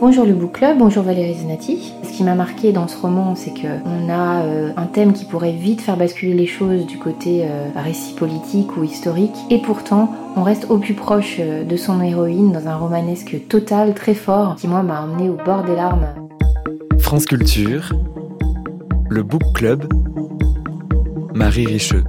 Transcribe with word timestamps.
Bonjour 0.00 0.24
le 0.24 0.32
book 0.32 0.52
club, 0.52 0.78
bonjour 0.78 1.02
Valérie 1.02 1.34
Zenati. 1.34 1.92
Ce 2.02 2.16
qui 2.16 2.24
m'a 2.24 2.34
marqué 2.34 2.72
dans 2.72 2.88
ce 2.88 2.96
roman, 2.96 3.34
c'est 3.34 3.50
qu'on 3.50 4.08
a 4.08 4.44
euh, 4.44 4.72
un 4.74 4.86
thème 4.86 5.12
qui 5.12 5.26
pourrait 5.26 5.52
vite 5.52 5.82
faire 5.82 5.98
basculer 5.98 6.32
les 6.32 6.46
choses 6.46 6.86
du 6.86 6.96
côté 6.96 7.42
euh, 7.44 7.68
récit 7.76 8.14
politique 8.14 8.78
ou 8.78 8.82
historique, 8.84 9.36
et 9.50 9.58
pourtant 9.58 10.10
on 10.36 10.42
reste 10.42 10.70
au 10.70 10.78
plus 10.78 10.94
proche 10.94 11.36
euh, 11.38 11.64
de 11.64 11.76
son 11.76 12.00
héroïne 12.00 12.50
dans 12.50 12.66
un 12.66 12.76
romanesque 12.76 13.46
total, 13.46 13.92
très 13.92 14.14
fort, 14.14 14.56
qui 14.56 14.68
moi 14.68 14.82
m'a 14.82 15.02
emmené 15.02 15.28
au 15.28 15.36
bord 15.36 15.64
des 15.64 15.74
larmes. 15.74 16.06
France 16.98 17.26
Culture, 17.26 17.92
le 19.10 19.22
book 19.22 19.42
club, 19.52 19.84
Marie 21.34 21.66
Richeux. 21.66 22.04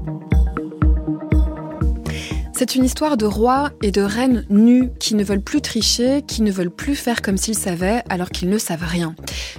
C'est 2.61 2.75
une 2.75 2.85
histoire 2.85 3.17
de 3.17 3.25
rois 3.25 3.71
et 3.81 3.89
de 3.89 4.03
reines 4.03 4.45
nus 4.51 4.91
qui 4.99 5.15
ne 5.15 5.23
veulent 5.23 5.41
plus 5.41 5.61
tricher, 5.61 6.21
qui 6.21 6.43
ne 6.43 6.51
veulent 6.51 6.69
plus 6.69 6.95
faire 6.95 7.23
comme 7.23 7.35
s'ils 7.35 7.57
savaient 7.57 8.03
alors 8.07 8.29
qu'ils 8.29 8.49
ne 8.49 8.59
savent 8.59 8.85
rien. 8.87 9.15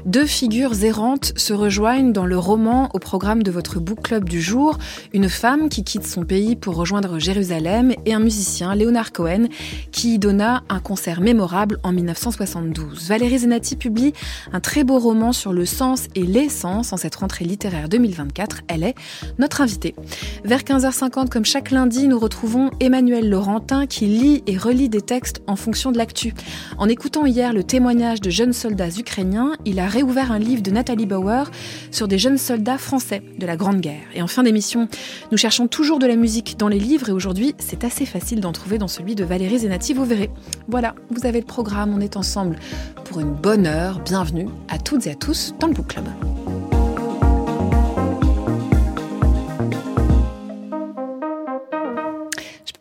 Deux 0.07 0.25
figures 0.25 0.85
errantes 0.85 1.33
se 1.35 1.53
rejoignent 1.53 2.13
dans 2.13 2.27
le 2.27 2.39
roman 2.39 2.91
au 2.95 3.01
programme 3.01 3.43
de 3.43 3.51
votre 3.51 3.81
book 3.81 4.03
club 4.03 4.29
du 4.29 4.41
jour. 4.41 4.79
Une 5.13 5.29
femme 5.29 5.69
qui 5.69 5.83
quitte 5.83 6.07
son 6.07 6.25
pays 6.25 6.55
pour 6.55 6.77
rejoindre 6.77 7.19
Jérusalem 7.19 7.93
et 8.07 8.15
un 8.15 8.21
musicien, 8.21 8.73
Léonard 8.77 9.11
Cohen, 9.11 9.49
qui 9.91 10.15
y 10.15 10.19
donna 10.21 10.63
un 10.69 10.79
concert 10.79 11.21
mémorable 11.21 11.79
en 11.83 11.91
1972. 11.91 13.09
Valérie 13.09 13.41
Zenati 13.41 13.75
publie 13.75 14.13
un 14.53 14.61
très 14.61 14.85
beau 14.85 15.01
roman 15.01 15.33
sur 15.33 15.53
le 15.53 15.67
sens 15.67 16.07
et 16.15 16.23
l'essence 16.23 16.93
en 16.93 16.97
cette 16.97 17.17
rentrée 17.17 17.47
littéraire 17.47 17.89
2024. 17.89 18.61
Elle 18.69 18.85
est 18.85 18.95
notre 19.41 19.61
invitée. 19.61 19.97
Vers 20.45 20.61
15h50, 20.61 21.31
comme 21.31 21.45
chaque 21.45 21.73
lundi, 21.73 22.07
nous 22.07 22.21
retrouvons 22.21 22.71
Emmanuel 22.93 23.31
Laurentin 23.31 23.87
qui 23.87 24.05
lit 24.05 24.43
et 24.47 24.59
relit 24.59 24.91
des 24.91 25.01
textes 25.01 25.41
en 25.47 25.57
fonction 25.57 25.93
de 25.93 25.97
l'actu. 25.97 26.35
En 26.77 26.91
écoutant 26.91 27.25
hier 27.25 27.55
le 27.55 27.65
témoignage 27.65 28.21
de 28.21 28.29
jeunes 28.29 28.53
soldats 28.53 28.91
ukrainiens, 28.91 29.55
il 29.65 29.81
a 29.81 29.87
réouvert 29.87 30.31
un 30.31 30.39
livre 30.39 30.61
de 30.61 30.71
Nathalie 30.71 31.07
Bauer 31.07 31.51
sur 31.91 32.07
des 32.07 32.19
jeunes 32.19 32.37
soldats 32.37 32.77
français 32.77 33.23
de 33.39 33.47
la 33.47 33.57
Grande 33.57 33.81
Guerre. 33.81 34.05
Et 34.15 34.21
en 34.21 34.27
fin 34.27 34.43
d'émission, 34.43 34.89
nous 35.31 35.39
cherchons 35.39 35.69
toujours 35.69 36.01
de 36.01 36.07
la 36.07 36.17
musique 36.17 36.59
dans 36.59 36.69
les 36.69 36.79
livres 36.79 37.09
et 37.09 37.13
aujourd'hui, 37.13 37.55
c'est 37.57 37.83
assez 37.83 38.05
facile 38.05 38.43
d'en 38.43 38.53
trouver 38.53 38.77
dans 38.77 38.89
celui 38.89 39.15
de 39.15 39.25
Valérie 39.25 39.61
Zenati, 39.61 39.95
vous 39.95 40.05
verrez. 40.05 40.29
Voilà, 40.69 40.95
vous 41.09 41.25
avez 41.25 41.41
le 41.41 41.47
programme, 41.47 41.95
on 41.95 42.01
est 42.03 42.19
ensemble 42.19 42.57
pour 43.05 43.21
une 43.21 43.33
bonne 43.33 43.67
heure. 43.67 44.01
Bienvenue 44.01 44.49
à 44.69 44.77
toutes 44.77 45.07
et 45.07 45.13
à 45.13 45.15
tous 45.15 45.55
dans 45.59 45.67
le 45.67 45.73
Book 45.73 45.87
Club. 45.87 46.05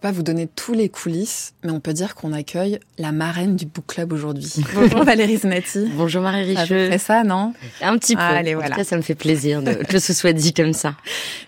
Pas 0.01 0.11
vous 0.11 0.23
donner 0.23 0.47
tous 0.47 0.73
les 0.73 0.89
coulisses, 0.89 1.53
mais 1.63 1.69
on 1.69 1.79
peut 1.79 1.93
dire 1.93 2.15
qu'on 2.15 2.33
accueille 2.33 2.79
la 2.97 3.11
marraine 3.11 3.55
du 3.55 3.67
book 3.67 3.85
club 3.87 4.11
aujourd'hui. 4.11 4.51
Bonjour 4.73 5.03
Valérie 5.03 5.37
Znati. 5.37 5.91
Bonjour 5.95 6.23
Marie 6.23 6.55
Richeux. 6.55 6.89
C'est 6.91 6.97
ça, 6.97 7.23
non? 7.23 7.53
Un 7.81 7.97
petit 7.99 8.15
peu. 8.15 8.21
allez, 8.21 8.55
voilà. 8.55 8.69
En 8.69 8.71
tout 8.71 8.77
cas, 8.77 8.83
ça 8.83 8.97
me 8.97 9.03
fait 9.03 9.15
plaisir 9.15 9.61
de, 9.61 9.73
que 9.73 9.99
ce 9.99 10.13
soit 10.13 10.33
dit 10.33 10.53
comme 10.53 10.73
ça. 10.73 10.95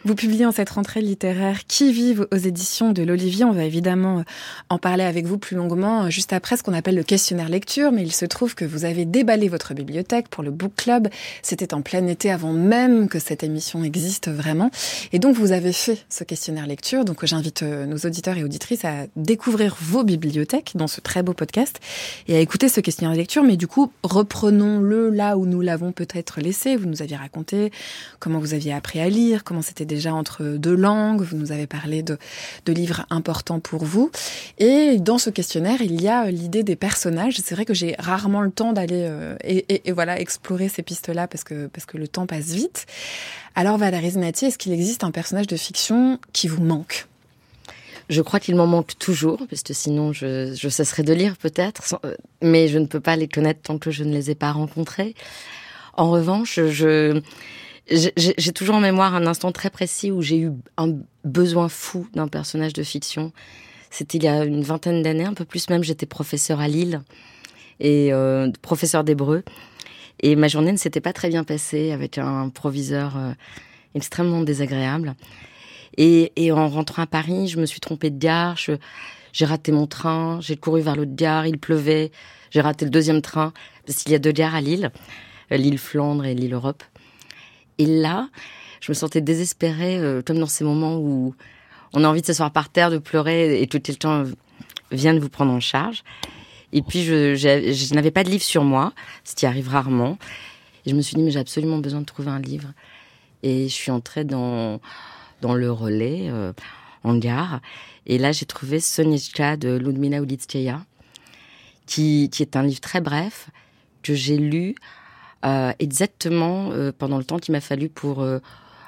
Vous 0.06 0.14
publiez 0.14 0.46
en 0.46 0.52
cette 0.52 0.70
rentrée 0.70 1.02
littéraire 1.02 1.66
Qui 1.68 1.92
vive 1.92 2.28
aux 2.32 2.38
éditions 2.38 2.92
de 2.92 3.02
l'Olivier. 3.02 3.44
On 3.44 3.54
va 3.54 3.64
évidemment 3.64 4.20
euh, 4.20 4.24
en 4.70 4.78
parler 4.78 5.04
avec 5.04 5.26
vous 5.26 5.40
plus 5.40 5.56
longuement 5.56 6.04
euh, 6.04 6.10
juste 6.10 6.32
après 6.32 6.56
ce 6.56 6.62
qu'on 6.62 6.74
appelle 6.74 6.96
le 6.96 7.04
questionnaire 7.04 7.50
lecture, 7.50 7.92
mais 7.92 8.04
il 8.04 8.14
se 8.14 8.26
trouve 8.26 8.54
que 8.54 8.66
vous 8.66 8.86
avez 8.86 9.06
déballé 9.06 9.50
votre 9.50 9.74
bibliothèque 9.74 10.28
pour 10.30 10.44
le 10.44 10.52
book 10.52 10.74
club. 10.76 11.08
C'était 11.42 11.74
en 11.74 11.82
plein 11.82 12.06
été 12.06 12.30
avant 12.30 12.54
même 12.54 13.10
que 13.10 13.18
cette 13.18 13.42
émission 13.42 13.84
existe 13.84 14.30
vraiment. 14.30 14.70
Et 15.12 15.18
donc, 15.18 15.36
vous 15.36 15.54
avez 15.54 15.74
fait 15.74 16.06
ce 16.10 16.24
questionnaire 16.24 16.68
lecture. 16.68 17.04
Donc, 17.04 17.26
j'invite 17.26 17.64
euh, 17.64 17.88
nos 17.88 17.98
auditeurs 17.98 18.38
et 18.38 18.44
auditrices 18.44 18.53
à 18.84 19.06
découvrir 19.16 19.76
vos 19.80 20.04
bibliothèques 20.04 20.72
dans 20.76 20.88
ce 20.88 21.02
très 21.02 21.24
beau 21.24 21.34
podcast 21.34 21.80
et 22.28 22.36
à 22.36 22.40
écouter 22.40 22.70
ce 22.70 22.80
questionnaire 22.80 23.14
de 23.14 23.18
lecture. 23.18 23.44
Mais 23.44 23.58
du 23.58 23.68
coup, 23.68 23.92
reprenons-le 24.04 25.10
là 25.10 25.38
où 25.38 25.46
nous 25.46 25.62
l'avons 25.62 25.92
peut-être 25.92 26.42
laissé. 26.42 26.76
Vous 26.76 26.88
nous 26.88 27.02
aviez 27.02 27.16
raconté 27.16 27.72
comment 28.20 28.40
vous 28.40 28.54
aviez 28.54 28.74
appris 28.74 29.00
à 29.00 29.10
lire, 29.10 29.44
comment 29.44 29.62
c'était 29.62 29.86
déjà 29.86 30.14
entre 30.14 30.44
deux 30.44 30.76
langues. 30.76 31.22
Vous 31.22 31.38
nous 31.38 31.52
avez 31.52 31.68
parlé 31.68 32.04
de, 32.04 32.18
de 32.66 32.74
livres 32.74 33.06
importants 33.10 33.60
pour 33.60 33.86
vous. 33.86 34.12
Et 34.60 35.00
dans 35.00 35.18
ce 35.18 35.30
questionnaire, 35.30 35.82
il 35.82 36.02
y 36.02 36.08
a 36.08 36.30
l'idée 36.32 36.64
des 36.64 36.76
personnages. 36.76 37.38
C'est 37.44 37.56
vrai 37.56 37.66
que 37.66 37.74
j'ai 37.74 37.96
rarement 38.00 38.42
le 38.42 38.52
temps 38.52 38.74
d'aller 38.74 39.08
euh, 39.10 39.36
et, 39.44 39.92
voilà 39.92 40.20
explorer 40.20 40.70
ces 40.70 40.82
pistes-là 40.82 41.28
parce 41.28 41.44
que 41.44 41.68
parce 41.68 41.86
que 41.86 41.98
le 41.98 42.08
temps 42.08 42.26
passe 42.26 42.52
vite. 42.52 42.86
Alors 43.56 43.78
Valérie 43.78 44.12
Znati, 44.12 44.46
est-ce 44.46 44.58
qu'il 44.58 44.74
existe 44.74 45.04
un 45.04 45.12
personnage 45.12 45.48
de 45.48 45.56
fiction 45.56 46.20
qui 46.32 46.48
vous 46.48 46.64
manque? 46.64 47.08
Je 48.10 48.22
crois 48.22 48.40
qu'il 48.40 48.56
m'en 48.56 48.68
manque 48.68 48.98
toujours, 48.98 49.40
parce 49.50 49.64
que 49.64 49.74
sinon 49.74 50.14
je, 50.14 50.54
cesserai 50.70 51.04
de 51.04 51.14
lire 51.14 51.38
peut-être, 51.38 52.00
euh, 52.06 52.16
mais 52.42 52.68
je 52.68 52.78
ne 52.78 52.86
peux 52.86 53.00
pas 53.00 53.16
les 53.16 53.28
connaître 53.28 53.62
tant 53.62 53.78
que 53.78 53.92
je 53.92 54.04
ne 54.04 54.14
les 54.14 54.32
ai 54.32 54.36
pas 54.36 54.52
rencontrés. 54.52 55.16
En 55.96 56.10
revanche, 56.10 56.60
j'ai 57.88 58.52
toujours 58.54 58.76
en 58.76 58.80
mémoire 58.80 59.16
un 59.16 59.28
instant 59.28 59.52
très 59.52 59.70
précis 59.70 60.12
où 60.12 60.22
j'ai 60.22 60.40
eu 60.40 60.52
un 60.78 60.96
besoin 61.24 61.70
fou 61.70 62.08
d'un 62.14 62.28
personnage 62.28 62.74
de 62.74 62.84
fiction. 62.84 63.32
C'était 63.92 64.18
il 64.18 64.24
y 64.24 64.28
a 64.28 64.44
une 64.44 64.64
vingtaine 64.64 65.04
d'années, 65.04 65.26
un 65.26 65.36
peu 65.36 65.46
plus 65.46 65.70
même. 65.70 65.84
J'étais 65.84 66.08
professeur 66.08 66.60
à 66.60 66.68
Lille 66.68 67.04
et 67.80 68.12
euh, 68.12 68.50
professeur 68.64 69.04
d'hébreu. 69.04 69.44
Et 70.22 70.36
ma 70.36 70.48
journée 70.48 70.72
ne 70.72 70.78
s'était 70.78 71.02
pas 71.02 71.14
très 71.14 71.30
bien 71.30 71.44
passée 71.44 71.92
avec 71.92 72.18
un 72.18 72.50
proviseur 72.50 73.18
euh, 73.18 73.34
extrêmement 73.94 74.42
désagréable. 74.42 75.16
Et, 75.98 76.32
et, 76.36 76.52
en 76.52 76.68
rentrant 76.68 77.04
à 77.04 77.08
Paris, 77.08 77.48
je 77.48 77.60
me 77.60 77.66
suis 77.66 77.80
trompée 77.80 78.10
de 78.10 78.18
gare. 78.18 78.58
J'ai 78.58 79.46
raté 79.46 79.72
mon 79.72 79.88
train. 79.88 80.40
J'ai 80.42 80.58
couru 80.58 80.82
vers 80.82 80.96
l'autre 80.96 81.16
gare. 81.16 81.48
Il 81.48 81.58
pleuvait. 81.58 82.12
J'ai 82.52 82.62
raté 82.62 82.86
le 82.86 82.92
deuxième 82.92 83.22
train 83.22 83.52
parce 83.86 84.04
qu'il 84.04 84.12
y 84.12 84.16
a 84.16 84.20
deux 84.20 84.32
gares 84.32 84.56
à 84.56 84.62
Lille, 84.62 84.92
euh, 85.52 85.58
l'île 85.58 85.80
Flandre 85.80 86.26
et 86.26 86.36
l'île 86.36 86.54
Europe. 86.54 86.84
Et 87.80 87.86
là, 87.86 88.30
je 88.80 88.92
me 88.92 88.94
sentais 88.94 89.22
désespérée, 89.22 89.98
euh, 89.98 90.22
comme 90.22 90.38
dans 90.38 90.46
ces 90.46 90.64
moments 90.64 90.98
où 90.98 91.34
on 91.94 92.04
a 92.04 92.08
envie 92.08 92.22
de 92.22 92.26
s'asseoir 92.26 92.52
par 92.52 92.70
terre, 92.70 92.92
de 92.92 93.00
pleurer, 93.00 93.62
et 93.62 93.68
tout 93.68 93.80
le 93.88 93.96
temps 93.96 94.24
vient 94.92 95.14
de 95.14 95.20
vous 95.20 95.30
prendre 95.30 95.52
en 95.52 95.60
charge. 95.60 96.04
Et 96.72 96.82
puis, 96.82 97.04
je, 97.04 97.36
je 97.36 97.94
n'avais 97.94 98.12
pas 98.12 98.24
de 98.24 98.30
livre 98.30 98.44
sur 98.44 98.64
moi, 98.64 98.94
ce 99.24 99.36
qui 99.36 99.46
arrive 99.46 99.70
rarement. 99.70 100.18
Et 100.86 100.90
je 100.90 100.96
me 100.96 101.02
suis 101.02 101.16
dit, 101.16 101.24
mais 101.24 101.32
j'ai 101.32 101.40
absolument 101.40 101.78
besoin 101.78 102.02
de 102.02 102.06
trouver 102.06 102.30
un 102.30 102.40
livre. 102.40 102.70
Et 103.42 103.68
je 103.68 103.74
suis 103.74 103.92
entrée 103.92 104.24
dans 104.24 104.80
dans 105.44 105.54
le 105.54 105.70
relais 105.72 106.30
euh, 106.30 106.54
en 107.04 107.16
gare. 107.18 107.60
Et 108.06 108.18
là, 108.18 108.32
j'ai 108.32 108.46
trouvé 108.46 108.80
Sonichka 108.80 109.58
de 109.58 109.76
Ludmila 109.76 110.20
Ulitskaya, 110.20 110.86
qui, 111.86 112.30
qui 112.32 112.42
est 112.42 112.56
un 112.56 112.64
livre 112.64 112.80
très 112.80 113.02
bref 113.02 113.50
que 114.04 114.16
j'ai 114.16 114.38
lu 114.38 114.76
euh, 115.46 115.74
exactement 115.80 116.72
euh, 116.72 116.94
pendant 116.98 117.18
le 117.18 117.26
temps 117.26 117.40
qu'il 117.40 117.52
m'a 117.52 117.62
fallu 117.62 117.90
pour 117.90 118.26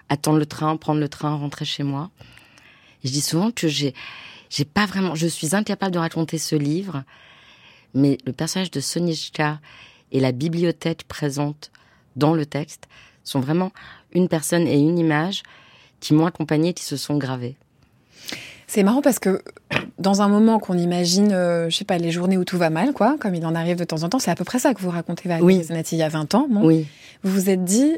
attendre 0.08 0.40
le 0.40 0.46
train, 0.46 0.78
prendre 0.78 1.02
le 1.02 1.10
train, 1.10 1.36
rentrer 1.36 1.66
chez 1.66 1.84
moi. 1.84 2.10
Je 3.04 3.12
dis 3.12 3.22
souvent 3.22 3.52
que 3.52 3.68
j'ai, 3.68 3.94
j'ai 4.50 4.66
pas 4.66 4.86
vraiment, 4.86 5.14
je 5.14 5.28
suis 5.28 5.56
incapable 5.56 5.94
de 5.94 6.00
raconter 6.00 6.38
ce 6.38 6.56
livre, 6.56 7.04
mais 7.94 8.18
le 8.26 8.32
personnage 8.32 8.72
de 8.72 8.80
Sonichka 8.80 9.60
et 10.14 10.22
la 10.22 10.32
bibliothèque 10.32 11.04
présente 11.08 11.72
dans 12.16 12.34
le 12.34 12.46
texte 12.46 12.88
sont 13.26 13.42
vraiment 13.42 13.74
une 14.14 14.30
personne 14.30 14.68
et 14.68 14.80
une 14.80 14.98
image 14.98 15.44
qui 16.06 16.14
m'ont 16.14 16.28
accompagné, 16.28 16.74
qui 16.74 16.84
se 16.84 16.98
sont 16.98 17.18
gravés. 17.18 17.56
C'est 18.68 18.84
marrant 18.84 19.02
parce 19.02 19.18
que 19.18 19.42
dans 19.98 20.22
un 20.22 20.28
moment 20.28 20.60
qu'on 20.60 20.78
imagine, 20.78 21.32
euh, 21.32 21.68
je 21.68 21.78
sais 21.78 21.84
pas, 21.84 21.98
les 21.98 22.12
journées 22.12 22.38
où 22.38 22.44
tout 22.44 22.60
va 22.60 22.70
mal, 22.70 22.94
quoi, 22.94 23.16
comme 23.20 23.34
il 23.34 23.44
en 23.44 23.56
arrive 23.56 23.78
de 23.78 23.86
temps 23.86 24.04
en 24.04 24.10
temps, 24.10 24.20
c'est 24.20 24.30
à 24.30 24.36
peu 24.36 24.44
près 24.44 24.60
ça 24.60 24.76
que 24.76 24.82
vous 24.82 24.92
racontez, 24.92 25.28
Valérie 25.28 25.66
oui. 25.68 25.84
il 25.92 25.98
y 25.98 26.04
a 26.04 26.10
20 26.10 26.36
ans. 26.36 26.48
Oui. 26.52 26.86
Vous 27.24 27.32
vous 27.32 27.50
êtes 27.50 27.64
dit, 27.64 27.98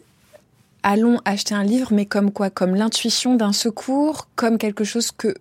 allons 0.84 1.20
acheter 1.26 1.54
un 1.54 1.66
livre, 1.66 1.90
mais 1.92 2.06
comme 2.06 2.32
quoi? 2.32 2.50
Comme 2.50 2.76
l'intuition 2.76 3.36
d'un 3.36 3.52
secours, 3.52 4.30
comme 4.38 4.58
quelque 4.58 4.86
chose 4.86 5.12
que 5.12 5.36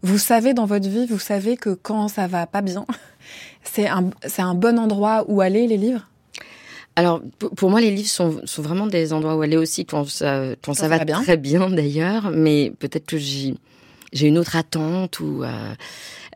vous 0.00 0.16
savez 0.16 0.54
dans 0.54 0.64
votre 0.64 0.88
vie, 0.88 1.06
vous 1.06 1.18
savez 1.18 1.58
que 1.58 1.70
quand 1.70 2.08
ça 2.08 2.26
va 2.28 2.46
pas 2.46 2.62
bien, 2.62 2.86
c'est 3.62 3.88
un, 3.88 4.08
c'est 4.26 4.42
un 4.42 4.54
bon 4.54 4.78
endroit 4.78 5.26
où 5.28 5.42
aller, 5.42 5.66
les 5.66 5.76
livres? 5.76 6.08
Alors, 6.96 7.20
pour 7.56 7.68
moi, 7.68 7.82
les 7.82 7.90
livres 7.90 8.08
sont, 8.08 8.40
sont, 8.44 8.62
vraiment 8.62 8.86
des 8.86 9.12
endroits 9.12 9.36
où 9.36 9.42
aller 9.42 9.58
aussi 9.58 9.84
quand 9.84 10.08
ça, 10.08 10.54
quand 10.64 10.72
ça, 10.72 10.88
va, 10.88 11.04
bien. 11.04 11.22
très 11.22 11.36
bien 11.36 11.68
d'ailleurs, 11.68 12.30
mais 12.30 12.72
peut-être 12.78 13.04
que 13.04 13.18
j'ai 13.18 13.54
une 14.12 14.38
autre 14.38 14.56
attente 14.56 15.20
ou 15.20 15.44
euh, 15.44 15.74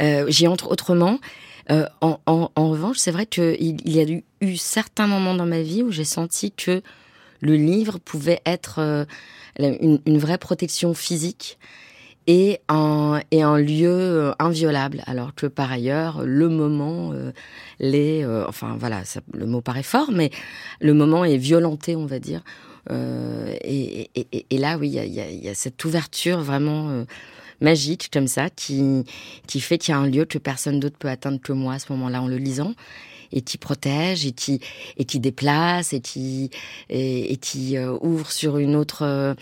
euh, 0.03 0.27
j'y 0.29 0.47
entre 0.47 0.71
autrement. 0.71 1.19
Euh, 1.71 1.87
en, 2.03 2.21
en, 2.27 2.51
en, 2.55 2.69
revanche, 2.69 2.99
c'est 2.99 3.11
vrai 3.11 3.25
qu'il 3.25 3.57
il 3.59 3.91
y 3.91 4.01
a 4.01 4.03
eu, 4.03 4.23
eu, 4.43 4.57
certains 4.59 5.07
moments 5.07 5.35
dans 5.35 5.47
ma 5.47 5.63
vie 5.63 5.83
où 5.83 5.91
j'ai 5.91 6.05
senti 6.05 6.53
que 6.53 6.83
le 7.41 7.57
livre 7.57 7.99
pouvait 7.99 8.43
être 8.45 9.07
une, 9.59 10.01
une, 10.05 10.19
vraie 10.19 10.37
protection 10.37 10.93
physique 10.93 11.59
et 12.31 12.61
un, 12.69 13.59
lieu 13.59 13.91
euh, 13.91 14.33
inviolable, 14.39 15.03
alors 15.07 15.35
que 15.35 15.47
par 15.47 15.73
ailleurs, 15.73 16.23
le 16.25 16.49
moment, 16.49 17.11
euh, 17.13 17.33
les, 17.81 18.23
euh, 18.23 18.45
enfin 18.47 18.77
voilà, 18.79 19.03
le 19.35 19.47
mot 19.47 19.61
paraît 19.61 19.83
fort, 19.83 20.13
mais 20.13 20.31
le 20.81 20.95
moment 20.95 21.25
est 21.25 21.39
violenté, 21.39 21.97
on 21.97 22.07
va 22.07 22.21
dire. 22.21 22.43
Et, 22.89 24.09
là, 24.53 24.79
oui, 24.79 24.89
il 24.89 24.95
y 24.95 24.99
a, 25.01 25.05
y, 25.05 25.21
a, 25.21 25.29
y 25.29 25.49
a, 25.49 25.55
cette 25.55 25.85
ouverture 25.85 26.41
vraiment 26.41 27.05
magique 27.61 28.11
comme 28.13 28.29
ça, 28.29 28.49
qui, 28.49 29.05
qui 29.49 29.61
fait 29.61 29.79
qu'il 29.79 29.93
y 29.93 29.97
a 29.97 29.99
un 29.99 30.07
lieu 30.07 30.25
que 30.25 30.39
personne 30.39 30.79
d'autre 30.79 30.97
peut 30.99 31.09
atteindre 31.09 31.41
que 31.41 31.53
moi 31.53 31.75
à 31.75 31.79
ce 31.81 31.93
moment-là 31.93 32.23
en 32.23 32.29
le 32.29 32.37
lisant. 32.37 32.75
Et 33.33 33.43
qui 33.43 33.59
protège 33.59 34.27
et 34.27 34.33
qui 34.33 34.61
et 34.97 35.05
qui 35.05 35.21
déplace 35.21 35.93
et 35.93 36.01
qui 36.01 36.51
et, 36.89 37.37
qui 37.37 37.77
euh, 37.77 37.97
ouvre 38.01 38.31
sur 38.31 38.59
une 38.59 38.77
autre 38.77 39.03
euh, 39.03 39.35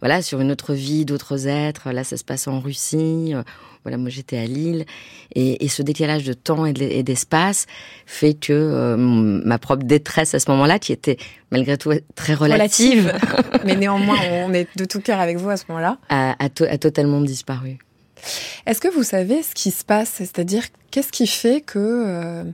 voilà 0.00 0.22
sur 0.22 0.40
une 0.40 0.50
autre 0.50 0.74
vie 0.74 1.04
d'autres 1.04 1.46
êtres. 1.46 1.90
Là 1.90 2.04
ça 2.04 2.16
se 2.16 2.24
passe 2.24 2.48
en 2.48 2.60
Russie 2.60 3.34
euh, 3.34 3.42
voilà 3.84 3.98
moi 3.98 4.10
j'étais 4.10 4.38
à 4.38 4.46
Lille 4.46 4.84
et, 5.34 5.64
et, 5.64 5.68
ce 5.68 5.82
décalage 5.82 6.24
de 6.24 6.32
temps 6.32 6.66
et 6.66 7.02
d'espace 7.02 7.66
fait 8.04 8.34
que 8.34 8.96
ma 8.96 9.58
propre 9.58 9.84
détresse 9.84 10.34
à 10.34 10.40
ce 10.40 10.50
moment-là 10.50 10.80
qui 10.80 10.92
était 10.92 11.18
malgré 11.52 11.78
tout 11.78 11.92
très 12.16 12.34
relative, 12.34 13.12
mais 13.64 13.76
néanmoins 13.76 14.18
on 14.32 14.52
est 14.52 14.66
de 14.76 14.84
tout 14.84 15.00
cœur 15.00 15.20
avec 15.20 15.36
vous 15.36 15.50
à 15.50 15.56
ce 15.56 15.64
moment-là. 15.68 15.98
a, 16.08 16.32
a, 16.32 16.44
a 16.44 16.78
totalement 16.78 17.20
disparu. 17.20 17.78
Est-ce 18.66 18.80
que 18.80 18.88
vous 18.88 19.02
savez 19.02 19.42
ce 19.42 19.54
qui 19.54 19.70
se 19.70 19.84
passe? 19.84 20.10
C'est-à-dire, 20.16 20.64
qu'est-ce 20.90 21.12
qui 21.12 21.26
fait 21.26 21.60
que 21.60 21.78
euh, 21.78 22.44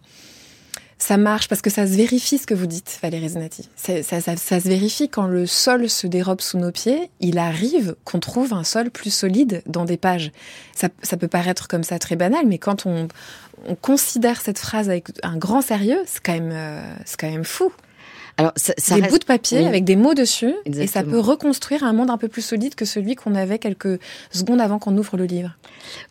ça 1.02 1.16
marche 1.16 1.48
Parce 1.48 1.62
que 1.62 1.68
ça 1.70 1.84
se 1.84 1.94
vérifie 1.94 2.38
ce 2.38 2.46
que 2.46 2.54
vous 2.54 2.66
dites, 2.66 3.00
Valérie 3.02 3.30
Zenati. 3.30 3.68
Ça, 3.74 3.92
se 4.02 4.68
vérifie 4.68 5.08
quand 5.08 5.26
le 5.26 5.46
sol 5.46 5.90
se 5.90 6.06
dérobe 6.06 6.40
sous 6.40 6.58
nos 6.58 6.70
pieds. 6.70 7.10
Il 7.18 7.38
arrive 7.38 7.96
qu'on 8.04 8.20
trouve 8.20 8.52
un 8.52 8.62
sol 8.62 8.88
plus 8.88 9.12
solide 9.12 9.62
dans 9.66 9.84
des 9.84 9.96
pages. 9.96 10.30
Ça, 10.76 11.16
peut 11.16 11.26
paraître 11.26 11.66
comme 11.66 11.82
ça 11.82 11.98
très 11.98 12.14
banal, 12.14 12.46
mais 12.46 12.58
quand 12.58 12.86
on, 12.86 13.08
considère 13.80 14.40
cette 14.40 14.58
phrase 14.58 14.88
avec 14.88 15.08
un 15.24 15.36
grand 15.36 15.60
sérieux, 15.60 16.00
c'est 16.06 16.22
quand 16.22 16.38
euh, 16.40 16.94
c'est 17.04 17.20
quand 17.20 17.30
même 17.30 17.44
fou. 17.44 17.72
Alors, 18.38 18.52
ça, 18.56 18.72
des 18.98 19.08
bouts 19.08 19.18
de 19.18 19.24
papier 19.24 19.66
avec 19.66 19.84
des 19.84 19.94
mots 19.94 20.14
dessus, 20.14 20.54
et 20.64 20.86
ça 20.86 21.02
peut 21.02 21.18
reconstruire 21.18 21.84
un 21.84 21.92
monde 21.92 22.10
un 22.10 22.18
peu 22.18 22.28
plus 22.28 22.42
solide 22.42 22.74
que 22.74 22.84
celui 22.84 23.14
qu'on 23.14 23.34
avait 23.34 23.58
quelques 23.58 24.00
secondes 24.30 24.60
avant 24.60 24.78
qu'on 24.78 24.96
ouvre 24.96 25.16
le 25.16 25.24
livre. 25.24 25.50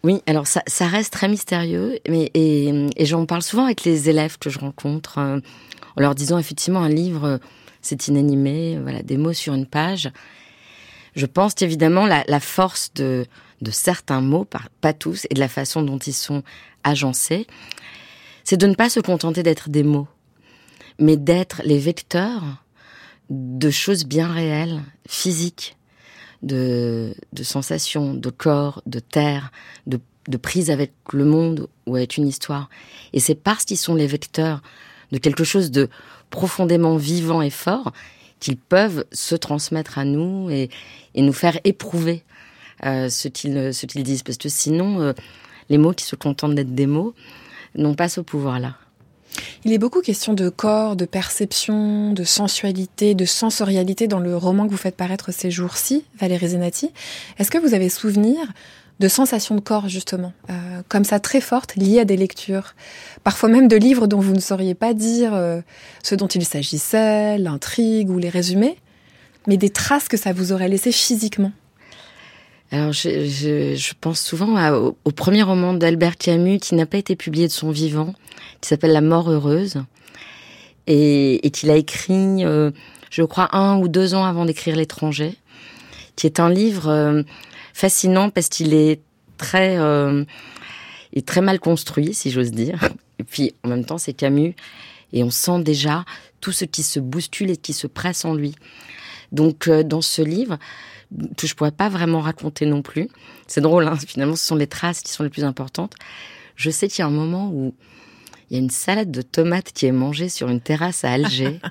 Oui, 0.03 0.21
alors 0.27 0.45
ça, 0.45 0.62
ça 0.68 0.88
reste 0.88 1.12
très 1.12 1.27
mystérieux, 1.27 2.00
mais 2.07 2.29
et, 2.33 2.88
et 2.95 3.06
j'en 3.06 3.25
parle 3.25 3.41
souvent 3.41 3.65
avec 3.65 3.83
les 3.83 4.09
élèves 4.09 4.38
que 4.38 4.50
je 4.50 4.59
rencontre, 4.59 5.18
euh, 5.18 5.39
en 5.97 6.01
leur 6.01 6.15
disant 6.15 6.38
effectivement 6.38 6.81
un 6.81 6.89
livre, 6.89 7.39
c'est 7.81 8.07
inanimé, 8.07 8.77
voilà, 8.81 9.01
des 9.01 9.17
mots 9.17 9.33
sur 9.33 9.53
une 9.53 9.65
page. 9.65 10.12
Je 11.15 11.25
pense 11.25 11.53
évidemment 11.62 12.06
la, 12.06 12.24
la 12.27 12.39
force 12.39 12.94
de, 12.94 13.25
de 13.62 13.71
certains 13.71 14.21
mots, 14.21 14.45
pas 14.79 14.94
tous, 14.94 15.25
et 15.29 15.33
de 15.33 15.39
la 15.39 15.50
façon 15.50 15.81
dont 15.81 15.97
ils 15.97 16.13
sont 16.13 16.44
agencés, 16.83 17.47
c'est 18.44 18.57
de 18.57 18.67
ne 18.67 18.75
pas 18.75 18.89
se 18.89 19.00
contenter 19.00 19.44
d'être 19.44 19.69
des 19.69 19.83
mots 19.83 20.07
mais 21.01 21.18
d'être 21.18 21.62
les 21.65 21.80
vecteurs 21.80 22.44
de 23.30 23.69
choses 23.69 24.06
bien 24.06 24.31
réelles, 24.31 24.81
physiques, 25.07 25.75
de, 26.44 27.13
sensations, 27.42 28.13
de 28.13 28.30
corps, 28.30 28.81
de 28.86 29.00
terre, 29.00 29.51
de, 29.88 30.00
prise 30.38 30.69
avec 30.69 30.94
le 31.12 31.25
monde 31.25 31.68
ou 31.88 31.95
avec 31.95 32.18
une 32.18 32.27
histoire. 32.27 32.69
Et 33.13 33.19
c'est 33.19 33.36
parce 33.36 33.65
qu'ils 33.65 33.77
sont 33.77 33.95
les 33.95 34.07
vecteurs 34.07 34.62
de 35.12 35.18
quelque 35.18 35.44
chose 35.44 35.71
de 35.71 35.89
profondément 36.30 36.95
vivant 36.95 37.42
et 37.42 37.50
fort 37.50 37.92
qu'ils 38.39 38.57
peuvent 38.57 39.06
se 39.12 39.36
transmettre 39.36 39.98
à 39.98 40.06
nous 40.06 40.50
et, 40.50 40.69
nous 41.15 41.33
faire 41.33 41.59
éprouver 41.63 42.24
euh, 42.86 43.09
ce 43.09 43.27
qu'ils 43.27 43.74
ce 43.74 43.86
qu'ils 43.86 44.03
disent. 44.03 44.24
Parce 44.24 44.38
que 44.38 44.50
sinon, 44.50 45.01
euh, 45.01 45.13
les 45.69 45.77
mots 45.77 45.94
qui 45.94 46.06
se 46.06 46.15
contentent 46.15 46.56
d'être 46.56 46.74
des 46.74 46.88
mots 46.88 47.13
n'ont 47.75 47.95
pas 47.95 48.07
ce 48.07 48.21
pouvoir-là. 48.21 48.77
Il 49.63 49.73
est 49.73 49.77
beaucoup 49.77 50.01
question 50.01 50.33
de 50.33 50.49
corps, 50.49 50.95
de 50.95 51.05
perception, 51.05 52.13
de 52.13 52.23
sensualité, 52.23 53.15
de 53.15 53.25
sensorialité 53.25 54.07
dans 54.07 54.19
le 54.19 54.35
roman 54.35 54.65
que 54.65 54.71
vous 54.71 54.77
faites 54.77 54.97
paraître 54.97 55.31
ces 55.31 55.51
jours-ci, 55.51 56.03
Valérie 56.19 56.49
Zenati. 56.49 56.91
Est-ce 57.37 57.51
que 57.51 57.57
vous 57.57 57.73
avez 57.73 57.89
souvenir 57.89 58.39
de 59.01 59.07
sensations 59.07 59.55
de 59.55 59.61
corps, 59.61 59.89
justement, 59.89 60.31
euh, 60.49 60.81
comme 60.87 61.03
ça 61.03 61.19
très 61.19 61.41
fortes, 61.41 61.75
liées 61.75 61.99
à 61.99 62.05
des 62.05 62.17
lectures, 62.17 62.75
parfois 63.23 63.49
même 63.49 63.67
de 63.67 63.75
livres 63.75 64.05
dont 64.05 64.19
vous 64.19 64.33
ne 64.33 64.39
sauriez 64.39 64.75
pas 64.75 64.93
dire 64.93 65.33
euh, 65.33 65.61
ce 66.03 66.13
dont 66.13 66.27
il 66.27 66.45
s'agissait, 66.45 67.39
l'intrigue 67.39 68.11
ou 68.11 68.19
les 68.19 68.29
résumés, 68.29 68.77
mais 69.47 69.57
des 69.57 69.71
traces 69.71 70.07
que 70.07 70.17
ça 70.17 70.33
vous 70.33 70.53
aurait 70.53 70.69
laissé 70.69 70.91
physiquement? 70.91 71.51
Alors, 72.71 72.93
je, 72.93 73.25
je, 73.25 73.75
je, 73.75 73.93
pense 73.99 74.21
souvent 74.21 74.71
au, 75.03 75.11
premier 75.11 75.43
roman 75.43 75.73
d'Albert 75.73 76.15
Camus 76.15 76.59
qui 76.59 76.75
n'a 76.75 76.85
pas 76.85 76.97
été 76.97 77.17
publié 77.17 77.47
de 77.47 77.51
son 77.51 77.69
vivant, 77.69 78.13
qui 78.61 78.69
s'appelle 78.69 78.91
La 78.91 79.01
mort 79.01 79.29
heureuse, 79.29 79.83
et, 80.88 81.45
et 81.45 81.51
qu'il 81.51 81.69
a 81.69 81.75
écrit, 81.75 82.45
euh, 82.45 82.71
je 83.09 83.23
crois, 83.23 83.55
un 83.55 83.77
ou 83.77 83.88
deux 83.88 84.13
ans 84.13 84.25
avant 84.25 84.45
d'écrire 84.45 84.75
L'étranger, 84.75 85.35
qui 86.15 86.27
est 86.27 86.39
un 86.39 86.49
livre 86.49 86.89
euh, 86.89 87.23
fascinant 87.73 88.29
parce 88.29 88.49
qu'il 88.49 88.73
est 88.73 89.01
très, 89.38 89.77
euh, 89.77 90.23
est 91.13 91.27
très 91.27 91.41
mal 91.41 91.59
construit, 91.59 92.13
si 92.13 92.31
j'ose 92.31 92.51
dire. 92.51 92.79
Et 93.19 93.23
puis, 93.23 93.53
en 93.63 93.69
même 93.69 93.85
temps, 93.85 93.97
c'est 93.97 94.13
Camus, 94.13 94.55
et 95.13 95.23
on 95.23 95.29
sent 95.29 95.61
déjà 95.61 96.05
tout 96.39 96.51
ce 96.51 96.65
qui 96.65 96.81
se 96.81 96.99
bouscule 96.99 97.51
et 97.51 97.57
qui 97.57 97.73
se 97.73 97.85
presse 97.85 98.25
en 98.25 98.33
lui. 98.33 98.55
Donc, 99.31 99.69
dans 99.69 100.01
ce 100.01 100.21
livre, 100.21 100.57
que 101.38 101.47
je 101.47 101.53
pourrais 101.53 101.71
pas 101.71 101.89
vraiment 101.89 102.21
raconter 102.21 102.65
non 102.65 102.81
plus. 102.81 103.09
C'est 103.45 103.61
drôle, 103.61 103.88
hein, 103.88 103.95
finalement, 104.07 104.35
ce 104.35 104.45
sont 104.45 104.55
les 104.55 104.67
traces 104.67 105.01
qui 105.01 105.11
sont 105.11 105.23
les 105.23 105.29
plus 105.29 105.43
importantes. 105.43 105.93
Je 106.55 106.69
sais 106.69 106.88
qu'il 106.88 106.99
y 106.99 107.01
a 107.03 107.07
un 107.07 107.11
moment 107.11 107.51
où 107.53 107.75
il 108.51 108.56
y 108.56 108.57
a 108.57 108.63
une 108.63 108.69
salade 108.69 109.12
de 109.12 109.21
tomates 109.21 109.71
qui 109.71 109.86
est 109.86 109.94
mangée 109.94 110.27
sur 110.27 110.50
une 110.50 110.59
terrasse 110.59 111.06
à 111.06 111.13
Alger. 111.13 111.62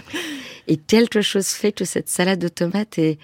et 0.68 0.76
quelque 0.76 1.22
chose 1.22 1.46
fait 1.46 1.72
que 1.72 1.86
cette 1.86 2.10
salade 2.10 2.38
de 2.38 2.48
tomates 2.48 2.98
est, 2.98 3.18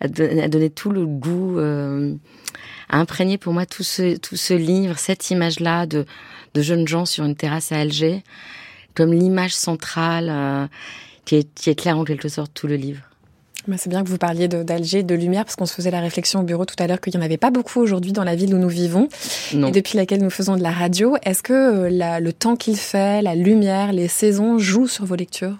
a, 0.00 0.08
donné, 0.08 0.70
tout 0.70 0.90
le 0.90 1.04
goût, 1.04 1.58
euh, 1.58 2.14
a 2.88 2.98
imprégné 2.98 3.36
pour 3.36 3.52
moi 3.52 3.66
tout 3.66 3.82
ce, 3.82 4.16
tout 4.16 4.36
ce 4.36 4.54
livre, 4.54 4.98
cette 4.98 5.30
image-là 5.30 5.84
de, 5.84 6.06
de 6.54 6.62
jeunes 6.62 6.88
gens 6.88 7.04
sur 7.04 7.26
une 7.26 7.36
terrasse 7.36 7.72
à 7.72 7.80
Alger, 7.80 8.22
comme 8.94 9.12
l'image 9.12 9.54
centrale 9.54 10.28
euh, 10.30 10.66
qui, 11.26 11.36
est, 11.36 11.54
qui 11.54 11.68
éclaire 11.68 11.98
en 11.98 12.04
quelque 12.04 12.30
sorte 12.30 12.54
tout 12.54 12.68
le 12.68 12.76
livre. 12.76 13.02
C'est 13.76 13.88
bien 13.88 14.04
que 14.04 14.08
vous 14.08 14.18
parliez 14.18 14.48
d'Alger, 14.48 15.02
de, 15.02 15.14
lumière, 15.14 15.44
parce 15.44 15.56
qu'on 15.56 15.66
se 15.66 15.74
faisait 15.74 15.90
la 15.90 16.00
réflexion 16.00 16.40
au 16.40 16.42
bureau 16.44 16.64
tout 16.64 16.76
à 16.78 16.86
l'heure 16.86 17.00
qu'il 17.00 17.14
n'y 17.14 17.18
en 17.18 17.24
avait 17.24 17.36
pas 17.36 17.50
beaucoup 17.50 17.80
aujourd'hui 17.80 18.12
dans 18.12 18.24
la 18.24 18.36
ville 18.36 18.54
où 18.54 18.58
nous 18.58 18.68
vivons 18.68 19.08
et 19.52 19.70
depuis 19.70 19.96
laquelle 19.96 20.22
nous 20.22 20.30
faisons 20.30 20.56
de 20.56 20.62
la 20.62 20.70
radio. 20.70 21.16
Est-ce 21.24 21.42
que 21.42 21.52
euh, 21.52 22.20
le 22.20 22.32
temps 22.32 22.56
qu'il 22.56 22.76
fait, 22.76 23.22
la 23.22 23.34
lumière, 23.34 23.92
les 23.92 24.08
saisons 24.08 24.58
jouent 24.58 24.88
sur 24.88 25.04
vos 25.04 25.16
lectures? 25.16 25.56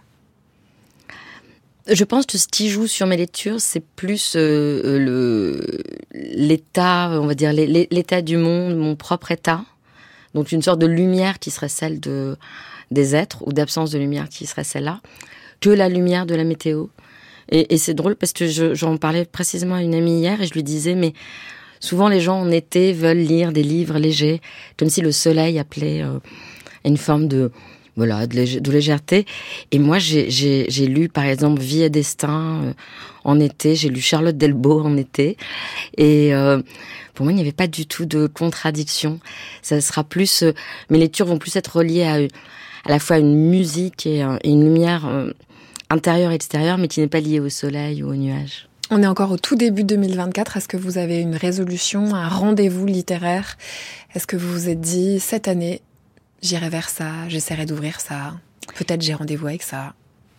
Je 1.89 2.05
pense 2.05 2.27
que 2.27 2.37
ce 2.37 2.49
qui 2.49 2.69
joue 2.69 2.87
sur 2.87 3.07
mes 3.07 3.17
lectures, 3.17 3.61
c'est 3.61 3.83
plus 3.83 4.35
euh, 4.35 4.83
euh, 4.85 4.99
le 4.99 5.67
l'état, 6.13 7.11
on 7.13 7.27
va 7.27 7.35
dire 7.35 7.53
l'état 7.53 8.23
du 8.23 8.37
monde, 8.37 8.77
mon 8.77 8.97
propre 8.97 9.31
état. 9.31 9.65
Donc 10.35 10.53
une 10.53 10.63
sorte 10.63 10.81
de 10.81 10.87
lumière 10.87 11.39
qui 11.39 11.51
serait 11.51 11.69
celle 11.69 12.01
de 12.01 12.37
des 12.91 13.17
êtres 13.17 13.47
ou 13.47 13.53
d'absence 13.53 13.91
de 13.91 13.99
lumière 13.99 14.29
qui 14.29 14.47
serait 14.47 14.65
celle-là, 14.65 15.01
que 15.61 15.71
la 15.71 15.89
lumière 15.89 16.27
de 16.27 16.35
la 16.35 16.45
météo. 16.45 16.87
Et, 17.51 17.75
et 17.75 17.79
c'est 17.79 17.95
drôle 17.95 18.17
parce 18.17 18.33
que 18.33 18.75
j'en 18.75 18.97
parlais 18.97 19.25
précisément 19.25 19.77
à 19.77 19.83
une 19.83 19.95
amie 19.95 20.21
hier 20.21 20.41
et 20.41 20.47
je 20.47 20.55
lui 20.55 20.63
disais, 20.63 20.95
mais 20.95 21.13
souvent 21.81 22.09
les 22.09 22.21
gens 22.21 22.41
en 22.41 22.51
été 22.51 22.93
veulent 22.93 23.19
lire 23.19 23.53
des 23.53 23.63
livres 23.63 23.99
légers, 23.99 24.41
comme 24.77 24.89
si 24.89 25.01
le 25.01 25.13
soleil 25.13 25.59
appelait 25.59 26.03
euh, 26.03 26.19
une 26.85 26.97
forme 26.97 27.29
de 27.29 27.51
voilà 27.97 28.27
de, 28.27 28.71
légèreté. 28.71 29.27
Et 29.73 29.79
moi, 29.79 29.99
j'ai 29.99 30.87
lu 30.87 31.09
par 31.09 31.25
exemple 31.25 31.61
Vie 31.61 31.83
et 31.83 31.91
destin 31.91 32.63
euh, 32.63 32.73
en 33.25 33.41
été. 33.41 33.75
J'ai 33.75 33.89
lu 33.89 34.01
Charlotte 34.01 34.37
Delbo 34.37 34.81
en 34.83 34.97
été. 34.97 35.37
Et 35.97 36.35
euh, 36.35 36.61
pour 37.15 37.25
moi, 37.25 37.33
il 37.33 37.37
n'y 37.37 37.41
avait 37.41 37.53
pas 37.53 37.67
du 37.67 37.87
tout 37.87 38.05
de 38.05 38.27
contradiction. 38.27 39.19
Ça 39.63 39.81
sera 39.81 40.05
plus, 40.05 40.43
euh, 40.43 40.53
mes 40.91 40.99
lectures 40.99 41.27
vont 41.27 41.39
plus 41.39 41.57
être 41.57 41.79
reliées 41.79 42.05
à, 42.05 42.15
à 42.15 42.91
la 42.91 42.99
fois 42.99 43.19
une 43.19 43.35
musique 43.49 44.07
et, 44.07 44.23
une 44.45 44.63
lumière 44.63 45.11
intérieur 45.91 46.33
extérieur, 46.33 46.79
mais 46.79 46.89
qui 46.89 47.01
n'est 47.01 47.09
pas 47.09 47.21
lié 47.21 47.41
au 47.41 47.49
soleil 47.49 48.03
ou 48.03 48.11
aux 48.11 48.17
nuages. 48.17 48.69
On 48.91 49.03
est 49.03 49.07
encore 49.07 49.33
au 49.33 49.37
tout 49.37 49.57
début 49.57 49.83
2024. 49.83 50.57
Est-ce 50.57 50.69
que 50.69 50.77
vous 50.77 50.99
avez 50.99 51.21
une 51.21 51.35
résolution, 51.35 52.15
un 52.15 52.29
rendez-vous 52.29 52.87
littéraire? 52.87 53.57
Est-ce 54.15 54.27
que 54.27 54.37
vous 54.37 54.53
vous 54.53 54.69
êtes 54.69 54.81
dit, 54.81 55.19
cette 55.19 55.49
année, 55.49 55.83
j'irai 56.41 56.69
vers 56.69 56.89
ça, 56.89 57.29
j'essaierai 57.29 57.67
d'ouvrir 57.67 58.01
ça 58.01 58.35
Peut-être 58.77 59.03
j'ai 59.03 59.15
rendez-vous 59.15 59.49
avec 59.49 59.63
ça? 59.63 59.95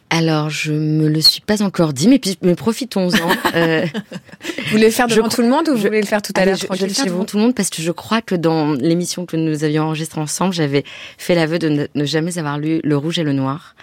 Alors, 0.10 0.50
je 0.50 0.72
me 0.72 1.10
le 1.10 1.20
suis 1.20 1.42
pas 1.42 1.62
encore 1.62 1.92
dit, 1.92 2.08
mais, 2.08 2.22
mais 2.42 2.56
profitons-en. 2.56 3.30
Euh, 3.56 3.86
vous 3.86 4.72
voulez 4.72 4.86
le 4.86 4.92
faire 4.92 5.08
devant 5.08 5.30
tout 5.30 5.42
le 5.42 5.48
monde 5.48 5.68
ou 5.70 5.75
vous 5.75 5.82
voulez 5.82 6.01
le 6.01 6.06
faire 6.06 6.22
tout 6.22 6.34
à 6.36 6.46
l'heure 6.46 6.56
Je, 6.58 6.68
je 6.70 6.82
vais 6.82 6.88
le 6.88 6.94
faire 6.94 7.06
devant 7.06 7.25
tout 7.25 7.38
le 7.38 7.44
monde 7.44 7.56
parce 7.56 7.70
que 7.70 7.82
je 7.82 7.92
crois 7.92 8.22
que 8.22 8.36
dans 8.36 8.74
l'émission 8.74 9.25
que 9.25 9.36
nous 9.36 9.63
avions 9.63 9.84
enregistrée 9.84 10.22
ensemble, 10.22 10.54
j'avais 10.54 10.84
fait 11.18 11.34
l'aveu 11.34 11.58
de 11.60 11.89
ne 11.94 12.06
jamais 12.06 12.38
avoir 12.38 12.60
lu 12.60 12.80
Le 12.84 12.98
Rouge 12.98 13.18
et 13.20 13.24
le 13.24 13.34
Noir. 13.34 13.75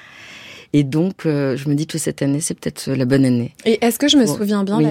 Et 0.76 0.83
donc, 0.83 1.25
euh, 1.25 1.57
je 1.57 1.69
me 1.69 1.76
dis 1.76 1.87
que 1.87 1.99
cette 1.99 2.21
année, 2.21 2.40
c'est 2.40 2.54
peut-être 2.59 2.90
la 2.90 3.04
bonne 3.04 3.25
année. 3.25 3.54
Et 3.64 3.83
est-ce 3.85 3.97
que 3.97 4.09
je 4.09 4.16
me 4.16 4.26
souviens 4.26 4.64
bien, 4.64 4.78
oui. 4.78 4.87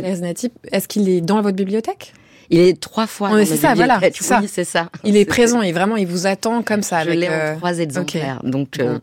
est-ce 0.72 0.88
qu'il 0.88 1.10
est 1.10 1.20
dans 1.20 1.42
votre 1.42 1.58
bibliothèque? 1.58 2.14
Il 2.50 2.60
est 2.60 2.80
trois 2.80 3.06
fois 3.06 3.30
dans 3.30 3.46
C'est 3.46 3.58
ça, 3.58 3.74
voilà. 3.74 4.00
C'est 4.48 4.64
ça. 4.64 4.90
Il 5.04 5.18
est 5.18 5.26
présent 5.26 5.62
et 5.62 5.74
vraiment, 5.74 5.98
il 5.98 6.08
vous 6.08 6.26
attend 6.26 6.64
comme 6.64 6.84
ça. 6.84 7.04
Je 7.04 7.10
l'ai 7.10 7.28
en 7.28 7.32
euh, 7.34 7.56
trois 7.58 7.80
exemplaires. 7.80 8.40
Donc, 8.44 8.80
euh, 8.80 8.98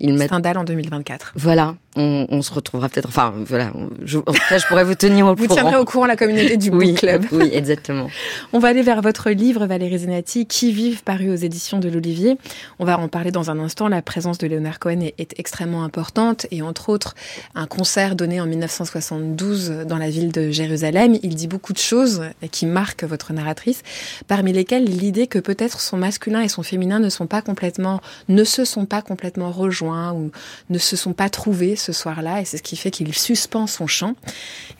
il 0.00 0.14
met... 0.14 0.32
En 0.32 0.64
2024. 0.64 1.34
Voilà. 1.36 1.74
On, 1.96 2.42
se 2.42 2.52
retrouvera 2.52 2.88
peut-être. 2.88 3.08
Enfin, 3.08 3.34
voilà. 3.46 3.72
Je, 4.02 4.18
en 4.18 4.22
tout 4.22 4.32
cas, 4.48 4.58
je 4.58 4.66
pourrais 4.66 4.84
vous 4.84 4.94
tenir 4.94 5.26
au 5.26 5.30
vous 5.30 5.46
courant. 5.46 5.48
Vous 5.48 5.54
tiendrez 5.54 5.76
au 5.76 5.84
courant 5.84 6.06
la 6.06 6.16
communauté 6.16 6.56
du 6.56 6.70
oui, 6.72 6.92
Book 6.92 7.00
Club. 7.00 7.24
Oui, 7.32 7.50
exactement. 7.52 8.08
on 8.52 8.58
va 8.58 8.68
aller 8.68 8.82
vers 8.82 9.02
votre 9.02 9.30
livre, 9.30 9.66
Valérie 9.66 9.98
Zenati, 9.98 10.46
Qui 10.46 10.72
vivent, 10.72 11.02
paru 11.02 11.30
aux 11.30 11.36
éditions 11.36 11.78
de 11.78 11.88
l'Olivier. 11.88 12.38
On 12.78 12.84
va 12.84 12.98
en 12.98 13.08
parler 13.08 13.30
dans 13.30 13.50
un 13.50 13.58
instant. 13.58 13.88
La 13.88 14.02
présence 14.02 14.38
de 14.38 14.46
Leonard 14.46 14.78
Cohen 14.78 15.00
est, 15.00 15.14
est, 15.18 15.38
extrêmement 15.38 15.84
importante 15.84 16.46
et 16.50 16.62
entre 16.62 16.88
autres, 16.88 17.14
un 17.54 17.66
concert 17.66 18.16
donné 18.16 18.40
en 18.40 18.46
1972 18.46 19.84
dans 19.86 19.98
la 19.98 20.08
ville 20.08 20.32
de 20.32 20.50
Jérusalem. 20.50 21.16
Il 21.22 21.34
dit 21.34 21.48
beaucoup 21.48 21.72
de 21.72 21.78
choses 21.78 22.22
qui 22.50 22.66
marquent 22.66 23.04
votre 23.04 23.32
narratrice, 23.32 23.82
parmi 24.28 24.52
lesquelles 24.52 24.84
l'idée 24.84 25.26
que 25.26 25.38
peut-être 25.38 25.80
son 25.80 25.96
masculin 25.96 26.40
et 26.40 26.48
son 26.48 26.62
féminin 26.62 27.00
ne 27.00 27.08
sont 27.08 27.26
pas 27.26 27.42
complètement, 27.42 28.00
ne 28.28 28.44
se 28.44 28.64
sont 28.64 28.86
pas 28.86 29.02
complètement 29.02 29.50
rejoints 29.50 30.12
ou 30.12 30.30
ne 30.70 30.78
se 30.78 30.96
sont 30.96 31.12
pas 31.12 31.28
trouvés 31.28 31.76
ce 31.82 31.92
soir-là, 31.92 32.40
et 32.40 32.44
c'est 32.44 32.58
ce 32.58 32.62
qui 32.62 32.76
fait 32.76 32.90
qu'il 32.90 33.12
suspend 33.14 33.66
son 33.66 33.86
chant. 33.86 34.14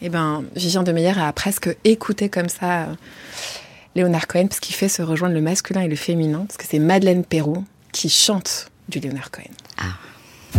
Et 0.00 0.06
eh 0.06 0.08
ben, 0.08 0.44
Vivien 0.56 0.82
de 0.82 0.92
Meyer 0.92 1.18
a 1.18 1.32
presque 1.32 1.76
écouté 1.84 2.28
comme 2.28 2.48
ça 2.48 2.82
euh, 2.82 2.94
Léonard 3.94 4.26
Cohen, 4.26 4.46
parce 4.48 4.60
qu'il 4.60 4.74
fait 4.74 4.88
se 4.88 5.02
rejoindre 5.02 5.34
le 5.34 5.42
masculin 5.42 5.82
et 5.82 5.88
le 5.88 5.96
féminin, 5.96 6.44
parce 6.46 6.56
que 6.56 6.64
c'est 6.68 6.78
Madeleine 6.78 7.24
Perrault 7.24 7.64
qui 7.92 8.08
chante 8.08 8.70
du 8.88 9.00
Léonard 9.00 9.30
Cohen. 9.30 9.52
Ah. 9.78 10.58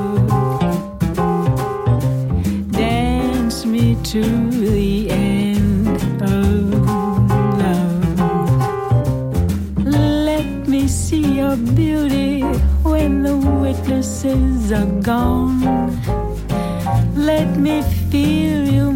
Witnesses 14.23 14.71
are 14.71 15.01
gone. 15.01 15.61
Let 17.15 17.57
me 17.57 17.81
feel 18.09 18.67
you 18.67 18.90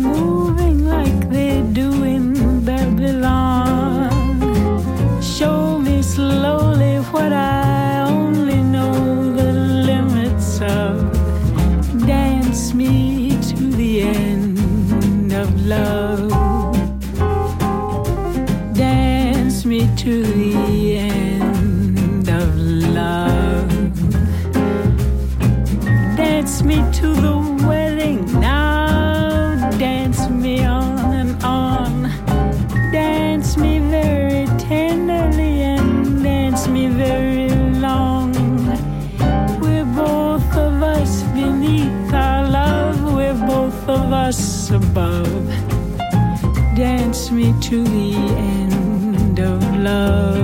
to 47.70 47.84
the 47.84 48.14
end 48.38 49.40
of 49.40 49.60
love. 49.78 50.44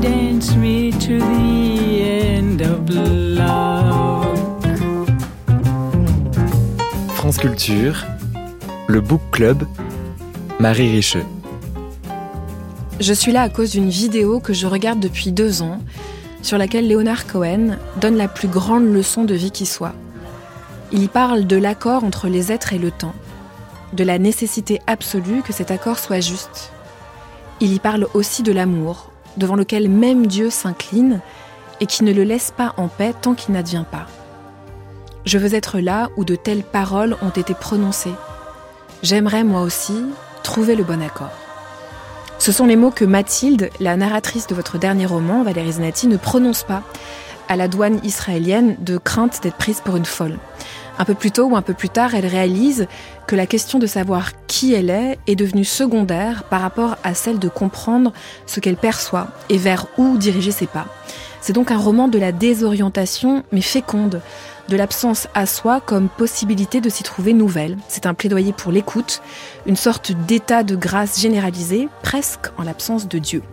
Dance 0.00 0.56
me 0.56 0.92
to 0.92 1.18
the 1.18 1.56
France 7.16 7.36
Culture, 7.36 8.06
le 8.86 9.00
Book 9.02 9.20
Club, 9.30 9.64
Marie 10.58 10.90
Richeux. 10.90 11.24
Je 12.98 13.12
suis 13.12 13.32
là 13.32 13.42
à 13.42 13.50
cause 13.50 13.72
d'une 13.72 13.90
vidéo 13.90 14.40
que 14.40 14.54
je 14.54 14.66
regarde 14.66 15.00
depuis 15.00 15.32
deux 15.32 15.60
ans, 15.60 15.80
sur 16.40 16.56
laquelle 16.56 16.88
Leonard 16.88 17.26
Cohen 17.26 17.76
donne 18.00 18.16
la 18.16 18.28
plus 18.28 18.48
grande 18.48 18.90
leçon 18.90 19.24
de 19.24 19.34
vie 19.34 19.50
qui 19.50 19.66
soit. 19.66 19.92
Il 20.92 21.02
y 21.02 21.08
parle 21.08 21.46
de 21.46 21.56
l'accord 21.56 22.04
entre 22.04 22.28
les 22.28 22.52
êtres 22.52 22.72
et 22.72 22.78
le 22.78 22.90
temps, 22.90 23.14
de 23.92 24.04
la 24.04 24.18
nécessité 24.18 24.80
absolue 24.86 25.42
que 25.42 25.52
cet 25.52 25.70
accord 25.70 25.98
soit 25.98 26.20
juste. 26.20 26.72
Il 27.60 27.72
y 27.72 27.78
parle 27.78 28.06
aussi 28.14 28.42
de 28.42 28.52
l'amour, 28.52 29.10
devant 29.36 29.56
lequel 29.56 29.88
même 29.88 30.26
Dieu 30.26 30.50
s'incline 30.50 31.20
et 31.80 31.86
qui 31.86 32.04
ne 32.04 32.12
le 32.12 32.24
laisse 32.24 32.52
pas 32.56 32.74
en 32.76 32.88
paix 32.88 33.14
tant 33.20 33.34
qu'il 33.34 33.54
n'advient 33.54 33.84
pas. 33.90 34.06
Je 35.24 35.38
veux 35.38 35.54
être 35.54 35.80
là 35.80 36.10
où 36.16 36.24
de 36.24 36.36
telles 36.36 36.62
paroles 36.62 37.16
ont 37.22 37.30
été 37.30 37.54
prononcées. 37.54 38.14
J'aimerais 39.02 39.44
moi 39.44 39.62
aussi 39.62 40.04
trouver 40.42 40.76
le 40.76 40.84
bon 40.84 41.02
accord. 41.02 41.32
Ce 42.38 42.52
sont 42.52 42.66
les 42.66 42.76
mots 42.76 42.90
que 42.90 43.04
Mathilde, 43.04 43.70
la 43.80 43.96
narratrice 43.96 44.46
de 44.46 44.54
votre 44.54 44.78
dernier 44.78 45.06
roman, 45.06 45.42
Valérie 45.42 45.72
Zenati, 45.72 46.06
ne 46.06 46.16
prononce 46.16 46.62
pas 46.62 46.82
à 47.48 47.56
la 47.56 47.68
douane 47.68 48.00
israélienne 48.04 48.76
de 48.78 48.98
crainte 48.98 49.42
d'être 49.42 49.56
prise 49.56 49.80
pour 49.80 49.96
une 49.96 50.04
folle. 50.04 50.38
Un 50.98 51.04
peu 51.04 51.14
plus 51.14 51.30
tôt 51.30 51.44
ou 51.44 51.56
un 51.56 51.62
peu 51.62 51.74
plus 51.74 51.90
tard, 51.90 52.14
elle 52.14 52.26
réalise 52.26 52.86
que 53.26 53.36
la 53.36 53.46
question 53.46 53.78
de 53.78 53.86
savoir 53.86 54.30
qui 54.46 54.72
elle 54.72 54.90
est 54.90 55.18
est 55.26 55.36
devenue 55.36 55.64
secondaire 55.64 56.44
par 56.44 56.60
rapport 56.60 56.96
à 57.04 57.14
celle 57.14 57.38
de 57.38 57.48
comprendre 57.48 58.12
ce 58.46 58.60
qu'elle 58.60 58.76
perçoit 58.76 59.28
et 59.48 59.58
vers 59.58 59.86
où 59.98 60.16
diriger 60.16 60.52
ses 60.52 60.66
pas. 60.66 60.86
C'est 61.46 61.52
donc 61.52 61.70
un 61.70 61.78
roman 61.78 62.08
de 62.08 62.18
la 62.18 62.32
désorientation, 62.32 63.44
mais 63.52 63.60
féconde, 63.60 64.20
de 64.68 64.76
l'absence 64.76 65.28
à 65.32 65.46
soi 65.46 65.80
comme 65.80 66.08
possibilité 66.08 66.80
de 66.80 66.88
s'y 66.88 67.04
trouver 67.04 67.34
nouvelle. 67.34 67.76
C'est 67.86 68.06
un 68.06 68.14
plaidoyer 68.14 68.52
pour 68.52 68.72
l'écoute, 68.72 69.22
une 69.64 69.76
sorte 69.76 70.10
d'état 70.26 70.64
de 70.64 70.74
grâce 70.74 71.20
généralisé, 71.20 71.88
presque 72.02 72.46
en 72.58 72.64
l'absence 72.64 73.06
de 73.06 73.20
Dieu. 73.20 73.44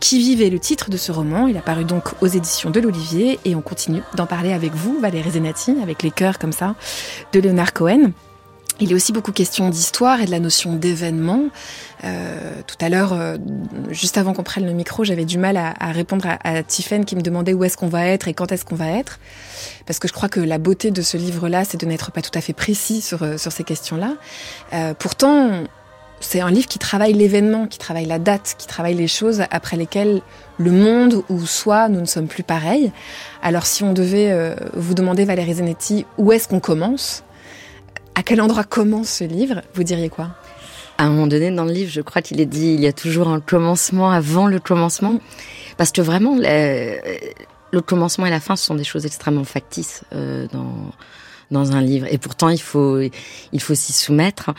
Qui 0.00 0.18
vivait 0.18 0.50
le 0.50 0.58
titre 0.58 0.90
de 0.90 0.96
ce 0.96 1.12
roman 1.12 1.46
Il 1.46 1.56
a 1.56 1.60
paru 1.60 1.84
donc 1.84 2.06
aux 2.20 2.26
éditions 2.26 2.70
de 2.70 2.80
l'Olivier 2.80 3.38
et 3.44 3.54
on 3.54 3.62
continue 3.62 4.02
d'en 4.16 4.26
parler 4.26 4.52
avec 4.52 4.74
vous, 4.74 4.98
Valérie 4.98 5.30
Zenati, 5.30 5.76
avec 5.80 6.02
les 6.02 6.10
cœurs 6.10 6.40
comme 6.40 6.50
ça, 6.50 6.74
de 7.32 7.38
Leonard 7.38 7.72
Cohen. 7.72 8.10
Il 8.80 8.92
est 8.92 8.94
aussi 8.94 9.12
beaucoup 9.12 9.32
question 9.32 9.70
d'histoire 9.70 10.20
et 10.20 10.26
de 10.26 10.30
la 10.30 10.38
notion 10.38 10.74
d'événement. 10.74 11.46
Euh, 12.04 12.52
tout 12.66 12.76
à 12.80 12.88
l'heure, 12.88 13.12
euh, 13.12 13.36
juste 13.90 14.18
avant 14.18 14.34
qu'on 14.34 14.44
prenne 14.44 14.66
le 14.66 14.72
micro, 14.72 15.02
j'avais 15.02 15.24
du 15.24 15.36
mal 15.36 15.56
à, 15.56 15.74
répondre 15.90 16.26
à, 16.26 16.38
à 16.44 16.62
Tiffen 16.62 17.04
qui 17.04 17.16
me 17.16 17.22
demandait 17.22 17.54
où 17.54 17.64
est-ce 17.64 17.76
qu'on 17.76 17.88
va 17.88 18.06
être 18.06 18.28
et 18.28 18.34
quand 18.34 18.52
est-ce 18.52 18.64
qu'on 18.64 18.76
va 18.76 18.90
être. 18.90 19.18
Parce 19.84 19.98
que 19.98 20.06
je 20.06 20.12
crois 20.12 20.28
que 20.28 20.38
la 20.38 20.58
beauté 20.58 20.92
de 20.92 21.02
ce 21.02 21.16
livre-là, 21.16 21.64
c'est 21.64 21.80
de 21.80 21.86
n'être 21.86 22.12
pas 22.12 22.22
tout 22.22 22.30
à 22.34 22.40
fait 22.40 22.52
précis 22.52 23.00
sur, 23.00 23.24
euh, 23.24 23.36
ces 23.36 23.64
questions-là. 23.64 24.14
Euh, 24.72 24.94
pourtant, 24.96 25.64
c'est 26.20 26.40
un 26.40 26.50
livre 26.50 26.68
qui 26.68 26.78
travaille 26.78 27.14
l'événement, 27.14 27.66
qui 27.66 27.78
travaille 27.78 28.06
la 28.06 28.20
date, 28.20 28.54
qui 28.58 28.68
travaille 28.68 28.94
les 28.94 29.08
choses 29.08 29.42
après 29.50 29.76
lesquelles 29.76 30.22
le 30.58 30.70
monde 30.70 31.24
ou 31.28 31.46
soi, 31.46 31.88
nous 31.88 32.00
ne 32.00 32.06
sommes 32.06 32.28
plus 32.28 32.42
pareils. 32.44 32.92
Alors 33.42 33.66
si 33.66 33.84
on 33.84 33.92
devait 33.92 34.56
vous 34.74 34.94
demander, 34.94 35.24
Valérie 35.24 35.54
Zanetti, 35.54 36.06
où 36.18 36.32
est-ce 36.32 36.48
qu'on 36.48 36.58
commence? 36.58 37.22
À 38.18 38.24
quel 38.24 38.40
endroit 38.40 38.64
commence 38.64 39.08
ce 39.08 39.24
livre? 39.24 39.62
Vous 39.74 39.84
diriez 39.84 40.08
quoi? 40.08 40.30
À 40.98 41.04
un 41.04 41.10
moment 41.10 41.28
donné 41.28 41.52
dans 41.52 41.64
le 41.64 41.70
livre, 41.70 41.92
je 41.92 42.00
crois 42.00 42.20
qu'il 42.20 42.40
est 42.40 42.46
dit 42.46 42.74
il 42.74 42.80
y 42.80 42.88
a 42.88 42.92
toujours 42.92 43.28
un 43.28 43.38
commencement 43.38 44.10
avant 44.10 44.48
le 44.48 44.58
commencement. 44.58 45.20
Parce 45.76 45.92
que 45.92 46.00
vraiment, 46.00 46.34
le, 46.36 47.80
commencement 47.80 48.26
et 48.26 48.30
la 48.30 48.40
fin, 48.40 48.56
ce 48.56 48.64
sont 48.64 48.74
des 48.74 48.82
choses 48.82 49.06
extrêmement 49.06 49.44
factices 49.44 50.02
euh, 50.12 50.48
dans 50.52 50.90
dans 51.50 51.72
un 51.72 51.80
livre. 51.80 52.06
Et 52.10 52.18
pourtant, 52.18 52.48
il 52.50 52.60
faut, 52.60 53.00
il 53.00 53.60
faut 53.60 53.74
s'y 53.74 53.92
soumettre. 53.92 54.50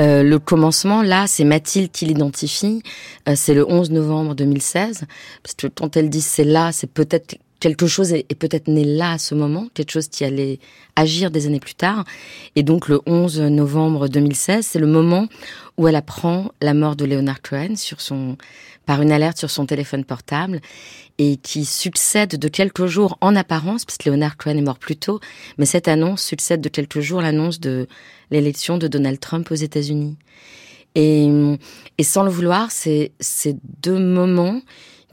Euh, 0.00 0.22
le 0.22 0.38
commencement, 0.38 1.02
là, 1.02 1.26
c'est 1.26 1.44
Mathilde 1.44 1.90
qui 1.90 2.06
l'identifie. 2.06 2.82
Euh, 3.28 3.34
c'est 3.36 3.52
le 3.52 3.68
11 3.68 3.90
novembre 3.90 4.34
2016. 4.34 5.04
Parce 5.42 5.54
que 5.56 5.66
quand 5.66 5.96
elle 5.96 6.08
dit 6.08 6.22
c'est 6.22 6.44
là, 6.44 6.70
c'est 6.72 6.90
peut-être 6.90 7.36
quelque 7.60 7.86
chose 7.86 8.12
est, 8.12 8.34
peut-être 8.34 8.68
né 8.68 8.84
là 8.84 9.12
à 9.12 9.18
ce 9.18 9.34
moment, 9.34 9.68
quelque 9.74 9.90
chose 9.90 10.08
qui 10.08 10.24
allait 10.24 10.58
agir 10.96 11.30
des 11.30 11.46
années 11.46 11.60
plus 11.60 11.74
tard. 11.74 12.04
Et 12.56 12.62
donc 12.62 12.88
le 12.88 13.00
11 13.06 13.40
novembre 13.40 14.08
2016, 14.08 14.66
c'est 14.66 14.78
le 14.78 14.86
moment 14.86 15.28
où 15.76 15.88
elle 15.88 15.96
apprend 15.96 16.52
la 16.60 16.74
mort 16.74 16.96
de 16.96 17.04
Leonard 17.04 17.42
Cohen 17.42 17.76
sur 17.76 18.00
son, 18.00 18.36
par 18.86 19.02
une 19.02 19.12
alerte 19.12 19.38
sur 19.38 19.50
son 19.50 19.66
téléphone 19.66 20.04
portable 20.04 20.60
et 21.18 21.36
qui 21.36 21.64
succède 21.64 22.36
de 22.36 22.48
quelques 22.48 22.86
jours 22.86 23.18
en 23.20 23.34
apparence, 23.34 23.84
parce 23.84 23.98
que 23.98 24.08
Leonard 24.08 24.36
Cohen 24.36 24.56
est 24.56 24.62
mort 24.62 24.78
plus 24.78 24.96
tôt, 24.96 25.20
mais 25.56 25.66
cette 25.66 25.88
annonce 25.88 26.22
succède 26.22 26.60
de 26.60 26.68
quelques 26.68 27.00
jours 27.00 27.20
l'annonce 27.20 27.58
de 27.58 27.88
l'élection 28.30 28.78
de 28.78 28.86
Donald 28.86 29.18
Trump 29.18 29.50
aux 29.50 29.56
États-Unis. 29.56 30.16
Et, 30.94 31.28
et 31.98 32.02
sans 32.02 32.22
le 32.22 32.30
vouloir, 32.30 32.70
c'est 32.70 33.12
ces 33.20 33.56
deux 33.82 33.98
moments 33.98 34.62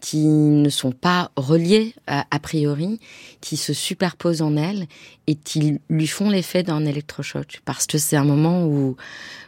qui 0.05 0.27
ne 0.27 0.69
sont 0.69 0.91
pas 0.91 1.31
reliés 1.35 1.95
a, 2.05 2.39
priori, 2.39 2.99
qui 3.41 3.57
se 3.57 3.73
superposent 3.73 4.43
en 4.43 4.55
elle 4.55 4.85
et 5.25 5.33
qui 5.33 5.79
lui 5.89 6.05
font 6.05 6.29
l'effet 6.29 6.61
d'un 6.61 6.85
électrochoc. 6.85 7.61
Parce 7.65 7.87
que 7.87 7.97
c'est 7.97 8.15
un 8.15 8.23
moment 8.23 8.67
où, 8.67 8.95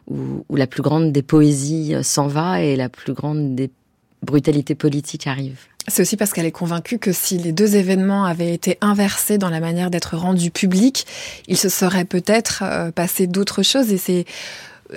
où, 0.08 0.44
où, 0.50 0.56
la 0.56 0.66
plus 0.66 0.82
grande 0.82 1.12
des 1.12 1.22
poésies 1.22 1.94
s'en 2.02 2.26
va 2.26 2.64
et 2.64 2.76
la 2.76 2.90
plus 2.90 3.14
grande 3.14 3.54
des 3.54 3.70
brutalités 4.24 4.74
politiques 4.74 5.28
arrive. 5.28 5.60
C'est 5.88 6.02
aussi 6.02 6.18
parce 6.18 6.34
qu'elle 6.34 6.48
est 6.48 6.52
convaincue 6.52 6.98
que 6.98 7.12
si 7.12 7.38
les 7.38 7.52
deux 7.52 7.76
événements 7.76 8.26
avaient 8.26 8.52
été 8.52 8.80
inversés 8.82 9.38
dans 9.38 9.52
la 9.52 9.60
manière 9.60 9.92
d'être 9.92 10.18
rendus 10.18 10.50
publics, 10.50 11.06
il 11.48 11.56
se 11.56 11.70
serait 11.70 12.04
peut-être 12.04 12.64
euh, 12.64 12.92
passé 12.92 13.28
d'autres 13.28 13.62
choses 13.62 13.92
et 13.94 13.98
c'est 14.00 14.26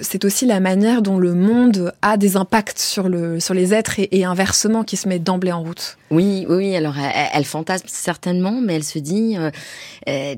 c'est 0.03 0.25
aussi 0.25 0.47
la 0.47 0.61
manière 0.61 1.03
dont 1.03 1.19
le 1.19 1.35
monde 1.35 1.93
a 2.03 2.17
des 2.17 2.37
impacts 2.37 2.79
sur, 2.79 3.09
le, 3.09 3.41
sur 3.41 3.55
les 3.55 3.75
êtres 3.75 3.95
et, 3.99 4.25
inversement 4.25 4.85
qui 4.85 4.97
se 4.97 5.09
met 5.09 5.19
d'emblée 5.19 5.53
en 5.53 5.63
route. 5.63 5.99
Oui, 6.11 6.47
oui, 6.49 6.77
alors 6.77 6.95
elle, 6.99 7.45
fantasme 7.45 7.87
certainement, 7.89 8.61
mais 8.63 8.77
elle 8.77 8.85
se 8.85 8.99
dit, 8.99 9.37
euh, 9.37 9.51
euh 10.09 10.35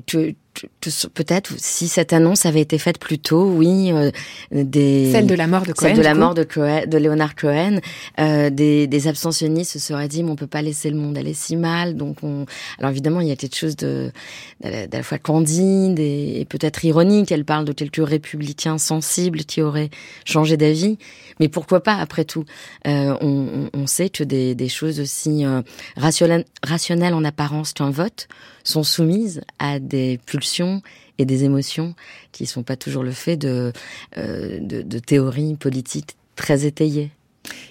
peut-être 1.13 1.53
si 1.57 1.87
cette 1.87 2.13
annonce 2.13 2.45
avait 2.45 2.61
été 2.61 2.77
faite 2.77 2.99
plus 2.99 3.19
tôt, 3.19 3.45
oui, 3.45 3.91
euh, 3.91 4.11
des 4.51 5.11
celle 5.11 5.27
de 5.27 5.35
la 5.35 5.47
mort 5.47 5.63
de 5.63 5.73
Cohen, 5.73 5.89
celle 5.89 5.97
de 5.97 6.01
la 6.01 6.13
mort 6.13 6.33
de, 6.33 6.43
Cohen, 6.43 6.83
de 6.87 6.97
Leonard 6.97 7.35
Cohen, 7.35 7.79
euh, 8.19 8.49
des, 8.49 8.87
des 8.87 9.07
abstentionnistes 9.07 9.71
se 9.73 9.79
seraient 9.79 10.07
dit, 10.07 10.23
mais 10.23 10.31
on 10.31 10.35
peut 10.35 10.47
pas 10.47 10.61
laisser 10.61 10.89
le 10.89 10.97
monde 10.97 11.17
aller 11.17 11.33
si 11.33 11.55
mal, 11.55 11.95
donc 11.95 12.17
on. 12.23 12.45
Alors 12.79 12.91
évidemment, 12.91 13.21
il 13.21 13.27
y 13.27 13.31
a 13.31 13.35
quelque 13.35 13.57
chose 13.57 13.75
de 13.75 14.11
d'à 14.61 14.87
la 14.91 15.03
fois 15.03 15.17
candide 15.17 15.99
et, 15.99 16.45
peut-être 16.49 16.85
ironique. 16.85 17.31
Elle 17.31 17.45
parle 17.45 17.65
de 17.65 17.73
quelques 17.73 18.05
républicains 18.05 18.77
sensibles 18.77 19.39
qui 19.39 19.61
auraient 19.61 19.89
changé 20.25 20.57
d'avis, 20.57 20.97
mais 21.39 21.47
pourquoi 21.47 21.81
pas 21.81 21.95
après 21.95 22.25
tout? 22.25 22.45
Euh, 22.87 23.15
on, 23.21 23.69
on, 23.73 23.87
sait 23.87 24.09
que 24.09 24.23
des, 24.23 24.55
des 24.55 24.69
choses 24.69 24.99
aussi 24.99 25.45
euh, 25.45 25.61
rationnelles, 25.97 26.45
rationnelles 26.63 27.13
en 27.13 27.23
apparence 27.23 27.73
qu'un 27.73 27.89
vote 27.89 28.27
sont 28.63 28.83
soumises 28.83 29.41
à 29.59 29.79
des 29.79 30.19
pulsions 30.25 30.81
et 31.17 31.25
des 31.25 31.43
émotions 31.43 31.95
qui 32.31 32.43
ne 32.43 32.47
sont 32.47 32.63
pas 32.63 32.75
toujours 32.75 33.03
le 33.03 33.11
fait 33.11 33.37
de, 33.37 33.71
euh, 34.17 34.59
de, 34.59 34.81
de 34.81 34.99
théories 34.99 35.55
politiques 35.55 36.15
très 36.35 36.65
étayées. 36.65 37.11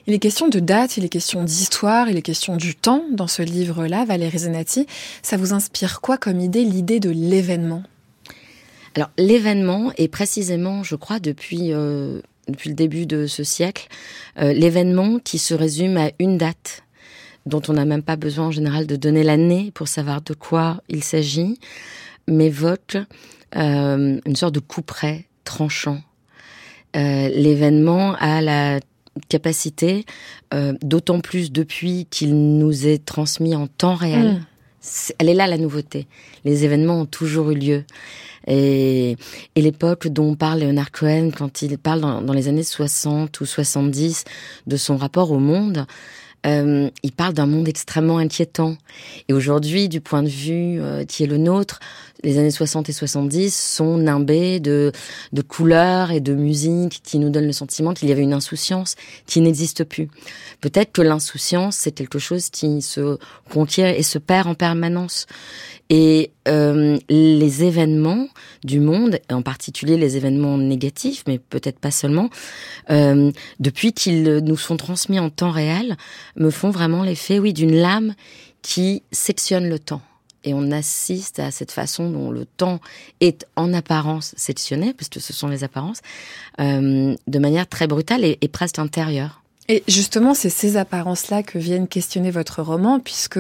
Il 0.07 0.15
est 0.15 0.19
question 0.19 0.49
de 0.49 0.61
date, 0.61 0.97
il 0.97 1.05
est 1.05 1.09
question 1.09 1.45
d'histoire, 1.45 2.09
il 2.09 2.17
est 2.17 2.23
question 2.23 2.57
du 2.57 2.75
temps 2.75 3.05
dans 3.11 3.27
ce 3.27 3.43
livre-là, 3.43 4.05
Valérie 4.05 4.41
Zenati. 4.41 4.87
Ça 5.23 5.37
vous 5.37 5.53
inspire 5.53 6.01
quoi 6.01 6.19
comme 6.19 6.41
idée, 6.41 6.65
l'idée 6.65 7.01
de 7.01 7.11
l'événement? 7.11 7.83
Alors 8.95 9.11
l'événement 9.17 9.93
est 9.97 10.09
précisément, 10.09 10.83
je 10.83 10.97
crois, 10.97 11.19
depuis, 11.19 11.73
euh, 11.73 12.21
depuis 12.49 12.71
le 12.71 12.75
début 12.75 13.07
de 13.07 13.27
ce 13.27 13.45
siècle, 13.45 13.89
euh, 14.39 14.53
l'événement 14.53 15.19
qui 15.19 15.39
se 15.39 15.55
résume 15.55 15.97
à 15.97 16.11
une 16.19 16.39
date 16.39 16.83
dont 17.47 17.63
on 17.69 17.73
n'a 17.73 17.85
même 17.85 18.03
pas 18.03 18.17
besoin 18.17 18.47
en 18.47 18.51
général 18.51 18.87
de 18.87 18.97
donner 18.97 19.23
l'année 19.23 19.73
pour 19.75 19.89
savoir 19.89 20.23
de 20.23 20.35
quoi 20.35 20.81
il 20.89 21.03
s'agit, 21.03 21.59
m'évoque 22.29 22.97
euh, 23.57 24.21
une 24.25 24.37
sorte 24.37 24.55
de 24.55 24.61
coup 24.61 24.83
près 24.83 25.27
tranchant. 25.45 26.01
Euh, 26.97 27.29
L'événement 27.29 28.15
a 28.15 28.41
la 28.41 28.81
capacité, 29.29 30.07
d'autant 30.81 31.21
plus 31.21 31.53
depuis 31.53 32.07
qu'il 32.11 32.35
nous 32.59 32.87
est 32.87 33.05
transmis 33.05 33.55
en 33.55 33.67
temps 33.67 33.95
réel. 33.95 34.41
Elle 35.19 35.29
est 35.29 35.35
là 35.35 35.47
la 35.47 35.59
nouveauté. 35.59 36.07
Les 36.45 36.65
événements 36.65 37.01
ont 37.01 37.07
toujours 37.07 37.51
eu 37.51 37.55
lieu. 37.55 37.85
Et, 38.49 39.17
et 39.55 39.63
l'époque 39.63 40.09
dont 40.09 40.35
parle 40.35 40.61
Leonard 40.61 40.91
Cohen 40.91 41.31
quand 41.37 41.63
il 41.63 41.79
parle 41.79 42.01
dans, 42.01 42.23
dans, 42.23 42.33
les 42.33 42.49
années 42.49 42.65
60 42.65 43.41
ou 43.41 43.47
70 43.47 44.25
de 44.67 44.77
son 44.77 44.97
rapport 44.97 45.31
au 45.31 45.39
monde, 45.39 45.87
euh, 46.47 46.91
il 47.03 47.13
parle 47.13 47.35
d'un 47.35 47.47
monde 47.47 47.69
extrêmement 47.69 48.19
inquiétant. 48.19 48.77
Et 49.29 49.33
aujourd'hui, 49.33 49.89
du 49.89 50.01
point 50.01 50.23
de 50.23 50.29
vue 50.29 50.81
euh, 50.81 51.05
qui 51.05 51.23
est 51.23 51.27
le 51.27 51.39
nôtre, 51.39 51.79
les 52.23 52.39
années 52.39 52.51
60 52.51 52.89
et 52.89 52.93
70 52.93 53.55
sont 53.55 53.97
nimbées 53.97 54.61
de, 54.61 54.93
de 55.33 55.43
couleurs 55.43 56.11
et 56.11 56.21
de 56.21 56.35
musique 56.35 57.01
qui 57.03 57.19
nous 57.19 57.31
donnent 57.31 57.47
le 57.47 57.53
sentiment 57.53 57.95
qu'il 57.95 58.09
y 58.09 58.13
avait 58.13 58.23
une 58.23 58.33
insouciance 58.33 58.95
qui 59.27 59.41
n'existe 59.41 59.85
plus. 59.85 60.09
Peut-être 60.61 60.93
que 60.93 61.03
l'insouciance, 61.03 61.77
c'est 61.77 61.93
quelque 61.93 62.19
chose 62.19 62.51
qui 62.51 62.83
se 62.83 63.19
conquiert 63.51 63.89
et 63.89 64.03
se 64.03 64.19
perd 64.19 64.47
en 64.47 64.55
permanence. 64.55 65.27
Et 65.91 66.31
euh, 66.49 66.99
les 67.09 67.65
événements 67.65 68.29
du 68.65 68.81
monde, 68.81 69.19
en 69.31 69.43
particulier 69.43 69.97
les 69.97 70.17
événements 70.17 70.57
négatifs, 70.57 71.25
mais 71.27 71.39
peut-être 71.39 71.79
pas 71.79 71.91
seulement, 71.91 72.31
euh, 72.91 73.31
depuis 73.61 73.93
qu'ils 73.93 74.39
nous 74.39 74.57
sont 74.57 74.77
transmis 74.77 75.19
en 75.19 75.29
temps 75.29 75.51
réel, 75.51 75.97
me 76.37 76.51
font 76.51 76.71
vraiment 76.71 77.03
l'effet, 77.03 77.39
oui, 77.39 77.53
d'une 77.53 77.77
lame 77.77 78.15
qui 78.63 79.03
sectionne 79.11 79.69
le 79.69 79.79
temps. 79.79 80.03
Et 80.45 80.55
on 80.55 80.71
assiste 80.71 81.39
à 81.39 81.51
cette 81.51 81.73
façon 81.73 82.11
dont 82.11 82.31
le 82.31 82.47
temps 82.47 82.81
est 83.21 83.47
en 83.57 83.73
apparence 83.73 84.35
sectionné, 84.37 84.93
puisque 84.93 85.21
ce 85.21 85.33
sont 85.33 85.49
les 85.49 85.65
apparences, 85.65 86.01
euh, 86.61 87.15
de 87.27 87.39
manière 87.39 87.69
très 87.69 87.87
brutale 87.87 88.25
et 88.25 88.49
presque 88.49 88.79
intérieure. 88.79 89.42
Et 89.69 89.85
justement, 89.87 90.35
c'est 90.35 90.51
ces 90.51 90.77
apparences-là 90.77 91.45
que 91.45 91.57
viennent 91.57 91.87
questionner 91.87 92.33
votre 92.33 92.63
roman, 92.63 92.99
puisque 92.99 93.39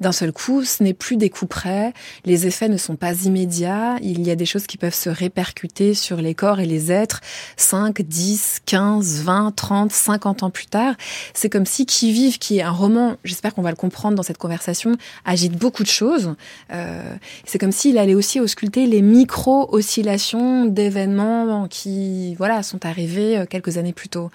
d'un 0.00 0.12
seul 0.12 0.30
coup, 0.30 0.64
ce 0.64 0.82
n'est 0.82 0.92
plus 0.92 1.16
des 1.16 1.30
coups 1.30 1.48
près, 1.48 1.94
les 2.26 2.46
effets 2.46 2.68
ne 2.68 2.76
sont 2.76 2.96
pas 2.96 3.14
immédiats, 3.22 3.96
il 4.02 4.26
y 4.26 4.30
a 4.30 4.36
des 4.36 4.44
choses 4.44 4.66
qui 4.66 4.76
peuvent 4.76 4.94
se 4.94 5.08
répercuter 5.08 5.94
sur 5.94 6.18
les 6.18 6.34
corps 6.34 6.60
et 6.60 6.66
les 6.66 6.92
êtres 6.92 7.22
5, 7.56 8.02
10, 8.02 8.60
15, 8.66 9.22
20, 9.22 9.56
30, 9.56 9.92
50 9.92 10.42
ans 10.42 10.50
plus 10.50 10.66
tard. 10.66 10.94
C'est 11.32 11.48
comme 11.48 11.66
si 11.66 11.86
Qui 11.86 12.12
vive, 12.12 12.38
qui 12.38 12.58
est 12.58 12.62
un 12.62 12.70
roman, 12.70 13.16
j'espère 13.24 13.54
qu'on 13.54 13.62
va 13.62 13.70
le 13.70 13.76
comprendre 13.76 14.14
dans 14.16 14.22
cette 14.22 14.38
conversation, 14.38 14.96
agite 15.24 15.56
beaucoup 15.56 15.84
de 15.84 15.88
choses. 15.88 16.34
Euh, 16.70 17.14
c'est 17.46 17.58
comme 17.58 17.72
s'il 17.72 17.96
allait 17.96 18.14
aussi 18.14 18.40
ausculter 18.40 18.86
les 18.86 19.00
micro-oscillations 19.00 20.66
d'événements 20.66 21.66
qui, 21.68 22.34
voilà, 22.34 22.62
sont 22.62 22.84
arrivés 22.84 23.38
euh, 23.38 23.46
quelques 23.46 23.78
années 23.78 23.94
plus 23.94 24.10
tôt. 24.10 24.30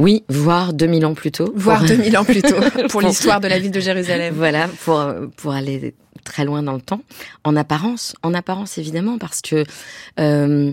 Oui, 0.00 0.24
voire 0.30 0.72
2000 0.72 1.04
ans 1.04 1.14
plus 1.14 1.30
tôt. 1.30 1.52
Voire 1.54 1.84
2000 1.84 2.16
ans 2.16 2.24
plus 2.24 2.40
tôt, 2.40 2.56
pour 2.88 3.02
l'histoire 3.02 3.40
de 3.40 3.48
la 3.48 3.58
ville 3.58 3.70
de 3.70 3.80
Jérusalem. 3.80 4.34
Voilà, 4.34 4.66
pour, 4.84 4.98
pour 5.36 5.52
aller 5.52 5.94
très 6.24 6.46
loin 6.46 6.62
dans 6.62 6.72
le 6.72 6.80
temps. 6.80 7.02
En 7.44 7.54
apparence, 7.54 8.14
en 8.22 8.32
apparence 8.32 8.78
évidemment, 8.78 9.18
parce 9.18 9.42
que 9.42 9.64
euh, 10.18 10.72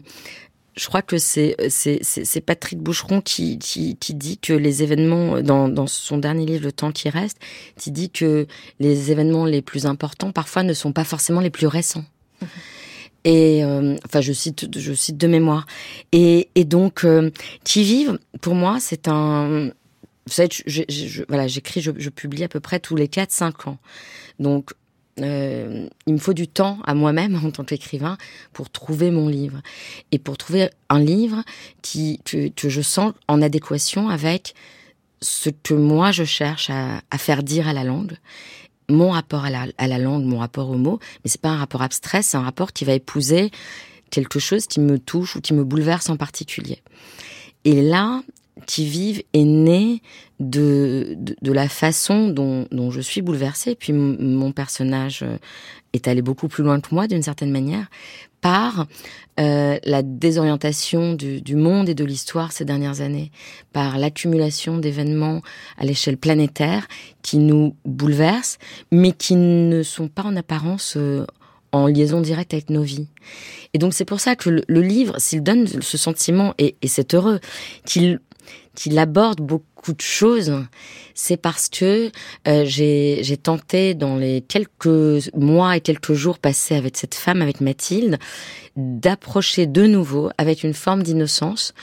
je 0.78 0.88
crois 0.88 1.02
que 1.02 1.18
c'est 1.18 1.58
c'est 1.70 2.42
Patrick 2.42 2.80
Boucheron 2.80 3.20
qui, 3.20 3.60
qui, 3.60 3.98
qui 3.98 4.14
dit 4.14 4.38
que 4.38 4.54
les 4.54 4.82
événements 4.82 5.42
dans, 5.42 5.68
dans 5.68 5.88
son 5.88 6.18
dernier 6.18 6.46
livre 6.46 6.64
Le 6.64 6.72
temps 6.72 6.94
qui 6.94 7.10
reste, 7.10 7.38
qui 7.78 7.92
dit 7.92 8.10
que 8.10 8.48
les 8.80 9.12
événements 9.12 9.46
les 9.46 9.62
plus 9.62 9.88
importants 9.88 10.32
parfois 10.32 10.64
ne 10.64 10.74
sont 10.74 10.94
pas 10.94 11.04
forcément 11.04 11.42
les 11.42 11.50
plus 11.50 11.68
récents. 11.68 12.06
Mhm. 12.42 12.48
Et 13.24 13.64
euh, 13.64 13.96
enfin, 14.06 14.22
je 14.22 14.34
cite, 14.34 14.78
je 14.78 14.94
cite 14.94 15.18
de 15.18 15.28
mémoire. 15.28 15.66
Et, 16.12 16.48
donc, 16.66 17.04
euh, 17.04 17.30
qui 17.64 17.84
vivent, 17.84 18.20
pour 18.42 18.56
moi, 18.56 18.78
c'est 18.80 19.08
un. 19.08 19.72
Vous 20.26 20.34
savez, 20.34 20.50
voilà, 21.30 21.48
j'écris, 21.48 21.82
je, 21.82 22.10
publie 22.10 22.44
à 22.44 22.50
peu 22.50 22.60
près 22.60 22.80
tous 22.80 22.96
les 22.96 23.08
4-5 23.08 23.70
ans. 23.70 23.78
Donc, 24.40 24.72
euh, 25.20 25.88
il 26.06 26.14
me 26.14 26.20
faut 26.20 26.34
du 26.34 26.48
temps 26.48 26.80
à 26.86 26.94
moi-même 26.94 27.36
en 27.44 27.52
tant 27.52 27.64
qu'écrivain 27.64 28.18
pour 28.54 28.70
trouver 28.70 29.10
mon 29.10 29.30
livre 29.30 29.62
et 30.12 30.20
pour 30.20 30.38
trouver 30.38 30.70
un 30.90 31.00
livre 31.00 31.44
qui 31.82 32.20
que, 32.24 32.70
je 32.70 32.82
sens 32.82 33.14
en 33.28 33.42
adéquation 33.42 34.10
avec 34.10 34.54
ce 35.22 35.50
que 35.50 35.74
moi 35.74 36.12
je 36.12 36.24
cherche 36.24 36.70
à 36.70 37.18
faire 37.18 37.42
dire 37.42 37.68
à 37.68 37.74
la 37.74 37.84
langue 37.84 38.18
mon 38.90 39.12
rapport 39.12 39.46
à 39.46 39.50
la, 39.50 39.98
langue, 39.98 40.24
mon 40.24 40.40
rapport 40.40 40.70
aux 40.70 40.78
mots, 40.78 41.00
mais 41.24 41.30
c'est 41.30 41.42
pas 41.42 41.50
un 41.50 41.58
rapport 41.58 41.82
abstrait, 41.82 42.22
c'est 42.22 42.38
un 42.38 42.42
rapport 42.44 42.72
qui 42.74 42.86
va 42.86 42.94
épouser 42.94 43.52
quelque 44.10 44.40
chose 44.40 44.68
qui 44.68 44.80
me 44.80 44.98
touche 44.98 45.36
ou 45.36 45.42
qui 45.42 45.54
me 45.54 45.64
bouleverse 45.64 46.10
en 46.10 46.18
particulier. 46.18 46.82
Et 47.66 47.82
là, 47.82 48.22
qui 48.66 48.86
vivent 48.86 49.24
est 49.34 49.44
né 49.44 50.02
de, 50.40 51.18
de, 51.18 51.52
la 51.52 51.68
façon 51.68 52.30
dont, 52.30 52.68
dont, 52.72 52.92
je 52.92 53.02
suis 53.02 53.22
bouleversée. 53.22 53.76
Puis 53.76 53.94
mon 53.94 54.52
personnage 54.52 55.24
euh, 55.24 55.38
est 55.94 56.08
allé 56.08 56.22
beaucoup 56.22 56.48
plus 56.48 56.64
loin 56.64 56.80
que 56.80 56.94
moi 56.94 57.08
d'une 57.08 57.24
certaine 57.24 57.52
manière 57.52 57.88
par 58.42 58.86
euh, 59.40 59.78
la 59.84 60.04
désorientation 60.04 61.14
du, 61.14 61.42
du, 61.42 61.56
monde 61.56 61.90
et 61.90 61.96
de 61.96 62.06
l'histoire 62.06 62.52
ces 62.52 62.66
dernières 62.66 63.02
années, 63.02 63.32
par 63.74 63.98
l'accumulation 63.98 64.78
d'événements 64.78 65.42
à 65.78 65.86
l'échelle 65.86 66.18
planétaire 66.18 66.88
qui 67.24 67.38
nous 67.38 67.76
bouleversent, 67.86 68.60
mais 68.92 69.12
qui 69.12 69.36
ne 69.36 69.84
sont 69.84 70.08
pas 70.08 70.24
en 70.24 70.36
apparence 70.36 70.96
euh, 70.98 71.26
en 71.72 71.88
liaison 71.88 72.22
directe 72.22 72.54
avec 72.54 72.70
nos 72.70 72.84
vies. 72.84 73.08
Et 73.74 73.80
donc 73.80 73.94
c'est 73.94 74.06
pour 74.06 74.20
ça 74.20 74.36
que 74.36 74.50
le, 74.68 74.82
livre, 74.82 75.16
s'il 75.18 75.44
donne 75.44 75.68
ce 75.68 75.98
sentiment, 75.98 76.54
et, 76.58 76.76
et 76.82 76.88
c'est 76.88 77.14
heureux, 77.14 77.40
qu'il 77.86 78.20
qu'il 78.78 79.00
aborde 79.00 79.42
beaucoup 79.42 79.94
de 79.94 80.02
choses, 80.02 80.54
c'est 81.16 81.36
parce 81.36 81.68
que 81.68 82.12
euh, 82.48 82.64
j'ai 82.66 83.38
tenté 83.42 83.96
dans 83.96 84.18
les 84.18 84.42
quelques 84.42 85.34
mois 85.36 85.76
et 85.76 85.82
quelques 85.82 86.14
jours 86.14 86.38
passés 86.38 86.76
avec 86.76 86.96
cette 86.96 87.16
femme, 87.16 87.42
avec 87.42 87.60
Mathilde, 87.60 88.20
d'approcher 88.76 89.66
de 89.66 89.88
nouveau, 89.88 90.30
avec 90.38 90.64
une 90.64 90.76
forme 90.76 91.02
d'innocence, 91.02 91.74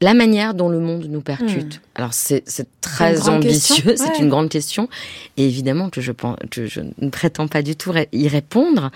la 0.00 0.12
manière 0.12 0.54
dont 0.54 0.68
le 0.68 0.80
monde 0.80 1.06
nous 1.08 1.20
percute. 1.20 1.76
Hmm. 1.76 1.94
Alors 1.94 2.14
c'est 2.14 2.42
très 2.80 3.28
ambitieux, 3.28 3.94
c'est 3.96 4.18
une 4.18 4.28
grande 4.34 4.48
question, 4.48 4.88
et 5.36 5.46
évidemment 5.46 5.88
que 5.88 6.00
je, 6.00 6.10
pense, 6.10 6.36
que 6.50 6.66
je 6.66 6.80
ne 6.98 7.10
prétends 7.10 7.46
pas 7.46 7.62
du 7.62 7.76
tout 7.76 7.92
y 8.12 8.26
répondre, 8.26 8.90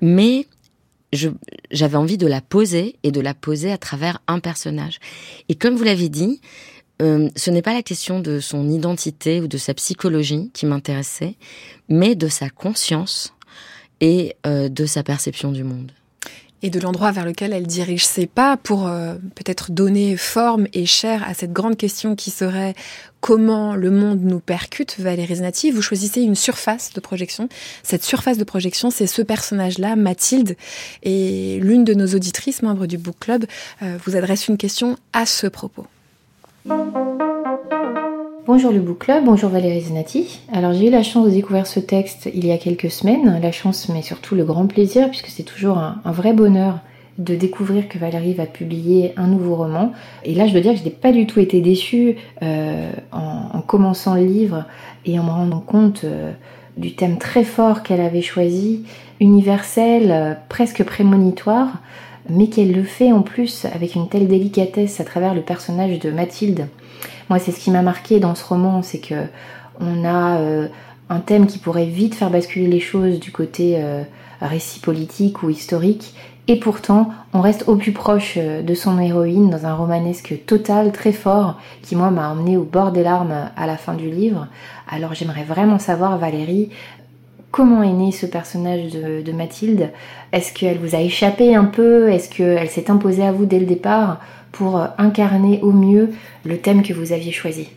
mais 0.00 0.46
j'avais 1.12 1.96
envie 1.96 2.18
de 2.18 2.26
la 2.26 2.40
poser 2.40 2.96
et 3.02 3.10
de 3.10 3.20
la 3.20 3.34
poser 3.34 3.72
à 3.72 3.78
travers 3.78 4.22
un 4.26 4.40
personnage. 4.40 4.98
Et 5.48 5.54
comme 5.54 5.74
vous 5.74 5.84
l'avez 5.84 6.08
dit, 6.08 6.40
euh, 7.02 7.28
ce 7.34 7.50
n'est 7.50 7.62
pas 7.62 7.74
la 7.74 7.82
question 7.82 8.20
de 8.20 8.40
son 8.40 8.68
identité 8.68 9.40
ou 9.40 9.48
de 9.48 9.58
sa 9.58 9.74
psychologie 9.74 10.50
qui 10.52 10.66
m'intéressait, 10.66 11.36
mais 11.88 12.14
de 12.14 12.28
sa 12.28 12.50
conscience 12.50 13.34
et 14.00 14.36
euh, 14.46 14.68
de 14.68 14.86
sa 14.86 15.02
perception 15.02 15.52
du 15.52 15.64
monde 15.64 15.92
et 16.62 16.70
de 16.70 16.80
l'endroit 16.80 17.10
vers 17.12 17.24
lequel 17.24 17.52
elle 17.52 17.66
dirige 17.66 18.04
ses 18.04 18.26
pas 18.26 18.56
pour 18.56 18.86
euh, 18.86 19.14
peut-être 19.34 19.72
donner 19.72 20.16
forme 20.16 20.66
et 20.72 20.86
chair 20.86 21.24
à 21.26 21.34
cette 21.34 21.52
grande 21.52 21.76
question 21.76 22.16
qui 22.16 22.30
serait 22.30 22.74
comment 23.20 23.76
le 23.76 23.90
monde 23.90 24.20
nous 24.22 24.40
percute, 24.40 24.98
Valérie 24.98 25.36
Znati, 25.36 25.70
vous 25.70 25.82
choisissez 25.82 26.22
une 26.22 26.34
surface 26.34 26.92
de 26.92 27.00
projection. 27.00 27.48
Cette 27.82 28.04
surface 28.04 28.38
de 28.38 28.44
projection, 28.44 28.90
c'est 28.90 29.06
ce 29.06 29.22
personnage-là, 29.22 29.96
Mathilde, 29.96 30.56
et 31.02 31.58
l'une 31.60 31.84
de 31.84 31.94
nos 31.94 32.06
auditrices, 32.06 32.62
membre 32.62 32.86
du 32.86 32.98
Book 32.98 33.16
Club, 33.20 33.44
euh, 33.82 33.98
vous 34.04 34.16
adresse 34.16 34.48
une 34.48 34.56
question 34.56 34.96
à 35.12 35.26
ce 35.26 35.46
propos. 35.46 35.86
Bonjour 38.46 38.72
le 38.72 38.80
Book 38.80 39.00
Club, 39.00 39.26
bonjour 39.26 39.50
Valérie 39.50 39.82
Zenati. 39.82 40.40
Alors 40.50 40.72
j'ai 40.72 40.88
eu 40.88 40.90
la 40.90 41.02
chance 41.02 41.26
de 41.26 41.30
découvrir 41.30 41.66
ce 41.66 41.78
texte 41.78 42.30
il 42.34 42.46
y 42.46 42.52
a 42.52 42.56
quelques 42.56 42.90
semaines, 42.90 43.38
la 43.40 43.52
chance 43.52 43.90
mais 43.90 44.00
surtout 44.00 44.34
le 44.34 44.44
grand 44.44 44.66
plaisir 44.66 45.10
puisque 45.10 45.26
c'est 45.26 45.42
toujours 45.42 45.76
un, 45.76 46.00
vrai 46.06 46.32
bonheur 46.32 46.78
de 47.18 47.34
découvrir 47.34 47.86
que 47.86 47.98
Valérie 47.98 48.32
va 48.32 48.46
publier 48.46 49.12
un 49.18 49.26
nouveau 49.26 49.56
roman. 49.56 49.92
Et 50.24 50.34
là 50.34 50.46
je 50.46 50.52
dois 50.52 50.62
dire 50.62 50.72
que 50.72 50.78
je 50.78 50.84
n'ai 50.84 50.90
pas 50.90 51.12
du 51.12 51.26
tout 51.26 51.38
été 51.38 51.60
déçue 51.60 52.16
euh, 52.42 52.90
en, 53.12 53.60
commençant 53.60 54.14
le 54.14 54.24
livre 54.24 54.64
et 55.04 55.18
en 55.18 55.24
me 55.24 55.30
rendant 55.30 55.60
compte 55.60 56.04
euh, 56.04 56.32
du 56.78 56.94
thème 56.94 57.18
très 57.18 57.44
fort 57.44 57.82
qu'elle 57.82 58.00
avait 58.00 58.22
choisi, 58.22 58.84
universel, 59.20 60.10
euh, 60.10 60.32
presque 60.48 60.82
prémonitoire, 60.82 61.82
mais 62.30 62.46
qu'elle 62.46 62.72
le 62.72 62.84
fait 62.84 63.12
en 63.12 63.20
plus 63.20 63.66
avec 63.66 63.96
une 63.96 64.08
telle 64.08 64.28
délicatesse 64.28 64.98
à 64.98 65.04
travers 65.04 65.34
le 65.34 65.42
personnage 65.42 65.98
de 65.98 66.10
Mathilde 66.10 66.68
moi, 67.30 67.38
c'est 67.38 67.52
ce 67.52 67.60
qui 67.60 67.70
m'a 67.70 67.82
marqué 67.82 68.20
dans 68.20 68.34
ce 68.34 68.44
roman, 68.44 68.82
c'est 68.82 68.98
que 68.98 69.24
on 69.80 70.04
a 70.04 70.38
euh, 70.38 70.68
un 71.08 71.20
thème 71.20 71.46
qui 71.46 71.58
pourrait 71.58 71.86
vite 71.86 72.14
faire 72.14 72.28
basculer 72.28 72.66
les 72.66 72.80
choses 72.80 73.18
du 73.18 73.32
côté 73.32 73.76
euh, 73.78 74.02
récit 74.42 74.80
politique 74.80 75.42
ou 75.42 75.48
historique, 75.48 76.14
et 76.48 76.56
pourtant, 76.56 77.10
on 77.32 77.40
reste 77.40 77.68
au 77.68 77.76
plus 77.76 77.92
proche 77.92 78.34
euh, 78.36 78.62
de 78.62 78.74
son 78.74 78.98
héroïne 78.98 79.50
dans 79.50 79.64
un 79.64 79.74
romanesque 79.74 80.34
total, 80.44 80.90
très 80.90 81.12
fort, 81.12 81.58
qui 81.82 81.94
moi 81.94 82.10
m'a 82.10 82.28
emmené 82.28 82.56
au 82.56 82.64
bord 82.64 82.90
des 82.90 83.04
larmes 83.04 83.50
à 83.56 83.66
la 83.66 83.76
fin 83.76 83.94
du 83.94 84.10
livre. 84.10 84.48
Alors 84.90 85.14
j'aimerais 85.14 85.44
vraiment 85.44 85.78
savoir, 85.78 86.18
Valérie, 86.18 86.70
comment 87.52 87.84
est 87.84 87.92
né 87.92 88.10
ce 88.10 88.26
personnage 88.26 88.90
de, 88.90 89.22
de 89.22 89.32
Mathilde? 89.32 89.90
Est-ce 90.32 90.52
qu'elle 90.52 90.78
vous 90.78 90.96
a 90.96 91.00
échappé 91.00 91.54
un 91.54 91.66
peu? 91.66 92.10
Est-ce 92.10 92.28
qu'elle 92.28 92.68
s'est 92.68 92.90
imposée 92.90 93.24
à 93.24 93.30
vous 93.30 93.46
dès 93.46 93.60
le 93.60 93.66
départ? 93.66 94.18
Pour 94.52 94.78
euh, 94.78 94.86
incarner 94.98 95.60
au 95.62 95.72
mieux 95.72 96.10
le 96.44 96.58
thème 96.58 96.82
que 96.82 96.92
vous 96.92 97.12
aviez 97.12 97.32
choisi. 97.32 97.68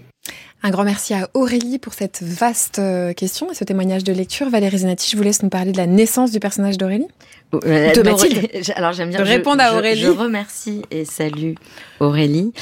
Un 0.66 0.70
grand 0.70 0.86
merci 0.86 1.14
à 1.14 1.30
Aurélie 1.34 1.78
pour 1.78 1.94
cette 1.94 2.24
vaste 2.24 2.80
euh, 2.80 3.12
question 3.12 3.52
et 3.52 3.54
ce 3.54 3.66
témoignage 3.66 4.06
de 4.06 4.14
lecture. 4.14 4.50
Valérie 4.50 4.78
Zenati, 4.78 5.12
je 5.12 5.18
vous 5.18 5.24
laisse 5.24 5.44
nous 5.44 5.50
parler 5.50 5.74
de 5.74 5.78
la 5.78 5.88
naissance 5.88 6.32
du 6.32 6.40
personnage 6.40 6.78
d'Aurélie. 6.78 7.08
Euh, 7.54 7.92
de 7.92 8.02
Mathilde. 8.02 8.50
Alors 8.76 8.94
j'aime 8.94 9.10
bien 9.10 9.20
de 9.20 9.26
répondre 9.26 9.62
à 9.62 9.76
Aurélie. 9.76 10.02
Je, 10.02 10.08
remercie 10.08 10.82
et 10.90 11.04
salue 11.04 11.54
Aurélie. 12.00 12.54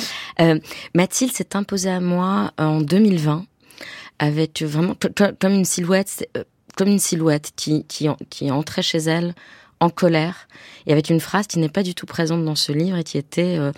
Mathilde 0.95 1.31
s'est 1.31 1.55
imposée 1.55 1.91
à 1.91 1.99
moi 1.99 2.51
en 2.57 2.81
2020 2.81 3.45
avec 4.17 4.63
vraiment 4.63 4.95
comme 5.39 5.53
une 5.53 5.65
silhouette, 5.65 6.27
comme 6.75 6.89
une 6.89 6.99
silhouette 6.99 7.51
qui 7.55 7.85
qui, 7.85 8.07
qui 8.29 8.49
entrait 8.49 8.81
chez 8.81 8.99
elle 8.99 9.35
en 9.81 9.89
colère 9.89 10.47
et 10.85 10.93
avec 10.93 11.09
une 11.09 11.19
phrase 11.19 11.47
qui 11.47 11.59
n'est 11.59 11.69
pas 11.69 11.83
du 11.83 11.93
tout 11.93 12.05
présente 12.05 12.45
dans 12.45 12.55
ce 12.55 12.71
livre 12.71 12.97
et 12.97 13.03
qui 13.03 13.17
était 13.17 13.57
euh, 13.57 13.73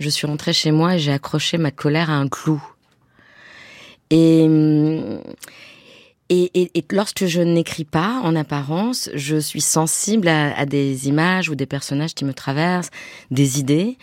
je 0.00 0.08
suis 0.08 0.26
rentrée 0.26 0.52
chez 0.52 0.72
moi 0.72 0.96
et 0.96 0.98
j'ai 0.98 1.12
accroché 1.12 1.58
ma 1.58 1.70
colère 1.70 2.10
à 2.10 2.14
un 2.14 2.26
clou. 2.28 2.60
Et, 4.10 4.46
lorsque 6.90 7.26
je 7.26 7.40
n'écris 7.40 7.84
pas 7.84 8.20
en 8.22 8.34
apparence, 8.36 9.08
je 9.14 9.36
suis 9.36 9.60
sensible 9.60 10.28
à, 10.28 10.58
à, 10.58 10.66
des 10.66 11.08
images 11.08 11.48
ou 11.48 11.54
des 11.54 11.66
personnages 11.66 12.14
qui 12.14 12.24
me 12.24 12.34
traversent, 12.34 12.90
des 13.30 13.58
idées. 13.58 13.96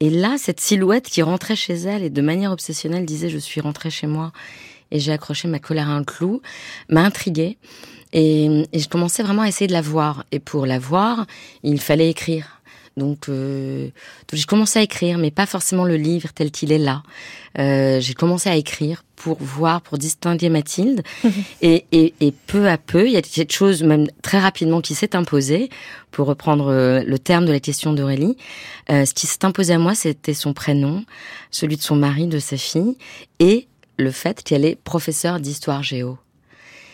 Et 0.00 0.10
là, 0.10 0.36
cette 0.38 0.60
silhouette 0.60 1.08
qui 1.08 1.22
rentrait 1.22 1.56
chez 1.56 1.74
elle 1.74 2.02
et 2.02 2.10
de 2.10 2.22
manière 2.22 2.50
obsessionnelle 2.50 3.04
disait 3.04 3.28
je 3.28 3.38
suis 3.38 3.60
rentrée 3.60 3.90
chez 3.90 4.08
moi 4.08 4.32
et 4.92 5.00
j'ai 5.00 5.12
accroché 5.12 5.48
ma 5.48 5.58
colère 5.58 5.88
à 5.88 5.92
un 5.92 6.04
clou, 6.04 6.40
m'a 6.88 7.02
intriguée. 7.02 7.56
Et, 8.12 8.64
et 8.72 8.78
je 8.78 8.88
commençais 8.88 9.22
vraiment 9.22 9.42
à 9.42 9.48
essayer 9.48 9.66
de 9.66 9.72
la 9.72 9.80
voir. 9.80 10.24
Et 10.32 10.38
pour 10.38 10.66
la 10.66 10.78
voir, 10.78 11.26
il 11.62 11.80
fallait 11.80 12.10
écrire. 12.10 12.62
Donc, 12.96 13.28
euh, 13.28 13.86
donc 13.86 14.34
j'ai 14.34 14.44
commencé 14.44 14.78
à 14.78 14.82
écrire, 14.82 15.18
mais 15.18 15.30
pas 15.30 15.46
forcément 15.46 15.84
le 15.84 15.96
livre 15.96 16.28
tel 16.34 16.50
qu'il 16.50 16.72
est 16.72 16.78
là. 16.78 17.02
Euh, 17.58 18.00
j'ai 18.00 18.14
commencé 18.14 18.50
à 18.50 18.56
écrire 18.56 19.02
pour 19.16 19.38
voir, 19.40 19.80
pour 19.80 19.98
distinguer 19.98 20.48
Mathilde. 20.48 21.02
et, 21.62 21.86
et, 21.92 22.12
et, 22.20 22.32
peu 22.32 22.68
à 22.68 22.76
peu, 22.76 23.06
il 23.06 23.12
y 23.12 23.16
a 23.16 23.22
quelque 23.22 23.52
chose, 23.52 23.82
même 23.82 24.08
très 24.22 24.38
rapidement, 24.38 24.80
qui 24.80 24.94
s'est 24.94 25.16
imposé, 25.16 25.70
pour 26.10 26.26
reprendre 26.26 26.68
euh, 26.68 27.02
le 27.06 27.18
terme 27.18 27.46
de 27.46 27.52
la 27.52 27.60
question 27.60 27.92
d'Aurélie. 27.92 28.36
Euh, 28.90 29.04
ce 29.04 29.14
qui 29.14 29.26
s'est 29.26 29.44
imposé 29.44 29.72
à 29.72 29.78
moi, 29.78 29.94
c'était 29.94 30.34
son 30.34 30.52
prénom, 30.52 31.04
celui 31.50 31.76
de 31.76 31.82
son 31.82 31.96
mari, 31.96 32.26
de 32.26 32.38
sa 32.38 32.56
fille, 32.56 32.96
et 33.38 33.68
le 33.96 34.10
fait 34.10 34.42
qu'elle 34.42 34.64
est 34.64 34.76
professeure 34.76 35.40
d'histoire 35.40 35.82
géo. 35.82 36.18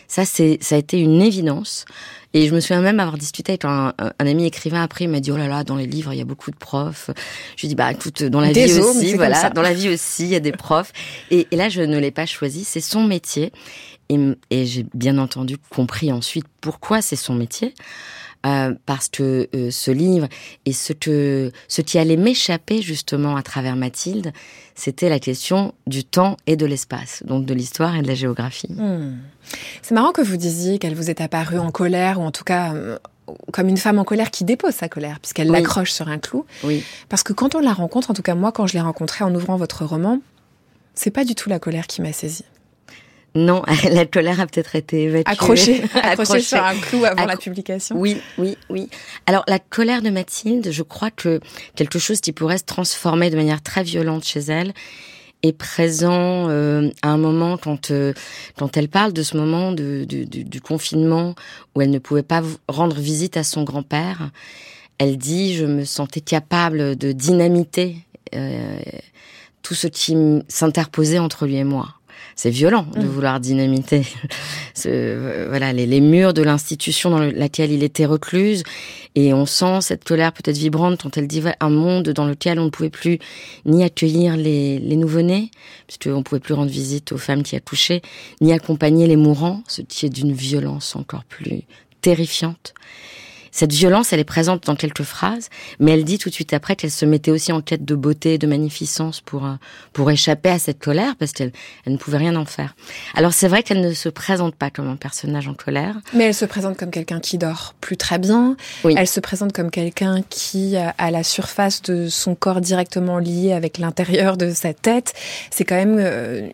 Ça, 0.09 0.25
c'est, 0.25 0.57
ça 0.59 0.75
a 0.75 0.77
été 0.79 0.99
une 0.99 1.21
évidence. 1.21 1.85
Et 2.33 2.47
je 2.47 2.53
me 2.53 2.59
souviens 2.59 2.81
même 2.81 2.99
avoir 2.99 3.17
discuté 3.17 3.53
avec 3.53 3.63
un, 3.63 3.93
ami 4.17 4.45
écrivain 4.45 4.81
après, 4.83 5.05
il 5.05 5.07
m'a 5.07 5.19
dit, 5.19 5.31
oh 5.31 5.37
là 5.37 5.47
là, 5.47 5.63
dans 5.63 5.75
les 5.75 5.85
livres, 5.85 6.11
il 6.11 6.17
y 6.17 6.21
a 6.21 6.25
beaucoup 6.25 6.49
de 6.49 6.57
profs. 6.57 7.11
Je 7.55 7.61
lui 7.61 7.67
ai 7.67 7.69
dit, 7.69 7.75
bah, 7.75 7.91
écoute, 7.91 8.23
dans 8.23 8.41
la 8.41 8.51
vie 8.51 8.79
aussi, 8.79 9.13
voilà, 9.13 9.51
dans 9.51 9.61
la 9.61 9.73
vie 9.73 9.89
aussi, 9.89 10.23
il 10.23 10.29
y 10.29 10.35
a 10.35 10.39
des 10.39 10.51
profs. 10.51 10.91
Et, 11.29 11.47
là, 11.51 11.69
je 11.69 11.81
ne 11.81 11.97
l'ai 11.97 12.11
pas 12.11 12.25
choisi, 12.25 12.63
c'est 12.63 12.81
son 12.81 13.03
métier. 13.03 13.53
Et, 14.09 14.17
et 14.49 14.65
j'ai 14.65 14.85
bien 14.95 15.19
entendu 15.19 15.57
compris 15.69 16.11
ensuite 16.11 16.45
pourquoi 16.59 17.03
c'est 17.03 17.15
son 17.15 17.35
métier. 17.35 17.75
Euh, 18.45 18.73
parce 18.85 19.09
que 19.09 19.49
euh, 19.53 19.69
ce 19.69 19.91
livre 19.91 20.29
et 20.65 20.71
ce 20.71 20.93
que 20.93 21.51
ce 21.67 21.81
qui 21.81 21.99
allait 21.99 22.15
m'échapper 22.15 22.81
justement 22.81 23.35
à 23.35 23.43
travers 23.43 23.75
Mathilde, 23.75 24.31
c'était 24.75 25.09
la 25.09 25.19
question 25.19 25.73
du 25.87 26.05
temps 26.05 26.37
et 26.47 26.55
de 26.55 26.65
l'espace, 26.65 27.21
donc 27.25 27.45
de 27.45 27.53
l'histoire 27.53 27.97
et 27.97 28.01
de 28.01 28.07
la 28.07 28.15
géographie. 28.15 28.71
Hmm. 28.71 29.17
C'est 29.81 29.93
marrant 29.93 30.13
que 30.13 30.21
vous 30.21 30.37
disiez 30.37 30.79
qu'elle 30.79 30.95
vous 30.95 31.09
est 31.09 31.19
apparue 31.19 31.59
en 31.59 31.69
colère 31.69 32.21
ou 32.21 32.23
en 32.23 32.31
tout 32.31 32.45
cas 32.45 32.73
euh, 32.75 32.97
comme 33.51 33.67
une 33.67 33.75
femme 33.75 33.99
en 33.99 34.05
colère 34.05 34.31
qui 34.31 34.45
dépose 34.45 34.73
sa 34.73 34.87
colère 34.87 35.19
puisqu'elle 35.19 35.49
l'accroche 35.49 35.91
sur 35.91 36.07
un 36.07 36.17
clou. 36.17 36.45
Oui. 36.63 36.81
Parce 37.09 37.23
que 37.23 37.33
quand 37.33 37.55
on 37.55 37.59
la 37.59 37.73
rencontre, 37.73 38.09
en 38.09 38.13
tout 38.13 38.21
cas 38.21 38.35
moi 38.35 38.53
quand 38.53 38.67
je 38.67 38.73
l'ai 38.73 38.81
rencontrée 38.81 39.25
en 39.25 39.35
ouvrant 39.35 39.57
votre 39.57 39.83
roman, 39.83 40.21
c'est 40.93 41.11
pas 41.11 41.25
du 41.25 41.35
tout 41.35 41.49
la 41.49 41.59
colère 41.59 41.87
qui 41.87 42.01
m'a 42.01 42.13
saisie. 42.13 42.45
Non, 43.35 43.63
la 43.91 44.05
colère 44.05 44.39
a 44.39 44.47
peut-être 44.47 44.75
été 44.75 45.03
évacuée. 45.03 45.31
Accrochée, 45.31 45.83
accrochée 45.93 46.41
sur 46.41 46.63
un 46.63 46.75
clou 46.75 47.05
avant 47.05 47.25
la 47.25 47.37
publication. 47.37 47.95
Oui, 47.97 48.21
oui, 48.37 48.57
oui. 48.69 48.89
Alors 49.25 49.43
la 49.47 49.59
colère 49.59 50.01
de 50.01 50.09
Mathilde, 50.09 50.71
je 50.71 50.83
crois 50.83 51.11
que 51.11 51.39
quelque 51.75 51.99
chose 51.99 52.21
qui 52.21 52.31
pourrait 52.31 52.57
se 52.57 52.63
transformer 52.63 53.29
de 53.29 53.35
manière 53.35 53.61
très 53.61 53.83
violente 53.83 54.23
chez 54.23 54.39
elle 54.39 54.73
est 55.41 55.53
présent 55.53 56.49
euh, 56.49 56.89
à 57.01 57.09
un 57.09 57.17
moment 57.17 57.57
quand 57.57 57.91
euh, 57.91 58.13
quand 58.57 58.75
elle 58.75 58.89
parle 58.89 59.13
de 59.13 59.23
ce 59.23 59.37
moment 59.37 59.71
de, 59.71 60.03
du 60.03 60.61
confinement 60.61 61.35
où 61.75 61.81
elle 61.81 61.91
ne 61.91 61.99
pouvait 61.99 62.23
pas 62.23 62.41
rendre 62.67 62.99
visite 62.99 63.37
à 63.37 63.43
son 63.43 63.63
grand-père. 63.63 64.31
Elle 64.97 65.17
dit 65.17 65.55
je 65.55 65.65
me 65.65 65.85
sentais 65.85 66.19
capable 66.19 66.97
de 66.97 67.13
dynamiter 67.13 67.95
euh, 68.35 68.79
tout 69.61 69.75
ce 69.75 69.87
qui 69.87 70.17
s'interposait 70.49 71.19
entre 71.19 71.45
lui 71.45 71.55
et 71.55 71.63
moi. 71.63 71.98
C'est 72.41 72.51
violent 72.51 72.87
de 72.95 73.01
Mm. 73.03 73.09
vouloir 73.09 73.39
dynamiter 73.41 74.03
ce, 74.73 75.47
voilà, 75.49 75.73
les, 75.73 75.85
les 75.85 75.99
murs 75.99 76.33
de 76.33 76.41
l'institution 76.41 77.09
dans 77.09 77.19
le- 77.19 77.31
laquelle 77.31 77.69
il 77.69 77.83
était 77.83 78.05
recluse. 78.05 78.63
Et 79.15 79.33
on 79.33 79.45
sent 79.45 79.81
cette 79.81 80.05
colère 80.05 80.31
peut-être 80.31 80.55
vibrante 80.57 81.01
quand 81.03 81.17
elle 81.17 81.27
dit 81.27 81.43
un 81.59 81.69
monde 81.69 82.07
dans 82.09 82.25
lequel 82.25 82.57
on 82.59 82.65
ne 82.65 82.69
pouvait 82.69 82.89
plus 82.89 83.19
ni 83.65 83.83
accueillir 83.83 84.37
les, 84.37 84.79
les 84.79 84.95
nouveau-nés, 84.95 85.51
puisqu'on 85.85 86.19
ne 86.19 86.23
pouvait 86.23 86.39
plus 86.39 86.53
rendre 86.53 86.71
visite 86.71 87.11
aux 87.11 87.17
femmes 87.17 87.43
qui 87.43 87.57
accouchaient, 87.57 88.01
ni 88.39 88.53
accompagner 88.53 89.05
les 89.05 89.17
mourants, 89.17 89.61
ce 89.67 89.81
qui 89.81 90.05
est 90.05 90.09
d'une 90.09 90.31
violence 90.31 90.95
encore 90.95 91.25
plus 91.25 91.63
terrifiante. 91.99 92.73
Cette 93.51 93.71
violence, 93.73 94.13
elle 94.13 94.19
est 94.19 94.23
présente 94.23 94.65
dans 94.65 94.75
quelques 94.75 95.03
phrases, 95.03 95.49
mais 95.79 95.91
elle 95.91 96.03
dit 96.03 96.17
tout 96.17 96.29
de 96.29 96.33
suite 96.33 96.53
après 96.53 96.75
qu'elle 96.75 96.91
se 96.91 97.05
mettait 97.05 97.31
aussi 97.31 97.51
en 97.51 97.61
quête 97.61 97.85
de 97.85 97.95
beauté 97.95 98.37
de 98.37 98.47
magnificence 98.47 99.21
pour, 99.21 99.45
euh, 99.45 99.53
pour 99.93 100.09
échapper 100.11 100.49
à 100.49 100.59
cette 100.59 100.79
colère, 100.79 101.15
parce 101.17 101.31
qu'elle 101.31 101.51
elle 101.85 101.93
ne 101.93 101.97
pouvait 101.97 102.17
rien 102.17 102.35
en 102.35 102.45
faire. 102.45 102.75
Alors 103.15 103.33
c'est 103.33 103.47
vrai 103.47 103.63
qu'elle 103.63 103.81
ne 103.81 103.93
se 103.93 104.09
présente 104.09 104.55
pas 104.55 104.69
comme 104.69 104.87
un 104.87 104.95
personnage 104.95 105.47
en 105.47 105.53
colère. 105.53 105.95
Mais 106.13 106.25
elle 106.25 106.33
se 106.33 106.45
présente 106.45 106.77
comme 106.77 106.91
quelqu'un 106.91 107.19
qui 107.19 107.37
dort 107.37 107.73
plus 107.81 107.97
très 107.97 108.19
bien. 108.19 108.55
Oui. 108.83 108.93
Elle 108.97 109.07
se 109.07 109.19
présente 109.19 109.53
comme 109.53 109.71
quelqu'un 109.71 110.21
qui 110.29 110.75
a 110.75 110.93
à 110.97 111.11
la 111.11 111.23
surface 111.23 111.81
de 111.83 112.07
son 112.09 112.35
corps 112.35 112.61
directement 112.61 113.17
lié 113.19 113.53
avec 113.53 113.77
l'intérieur 113.77 114.37
de 114.37 114.51
sa 114.53 114.73
tête. 114.73 115.13
C'est 115.51 115.63
quand 115.65 115.75
même 115.75 115.97
euh, 115.99 116.49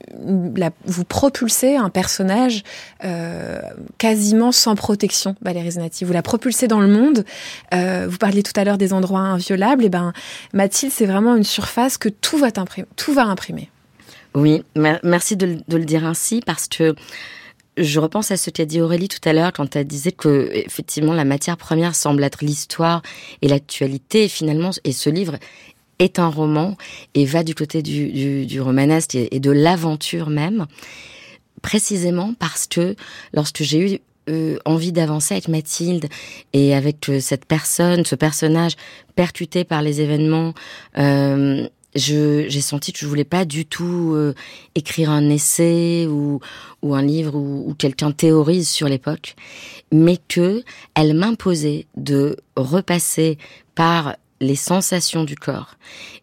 la- 0.55 0.71
vous 0.86 1.03
propulsez 1.03 1.75
un 1.75 1.89
personnage 1.89 2.63
euh, 3.03 3.60
quasiment 3.97 4.51
sans 4.51 4.75
protection, 4.75 5.36
Valérie 5.41 5.71
Zenati. 5.71 6.05
Vous 6.05 6.13
la 6.13 6.21
propulsez 6.21 6.67
dans 6.67 6.79
le 6.79 6.85
monde. 6.88 7.26
Euh, 7.74 8.08
vous 8.10 8.17
parliez 8.17 8.43
tout 8.43 8.54
à 8.56 8.63
l'heure 8.63 8.78
des 8.78 8.93
endroits 8.93 9.19
inviolables. 9.21 9.84
Et 9.86 9.89
ben 9.89 10.13
Mathilde, 10.54 10.91
c'est 10.93 11.06
vraiment 11.06 11.36
une 11.36 11.43
surface 11.43 11.98
que 11.98 12.10
tout 12.10 12.38
va 12.38 12.48
imprimer. 12.56 12.88
Tout 12.95 13.13
va 13.13 13.24
imprimer. 13.26 13.69
Oui, 14.34 14.63
mer- 14.76 15.00
merci 15.04 15.38
de, 15.38 15.45
le- 15.45 15.78
le 15.78 15.86
dire 15.86 16.06
ainsi, 16.06 16.41
parce 16.45 16.67
que 16.67 16.93
je 17.78 18.00
repense 18.00 18.32
à 18.32 18.38
ce 18.38 18.50
qu'a 18.50 18.65
dit 18.65 18.80
Aurélie 18.82 19.08
tout 19.10 19.19
à 19.28 19.34
l'heure 19.34 19.52
quand 19.54 19.76
elle 19.76 19.88
disait 19.88 20.12
que 20.13 20.50
effectivement 20.54 21.13
la 21.13 21.26
matière 21.26 21.58
première 21.58 21.93
semble 21.95 22.24
être 22.24 22.43
l'histoire 22.43 23.02
et 23.41 23.48
l'actualité. 23.48 24.28
Finalement, 24.30 24.71
et 24.84 24.91
ce 24.93 25.10
livre 25.10 25.36
est 26.00 26.19
un 26.19 26.28
roman 26.28 26.76
et 27.13 27.26
va 27.26 27.43
du 27.43 27.56
côté 27.56 27.82
du, 27.82 28.45
du, 28.45 28.62
romanesque 28.62 29.15
et 29.15 29.39
de 29.39 29.52
l'aventure 29.52 30.30
même, 30.30 30.65
précisément 31.62 32.34
parce 32.38 32.67
que 32.67 32.95
lorsque 33.34 33.63
j'ai 33.63 33.80
eu 33.95 34.00
euh, 34.27 34.57
envie 34.65 34.91
d'avancer 34.91 35.35
avec 35.35 35.47
Mathilde 35.47 36.07
et 36.53 36.73
avec 36.73 37.09
euh, 37.09 37.19
cette 37.19 37.45
personne, 37.45 38.05
ce 38.05 38.15
personnage 38.15 38.73
percuté 39.15 39.63
par 39.63 39.83
les 39.83 40.01
événements, 40.01 40.53
euh, 40.97 41.67
j'ai 41.93 42.61
senti 42.61 42.91
que 42.91 42.99
je 42.99 43.05
voulais 43.05 43.23
pas 43.23 43.45
du 43.45 43.65
tout 43.65 44.17
écrire 44.75 45.09
un 45.11 45.29
essai 45.29 46.07
ou 46.09 46.41
un 46.83 47.01
livre 47.01 47.35
où 47.35 47.73
quelqu'un 47.77 48.11
théorise 48.11 48.67
sur 48.67 48.89
l'époque, 48.89 49.35
mais 49.93 50.17
que 50.27 50.61
elle 50.93 51.13
m'imposait 51.13 51.85
de 51.95 52.35
repasser 52.57 53.38
par 53.75 54.17
les 54.41 54.57
sensations 54.57 55.23
du 55.23 55.38
corps 55.38 55.75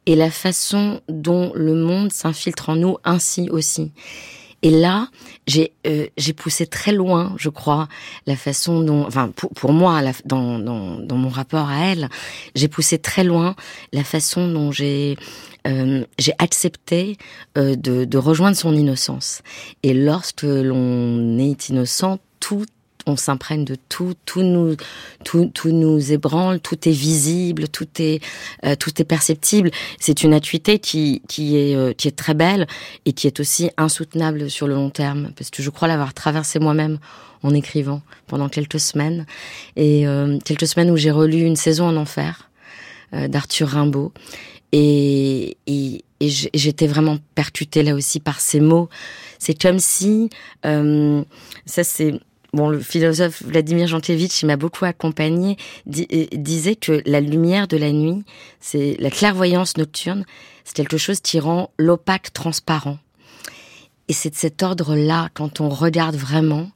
et 0.05 0.15
la 0.15 0.31
façon 0.31 1.01
dont 1.09 1.53
le 1.55 1.75
monde 1.75 2.13
s'infiltre 2.13 2.69
en 2.69 2.77
nous 2.77 2.99
ainsi 3.05 3.49
aussi. 3.49 3.93
Et 4.63 4.71
là, 4.71 5.09
j'ai 5.47 5.73
euh, 5.87 6.07
j'ai 6.17 6.33
poussé 6.33 6.67
très 6.67 6.93
loin, 6.93 7.35
je 7.37 7.49
crois, 7.49 7.89
la 8.27 8.37
façon 8.37 8.81
dont, 8.81 9.05
enfin 9.07 9.29
pour, 9.35 9.51
pour 9.51 9.73
moi, 9.73 10.01
dans 10.25 10.59
dans 10.59 11.17
mon 11.17 11.29
rapport 11.29 11.69
à 11.69 11.87
elle, 11.87 12.09
j'ai 12.55 12.69
poussé 12.69 12.99
très 12.99 13.25
loin 13.25 13.57
la 13.93 14.05
façon 14.05 14.49
dont 14.49 14.71
j'ai 14.71 15.17
euh, 15.67 16.05
j'ai 16.19 16.33
accepté 16.39 17.17
euh, 17.59 17.75
de, 17.77 18.05
de 18.05 18.19
rejoindre 18.19 18.57
son 18.57 18.75
innocence. 18.75 19.43
Et 19.83 19.95
lorsque 19.95 20.43
l'on 20.43 21.39
est 21.39 21.69
innocent, 21.69 22.19
tout 22.41 22.67
on 23.07 23.17
s'imprègne 23.17 23.65
de 23.65 23.77
tout, 23.89 24.15
tout 24.25 24.43
nous, 24.43 24.77
tout, 25.25 25.51
tout 25.53 25.73
nous 25.73 26.13
ébranle, 26.13 26.61
tout 26.61 26.89
est 26.89 26.93
visible, 26.93 27.69
tout 27.69 27.89
est, 27.99 28.23
euh, 28.65 28.75
tout 28.77 29.01
est 29.01 29.05
perceptible. 29.05 29.71
C'est 29.99 30.23
une 30.23 30.35
acuité 30.35 30.79
qui, 30.79 31.23
qui 31.29 31.57
est, 31.57 31.75
euh, 31.75 31.93
qui 31.93 32.09
est 32.09 32.17
très 32.17 32.35
belle 32.35 32.67
et 33.05 33.13
qui 33.13 33.27
est 33.27 33.41
aussi 33.41 33.71
insoutenable 33.77 34.51
sur 34.51 34.67
le 34.67 34.75
long 34.75 34.91
terme, 34.91 35.33
parce 35.37 35.51
que 35.51 35.63
je 35.63 35.71
crois 35.71 35.89
l'avoir 35.89 36.15
traversé 36.15 36.59
moi-même 36.59 36.99
en 37.43 37.55
écrivant 37.55 38.03
pendant 38.27 38.49
quelques 38.49 38.81
semaines 38.81 39.27
et 39.77 40.07
euh, 40.07 40.39
quelques 40.45 40.67
semaines 40.67 40.91
où 40.91 40.97
j'ai 40.97 41.11
relu 41.11 41.43
une 41.43 41.57
saison 41.57 41.87
en 41.87 41.97
enfer 41.97 42.51
euh, 43.15 43.29
d'Arthur 43.29 43.69
Rimbaud 43.69 44.13
et, 44.73 45.57
et, 45.67 46.05
et 46.21 46.29
j'étais 46.29 46.87
vraiment 46.87 47.19
percutée 47.35 47.83
là 47.83 47.95
aussi 47.95 48.21
par 48.21 48.41
ces 48.41 48.61
mots. 48.61 48.89
C'est 49.39 49.61
comme 49.61 49.81
si, 49.81 50.31
euh, 50.65 51.23
ça 51.67 51.85
c'est 51.85 52.15
bon, 52.53 52.69
le 52.69 52.81
philosophe 52.81 53.43
Vladimir 53.43 53.87
Jankévitch, 53.87 54.43
il 54.43 54.47
m'a 54.47 54.57
beaucoup 54.57 54.85
accompagné, 54.85 55.57
di- 55.87 56.07
euh, 56.13 56.27
disait 56.33 56.77
que 56.77 57.03
la 57.07 57.21
lumière 57.21 57.69
de 57.69 57.77
la 57.77 57.93
nuit, 57.93 58.25
c'est 58.61 58.97
la 58.99 59.11
clairvoyance 59.11 59.77
nocturne, 59.77 60.25
c'est 60.65 60.75
quelque 60.77 60.99
chose 60.99 61.21
qui 61.21 61.41
rend 61.41 61.71
l'opaque 61.79 62.33
transparent. 62.33 62.99
Et 64.09 64.13
c'est 64.13 64.31
de 64.31 64.35
cet 64.37 64.63
ordre-là, 64.63 65.29
quand 65.35 65.61
on 65.61 65.69
regarde 65.69 66.17
vraiment, 66.17 66.71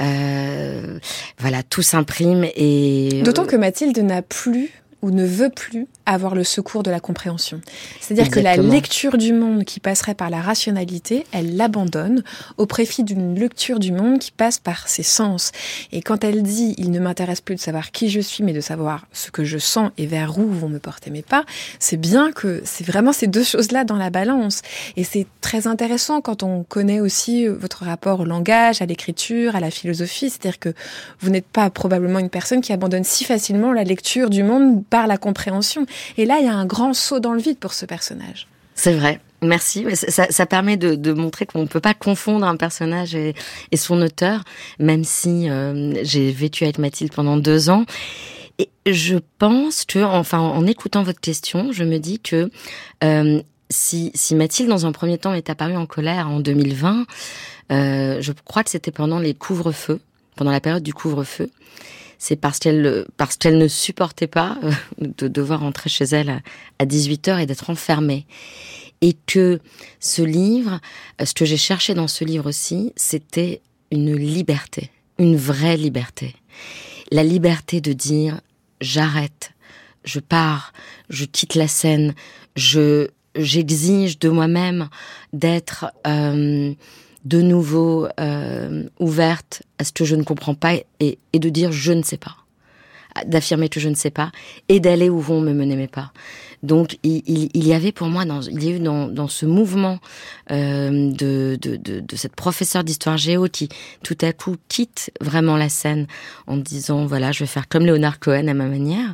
euh, 0.00 0.98
voilà, 1.38 1.62
tout 1.62 1.82
s'imprime 1.82 2.46
et 2.56 3.22
D'autant 3.24 3.44
que 3.46 3.56
Mathilde 3.56 3.98
n'a 3.98 4.22
plus 4.22 4.70
ou 5.02 5.10
ne 5.10 5.26
veut 5.26 5.50
plus 5.50 5.86
avoir 6.06 6.34
le 6.34 6.44
secours 6.44 6.82
de 6.82 6.90
la 6.90 7.00
compréhension. 7.00 7.60
C'est-à-dire 8.00 8.30
que 8.30 8.40
la 8.40 8.56
lecture 8.56 9.18
du 9.18 9.32
monde 9.32 9.64
qui 9.64 9.80
passerait 9.80 10.14
par 10.14 10.30
la 10.30 10.40
rationalité, 10.40 11.26
elle 11.32 11.56
l'abandonne 11.56 12.22
au 12.56 12.66
profit 12.66 13.04
d'une 13.04 13.38
lecture 13.38 13.78
du 13.78 13.92
monde 13.92 14.18
qui 14.18 14.32
passe 14.32 14.58
par 14.58 14.88
ses 14.88 15.02
sens. 15.02 15.52
Et 15.90 16.02
quand 16.02 16.24
elle 16.24 16.42
dit 16.42 16.74
il 16.78 16.90
ne 16.90 17.00
m'intéresse 17.00 17.40
plus 17.40 17.56
de 17.56 17.60
savoir 17.60 17.90
qui 17.90 18.10
je 18.10 18.20
suis, 18.20 18.44
mais 18.44 18.52
de 18.52 18.60
savoir 18.60 19.06
ce 19.12 19.30
que 19.30 19.44
je 19.44 19.58
sens 19.58 19.90
et 19.98 20.06
vers 20.06 20.38
où 20.38 20.46
vont 20.46 20.68
me 20.68 20.78
porter 20.78 21.10
mes 21.10 21.22
pas, 21.22 21.44
c'est 21.78 21.96
bien 21.96 22.32
que 22.32 22.62
c'est 22.64 22.86
vraiment 22.86 23.12
ces 23.12 23.26
deux 23.26 23.44
choses-là 23.44 23.84
dans 23.84 23.96
la 23.96 24.10
balance. 24.10 24.62
Et 24.96 25.04
c'est 25.04 25.26
très 25.40 25.66
intéressant 25.66 26.20
quand 26.20 26.42
on 26.42 26.62
connaît 26.62 27.00
aussi 27.00 27.46
votre 27.46 27.84
rapport 27.84 28.20
au 28.20 28.24
langage, 28.24 28.82
à 28.82 28.86
l'écriture, 28.86 29.56
à 29.56 29.60
la 29.60 29.70
philosophie. 29.70 30.30
C'est-à-dire 30.30 30.58
que 30.58 30.74
vous 31.20 31.30
n'êtes 31.30 31.46
pas 31.46 31.70
probablement 31.70 32.18
une 32.18 32.30
personne 32.30 32.60
qui 32.60 32.72
abandonne 32.72 33.04
si 33.04 33.24
facilement 33.24 33.72
la 33.72 33.84
lecture 33.84 34.30
du 34.30 34.42
monde 34.42 34.84
par 34.92 35.06
la 35.06 35.16
compréhension. 35.16 35.86
Et 36.18 36.26
là, 36.26 36.36
il 36.38 36.44
y 36.44 36.48
a 36.48 36.54
un 36.54 36.66
grand 36.66 36.92
saut 36.92 37.18
dans 37.18 37.32
le 37.32 37.40
vide 37.40 37.56
pour 37.56 37.72
ce 37.72 37.86
personnage. 37.86 38.46
C'est 38.74 38.92
vrai. 38.92 39.20
Merci. 39.40 39.86
Ça, 39.94 40.26
ça- 40.28 40.46
permet 40.46 40.76
de, 40.76 41.12
montrer 41.14 41.46
qu'on 41.46 41.62
ne 41.62 41.66
peut 41.66 41.80
pas 41.80 41.94
confondre 41.94 42.46
un 42.46 42.56
personnage 42.56 43.14
et, 43.14 43.34
et 43.70 43.78
son 43.78 44.02
auteur, 44.02 44.44
même 44.78 45.02
si 45.02 45.48
euh, 45.48 45.94
j'ai 46.04 46.30
vécu 46.30 46.64
avec 46.64 46.76
Mathilde 46.76 47.10
pendant 47.10 47.38
deux 47.38 47.70
ans. 47.70 47.86
Et 48.58 48.68
je 48.84 49.16
pense 49.38 49.86
que, 49.86 49.98
enfin, 50.00 50.40
en 50.40 50.66
écoutant 50.66 51.02
votre 51.02 51.20
question, 51.20 51.72
je 51.72 51.84
me 51.84 51.96
dis 51.96 52.20
que 52.20 52.50
euh, 53.02 53.40
si, 53.70 54.10
si 54.14 54.34
Mathilde, 54.34 54.68
dans 54.68 54.84
un 54.84 54.92
premier 54.92 55.16
temps, 55.16 55.32
est 55.32 55.48
apparue 55.48 55.76
en 55.76 55.86
colère 55.86 56.28
en 56.28 56.40
2020, 56.40 57.06
euh, 57.72 58.18
je 58.20 58.32
crois 58.44 58.62
que 58.62 58.68
c'était 58.68 58.92
pendant 58.92 59.20
les 59.20 59.32
couvre-feux, 59.32 60.00
pendant 60.36 60.50
la 60.50 60.60
période 60.60 60.82
du 60.82 60.92
couvre-feu. 60.92 61.50
C'est 62.24 62.36
parce 62.36 62.60
qu'elle 62.60 63.04
parce 63.16 63.36
qu'elle 63.36 63.58
ne 63.58 63.66
supportait 63.66 64.28
pas 64.28 64.56
euh, 64.62 64.70
de 65.00 65.26
devoir 65.26 65.58
rentrer 65.58 65.90
chez 65.90 66.04
elle 66.04 66.30
à, 66.30 66.40
à 66.78 66.86
18 66.86 67.26
heures 67.26 67.38
et 67.40 67.46
d'être 67.46 67.68
enfermée 67.68 68.26
et 69.00 69.16
que 69.26 69.58
ce 69.98 70.22
livre, 70.22 70.78
euh, 71.20 71.24
ce 71.24 71.34
que 71.34 71.44
j'ai 71.44 71.56
cherché 71.56 71.94
dans 71.94 72.06
ce 72.06 72.24
livre 72.24 72.48
aussi, 72.48 72.92
c'était 72.94 73.60
une 73.90 74.14
liberté, 74.14 74.92
une 75.18 75.34
vraie 75.34 75.76
liberté. 75.76 76.36
La 77.10 77.24
liberté 77.24 77.80
de 77.80 77.92
dire 77.92 78.40
j'arrête, 78.80 79.50
je 80.04 80.20
pars, 80.20 80.72
je 81.10 81.24
quitte 81.24 81.56
la 81.56 81.66
scène, 81.66 82.14
je 82.54 83.08
j'exige 83.34 84.20
de 84.20 84.28
moi-même 84.28 84.88
d'être 85.32 85.86
euh, 86.06 86.72
de 87.24 87.40
nouveau 87.40 88.08
euh, 88.20 88.84
ouverte 88.98 89.62
à 89.78 89.84
ce 89.84 89.92
que 89.92 90.04
je 90.04 90.16
ne 90.16 90.22
comprends 90.22 90.54
pas 90.54 90.74
et, 91.00 91.18
et 91.32 91.38
de 91.38 91.48
dire 91.48 91.72
je 91.72 91.92
ne 91.92 92.02
sais 92.02 92.16
pas 92.16 92.36
d'affirmer 93.26 93.68
que 93.68 93.80
je 93.80 93.88
ne 93.88 93.94
sais 93.94 94.10
pas 94.10 94.32
et 94.68 94.80
d'aller 94.80 95.10
où 95.10 95.20
vont 95.20 95.40
me 95.40 95.52
mener 95.52 95.76
mes 95.76 95.88
pas. 95.88 96.12
Donc 96.62 96.98
il, 97.02 97.22
il, 97.26 97.50
il 97.54 97.66
y 97.66 97.74
avait 97.74 97.92
pour 97.92 98.06
moi, 98.06 98.24
dans, 98.24 98.40
il 98.40 98.62
y 98.62 98.68
a 98.68 98.76
eu 98.76 98.78
dans, 98.78 99.08
dans 99.08 99.28
ce 99.28 99.46
mouvement 99.46 99.98
euh, 100.50 101.10
de, 101.10 101.58
de, 101.60 101.76
de, 101.76 102.00
de 102.00 102.16
cette 102.16 102.36
professeure 102.36 102.84
d'histoire 102.84 103.16
géo 103.16 103.48
qui 103.48 103.68
tout 104.04 104.16
à 104.20 104.32
coup 104.32 104.56
quitte 104.68 105.10
vraiment 105.20 105.56
la 105.56 105.68
scène 105.68 106.06
en 106.46 106.56
disant 106.56 107.04
voilà 107.04 107.32
je 107.32 107.40
vais 107.40 107.46
faire 107.46 107.68
comme 107.68 107.84
Léonard 107.84 108.20
Cohen 108.20 108.46
à 108.46 108.54
ma 108.54 108.66
manière, 108.66 109.12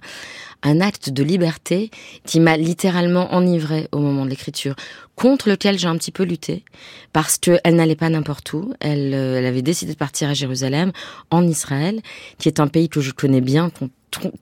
un 0.62 0.81
acte 0.81 1.11
de 1.11 1.23
liberté 1.23 1.90
qui 2.25 2.40
m'a 2.40 2.57
littéralement 2.57 3.33
enivré 3.33 3.88
au 3.92 3.99
moment 3.99 4.25
de 4.25 4.31
l'écriture, 4.31 4.75
contre 5.14 5.49
lequel 5.49 5.79
j'ai 5.79 5.87
un 5.87 5.97
petit 5.97 6.11
peu 6.11 6.25
lutté 6.25 6.64
parce 7.12 7.38
que 7.38 7.59
elle 7.64 7.77
n'allait 7.77 7.97
pas 7.97 8.09
n'importe 8.09 8.53
où. 8.53 8.75
Elle, 8.81 9.14
euh, 9.14 9.38
elle 9.38 9.47
avait 9.47 9.62
décidé 9.62 9.92
de 9.92 9.99
partir 9.99 10.29
à 10.29 10.35
Jérusalem, 10.35 10.92
en 11.31 11.47
Israël, 11.47 12.01
qui 12.38 12.49
est 12.49 12.61
un 12.61 12.66
pays 12.68 12.88
que 12.88 13.01
je 13.01 13.12
connais 13.12 13.40
bien, 13.40 13.71
con- 13.71 13.90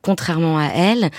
contrairement 0.02 0.59
à 0.59 0.68
elle, 0.74 1.11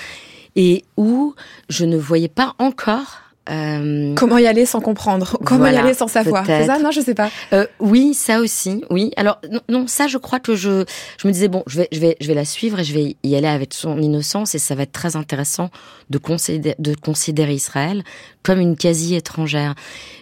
et 0.56 0.84
où 0.98 1.36
je 1.70 1.86
ne 1.86 1.98
voyais 1.98 2.30
pas 2.30 2.56
encore 2.58 3.22
Euh, 3.50 4.14
Comment 4.16 4.38
y 4.38 4.48
aller 4.48 4.66
sans 4.66 4.82
comprendre? 4.82 5.38
Comment 5.46 5.68
y 5.68 5.76
aller 5.76 5.94
sans 5.94 6.08
savoir 6.08 6.46
C'est 6.46 6.66
ça? 6.66 6.80
Non, 6.80 6.92
je 6.92 7.02
sais 7.02 7.14
pas. 7.14 7.30
Euh, 7.54 7.66
oui, 7.80 8.14
ça 8.14 8.40
aussi, 8.40 8.84
oui. 8.90 9.12
Alors 9.16 9.40
non, 9.52 9.62
non, 9.70 9.88
ça, 9.88 10.08
je 10.08 10.18
crois 10.18 10.40
que 10.40 10.56
je, 10.56 10.86
je 11.18 11.28
me 11.28 11.34
disais 11.34 11.48
bon, 11.48 11.64
je 11.68 11.78
vais, 11.78 11.88
je 11.92 12.00
vais, 12.00 12.18
je 12.20 12.28
vais 12.28 12.34
la 12.34 12.46
suivre 12.46 12.80
et 12.80 12.84
je 12.84 12.94
vais 12.94 13.16
y 13.24 13.36
aller 13.36 13.48
avec 13.48 13.74
son 13.74 14.00
innocence 14.00 14.56
et 14.56 14.60
ça 14.60 14.76
va 14.76 14.84
être 14.84 14.92
très 14.92 15.16
intéressant 15.16 15.70
de 16.10 16.18
considérer, 16.18 16.76
de 16.80 16.96
considérer 16.96 17.54
Israël 17.54 18.04
comme 18.44 18.60
une 18.60 18.78
quasi 18.78 19.16
étrangère. 19.16 19.76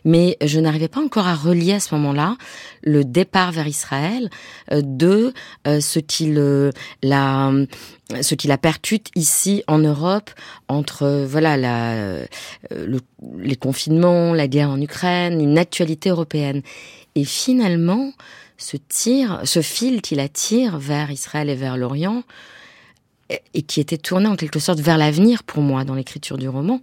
Mais 0.04 0.38
je 0.44 0.60
n'arrivais 0.60 0.88
pas 0.88 1.02
encore 1.02 1.28
à 1.28 1.36
relier 1.36 1.74
à 1.74 1.80
ce 1.80 1.94
moment-là 1.96 2.38
le 2.84 3.04
départ 3.04 3.52
vers 3.52 3.68
Israël 3.68 4.30
euh, 4.72 4.82
de 4.84 5.34
euh, 5.68 5.80
ce 5.80 6.00
qu'il 6.00 6.36
la 7.02 7.52
ce 8.22 8.36
qui 8.36 8.48
la 8.48 8.58
percute 8.58 9.10
ici 9.16 9.64
en 9.68 9.80
Europe 9.80 10.30
entre 10.68 11.04
euh, 11.04 11.26
voilà 11.26 11.56
euh, 11.56 12.26
le- 12.72 13.02
les 13.40 13.56
confinements, 13.56 14.34
la 14.34 14.48
guerre 14.48 14.70
en 14.70 14.80
Ukraine, 14.80 15.42
une 15.42 15.58
actualité 15.58 16.10
européenne. 16.10 16.62
Et 17.16 17.26
finalement, 17.26 18.12
ce 18.58 18.78
ce 19.44 19.62
fil 19.62 20.02
qui 20.02 20.16
la 20.16 20.30
tire 20.30 20.78
vers 20.78 21.10
Israël 21.12 21.50
et 21.50 21.56
vers 21.56 21.78
l'Orient, 21.78 22.24
et 23.56 23.64
qui 23.64 23.80
était 23.80 23.98
tourné 23.98 24.28
en 24.28 24.36
quelque 24.36 24.60
sorte 24.60 24.80
vers 24.80 25.00
l'avenir 25.00 25.42
pour 25.44 25.64
moi 25.64 25.84
dans 25.84 25.96
l'écriture 25.96 26.38
du 26.38 26.48
roman, 26.48 26.80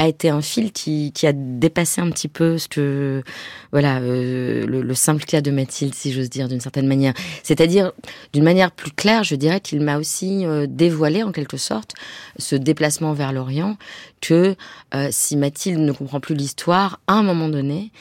a 0.00 0.08
été 0.08 0.30
un 0.30 0.40
fil 0.40 0.72
qui, 0.72 1.12
qui 1.12 1.26
a 1.26 1.32
dépassé 1.34 2.00
un 2.00 2.10
petit 2.10 2.28
peu 2.28 2.56
ce 2.56 2.68
que 2.68 3.22
voilà 3.70 3.98
euh, 3.98 4.66
le, 4.66 4.80
le 4.80 4.94
simple 4.94 5.24
cas 5.24 5.42
de 5.42 5.50
Mathilde, 5.50 5.94
si 5.94 6.10
j'ose 6.10 6.30
dire 6.30 6.48
d'une 6.48 6.60
certaine 6.60 6.86
manière. 6.86 7.12
C'est-à-dire 7.42 7.92
d'une 8.32 8.42
manière 8.44 8.72
plus 8.72 8.92
claire, 8.92 9.24
je 9.24 9.34
dirais 9.34 9.60
qu'il 9.60 9.82
m'a 9.82 9.98
aussi 9.98 10.46
euh, 10.46 10.66
dévoilé 10.66 11.22
en 11.22 11.32
quelque 11.32 11.58
sorte 11.58 11.92
ce 12.38 12.56
déplacement 12.56 13.12
vers 13.12 13.34
l'Orient 13.34 13.76
que 14.22 14.56
euh, 14.94 15.08
si 15.10 15.36
Mathilde 15.36 15.80
ne 15.80 15.92
comprend 15.92 16.18
plus 16.18 16.34
l'histoire, 16.34 16.98
à 17.06 17.12
un 17.12 17.22
moment 17.22 17.50
donné, 17.50 17.92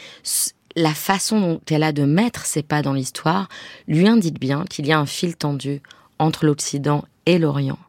la 0.78 0.94
façon 0.94 1.42
dont 1.42 1.62
elle 1.70 1.84
a 1.84 1.92
de 1.92 2.04
mettre 2.04 2.46
ses 2.46 2.64
pas 2.64 2.82
dans 2.82 2.94
l'histoire 2.94 3.50
lui 3.90 4.08
indique 4.08 4.40
bien 4.40 4.64
qu'il 4.70 4.88
y 4.88 4.94
a 4.94 5.00
un 5.00 5.06
fil 5.06 5.36
tendu 5.36 5.82
entre 6.18 6.46
l'Occident 6.46 7.04
et 7.26 7.40
l'Orient. 7.40 7.80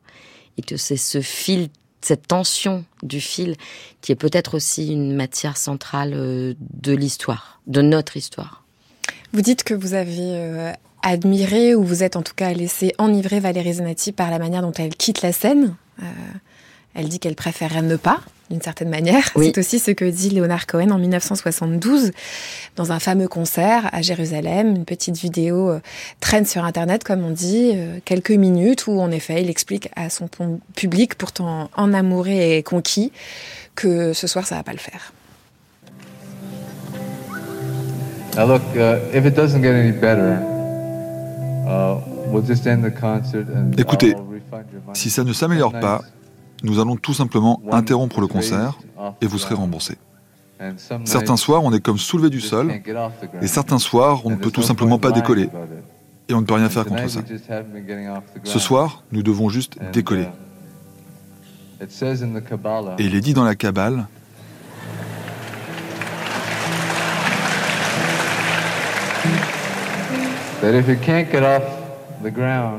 Et 0.58 0.62
que 0.62 0.76
c'est 0.76 0.96
ce 0.96 1.20
fil, 1.20 1.68
cette 2.10 2.26
tension 2.26 2.84
du 3.04 3.20
fil 3.20 3.54
qui 4.00 4.10
est 4.10 4.16
peut-être 4.16 4.54
aussi 4.54 4.92
une 4.92 5.14
matière 5.14 5.56
centrale 5.56 6.12
euh, 6.12 6.54
de 6.58 6.92
l'histoire, 6.92 7.60
de 7.68 7.82
notre 7.82 8.16
histoire. 8.16 8.64
Vous 9.32 9.42
dites 9.42 9.62
que 9.62 9.74
vous 9.74 9.94
avez 9.94 10.18
euh, 10.18 10.72
admiré, 11.04 11.76
ou 11.76 11.84
vous 11.84 12.02
êtes 12.02 12.16
en 12.16 12.22
tout 12.22 12.34
cas 12.34 12.52
laissé 12.52 12.92
enivrer 12.98 13.38
Valérie 13.38 13.74
Zenati 13.74 14.10
par 14.10 14.28
la 14.28 14.40
manière 14.40 14.62
dont 14.62 14.72
elle 14.72 14.96
quitte 14.96 15.22
la 15.22 15.30
scène. 15.30 15.76
Euh, 16.02 16.06
elle 16.94 17.08
dit 17.08 17.18
qu'elle 17.18 17.36
préférerait 17.36 17.82
ne 17.82 17.96
pas, 17.96 18.20
d'une 18.50 18.60
certaine 18.60 18.88
manière. 18.88 19.30
Oui. 19.36 19.46
C'est 19.46 19.60
aussi 19.60 19.78
ce 19.78 19.92
que 19.92 20.04
dit 20.04 20.30
Leonard 20.30 20.66
Cohen 20.66 20.90
en 20.90 20.98
1972, 20.98 22.10
dans 22.76 22.90
un 22.90 22.98
fameux 22.98 23.28
concert 23.28 23.88
à 23.92 24.02
Jérusalem. 24.02 24.74
Une 24.76 24.84
petite 24.84 25.16
vidéo 25.16 25.70
euh, 25.70 25.80
traîne 26.18 26.44
sur 26.44 26.64
Internet, 26.64 27.04
comme 27.04 27.24
on 27.24 27.30
dit, 27.30 27.72
euh, 27.74 27.98
quelques 28.04 28.32
minutes, 28.32 28.86
où 28.88 29.00
en 29.00 29.10
effet, 29.12 29.42
il 29.42 29.50
explique 29.50 29.88
à 29.94 30.10
son 30.10 30.28
public, 30.74 31.14
pourtant 31.14 31.70
enamouré 31.76 32.58
et 32.58 32.62
conquis, 32.62 33.12
que 33.76 34.12
ce 34.12 34.26
soir, 34.26 34.46
ça 34.46 34.56
va 34.56 34.62
pas 34.64 34.72
le 34.72 34.78
faire. 34.78 35.12
Now 38.36 38.46
look, 38.46 38.62
uh, 38.76 38.98
if 39.12 39.26
it 39.26 39.34
doesn't 39.34 39.60
get 39.60 39.74
any 39.74 39.90
better, 39.90 40.38
uh, 41.66 41.98
we'll 42.28 42.46
just 42.46 42.66
end 42.66 42.84
the 42.84 42.90
concert 42.90 43.48
and 43.48 43.74
Écoutez, 43.76 44.14
I'll 44.14 44.22
refund 44.22 44.66
your 44.72 44.82
money. 44.86 44.94
Si 44.94 45.10
ça 45.10 45.24
ne 45.24 45.32
s'améliore 45.32 45.72
pas, 45.72 46.02
nous 46.62 46.78
allons 46.80 46.96
tout 46.96 47.14
simplement 47.14 47.60
interrompre 47.70 48.20
le 48.20 48.26
concert 48.26 48.78
et 49.20 49.26
vous 49.26 49.38
serez 49.38 49.54
remboursé. 49.54 49.96
Certains 51.04 51.36
soirs, 51.38 51.64
on 51.64 51.72
est 51.72 51.80
comme 51.80 51.98
soulevé 51.98 52.28
du 52.28 52.40
sol, 52.40 52.70
et 53.40 53.46
certains 53.46 53.78
soirs, 53.78 54.26
on 54.26 54.30
ne 54.30 54.36
peut 54.36 54.50
tout 54.50 54.62
simplement 54.62 54.98
pas 54.98 55.10
décoller, 55.10 55.48
et 56.28 56.34
on 56.34 56.42
ne 56.42 56.46
peut 56.46 56.54
rien 56.54 56.68
faire 56.68 56.84
contre 56.84 57.08
ça. 57.08 57.20
Ce 58.44 58.58
soir, 58.58 59.02
nous 59.10 59.22
devons 59.22 59.48
juste 59.48 59.78
décoller. 59.92 60.28
uh, 61.80 61.86
Et 62.98 63.04
il 63.04 63.14
est 63.14 63.20
dit 63.22 63.32
dans 63.32 63.44
la 63.44 63.54
Kabbale, 63.54 64.06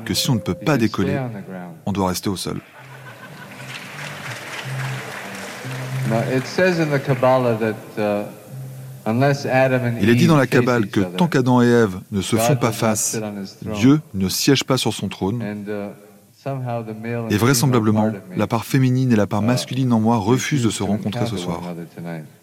que 0.05 0.13
si 0.13 0.29
on 0.29 0.35
ne 0.35 0.39
peut 0.39 0.53
pas 0.53 0.77
décoller, 0.77 1.17
on 1.87 1.91
doit 1.91 2.09
rester 2.09 2.29
au 2.29 2.37
sol. 2.37 2.61
Il 10.01 10.09
est 10.09 10.15
dit 10.15 10.27
dans 10.27 10.37
la 10.37 10.47
Kabbale 10.47 10.87
que 10.87 11.01
tant 11.01 11.27
qu'Adam 11.27 11.61
et 11.61 11.67
Ève 11.67 11.99
ne 12.11 12.21
se 12.21 12.35
font 12.35 12.55
pas 12.55 12.71
face. 12.71 13.19
Dieu 13.75 13.99
ne 14.13 14.29
siège 14.29 14.63
pas 14.63 14.77
sur 14.77 14.93
son 14.93 15.07
trône, 15.07 15.41
And, 15.41 15.67
uh, 15.67 15.89
somehow 16.43 16.83
the 16.83 16.95
male 17.01 17.25
and 17.25 17.29
et 17.29 17.37
vraisemblablement, 17.37 18.11
la 18.35 18.47
part 18.47 18.65
féminine 18.65 19.11
et 19.11 19.15
la 19.15 19.27
part 19.27 19.41
uh, 19.41 19.45
masculine 19.45 19.91
en 19.93 19.99
moi 19.99 20.17
refusent 20.17 20.63
de 20.63 20.69
se 20.69 20.83
refuse 20.83 20.87
to 20.87 20.91
rencontrer 20.91 21.25
ce 21.25 21.37
soir. 21.37 21.61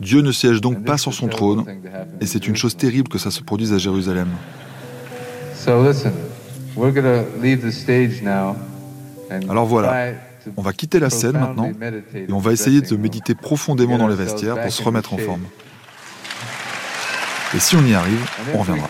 Dieu 0.00 0.20
ne 0.20 0.32
siège 0.32 0.56
And 0.58 0.60
donc 0.60 0.84
pas 0.84 0.98
sur 0.98 1.14
son 1.14 1.28
trône, 1.28 1.64
et 2.20 2.26
c'est 2.26 2.46
une 2.48 2.56
chose 2.56 2.76
terrible 2.76 3.08
que 3.08 3.18
ça 3.18 3.30
se 3.30 3.42
produise 3.42 3.72
à 3.72 3.78
Jérusalem. 3.78 4.28
Alors 9.48 9.66
voilà, 9.66 10.12
On 10.56 10.62
va 10.62 10.72
quitter 10.72 10.98
la 11.00 11.10
scène 11.10 11.32
maintenant, 11.32 11.70
et 12.14 12.32
on 12.32 12.38
va 12.38 12.50
the 12.50 12.54
essayer 12.54 12.80
de 12.80 12.96
méditer 12.96 13.34
profondément 13.34 13.98
dans 13.98 14.08
les 14.08 14.16
vestiaires 14.16 14.60
pour 14.60 14.72
se 14.72 14.82
remettre 14.82 15.14
en 15.14 15.18
forme. 15.18 15.42
Et 17.54 17.60
si 17.60 17.76
on 17.76 17.84
y 17.84 17.94
arrive, 17.94 18.20
And 18.54 18.58
on 18.58 18.62
if 18.62 18.68
we 18.68 18.68
reviendra. 18.68 18.88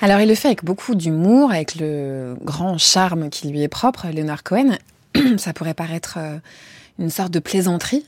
Alors, 0.00 0.20
il 0.20 0.28
le 0.28 0.34
fait 0.36 0.46
avec 0.46 0.64
beaucoup 0.64 0.94
d'humour, 0.94 1.50
avec 1.50 1.74
le 1.74 2.36
grand 2.44 2.78
charme 2.78 3.30
qui 3.30 3.48
lui 3.48 3.62
est 3.62 3.68
propre, 3.68 4.06
Leonard 4.14 4.44
Cohen. 4.44 4.76
Ça 5.38 5.52
pourrait 5.52 5.74
paraître 5.74 6.18
euh, 6.18 6.38
une 7.00 7.10
sorte 7.10 7.32
de 7.32 7.40
plaisanterie. 7.40 8.04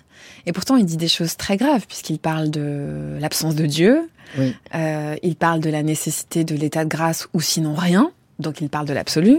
Et 0.46 0.52
pourtant, 0.52 0.76
il 0.76 0.86
dit 0.86 0.96
des 0.96 1.08
choses 1.08 1.36
très 1.36 1.56
graves, 1.56 1.86
puisqu'il 1.88 2.20
parle 2.20 2.50
de 2.50 3.16
l'absence 3.18 3.56
de 3.56 3.66
Dieu, 3.66 4.08
Oui. 4.38 4.54
euh, 4.76 5.16
il 5.24 5.34
parle 5.34 5.58
de 5.60 5.68
la 5.70 5.82
nécessité 5.82 6.44
de 6.44 6.54
l'état 6.54 6.84
de 6.84 6.88
grâce 6.88 7.26
ou 7.34 7.40
sinon 7.40 7.74
rien, 7.74 8.12
donc 8.38 8.60
il 8.60 8.68
parle 8.68 8.86
de 8.86 8.92
l'absolu. 8.92 9.38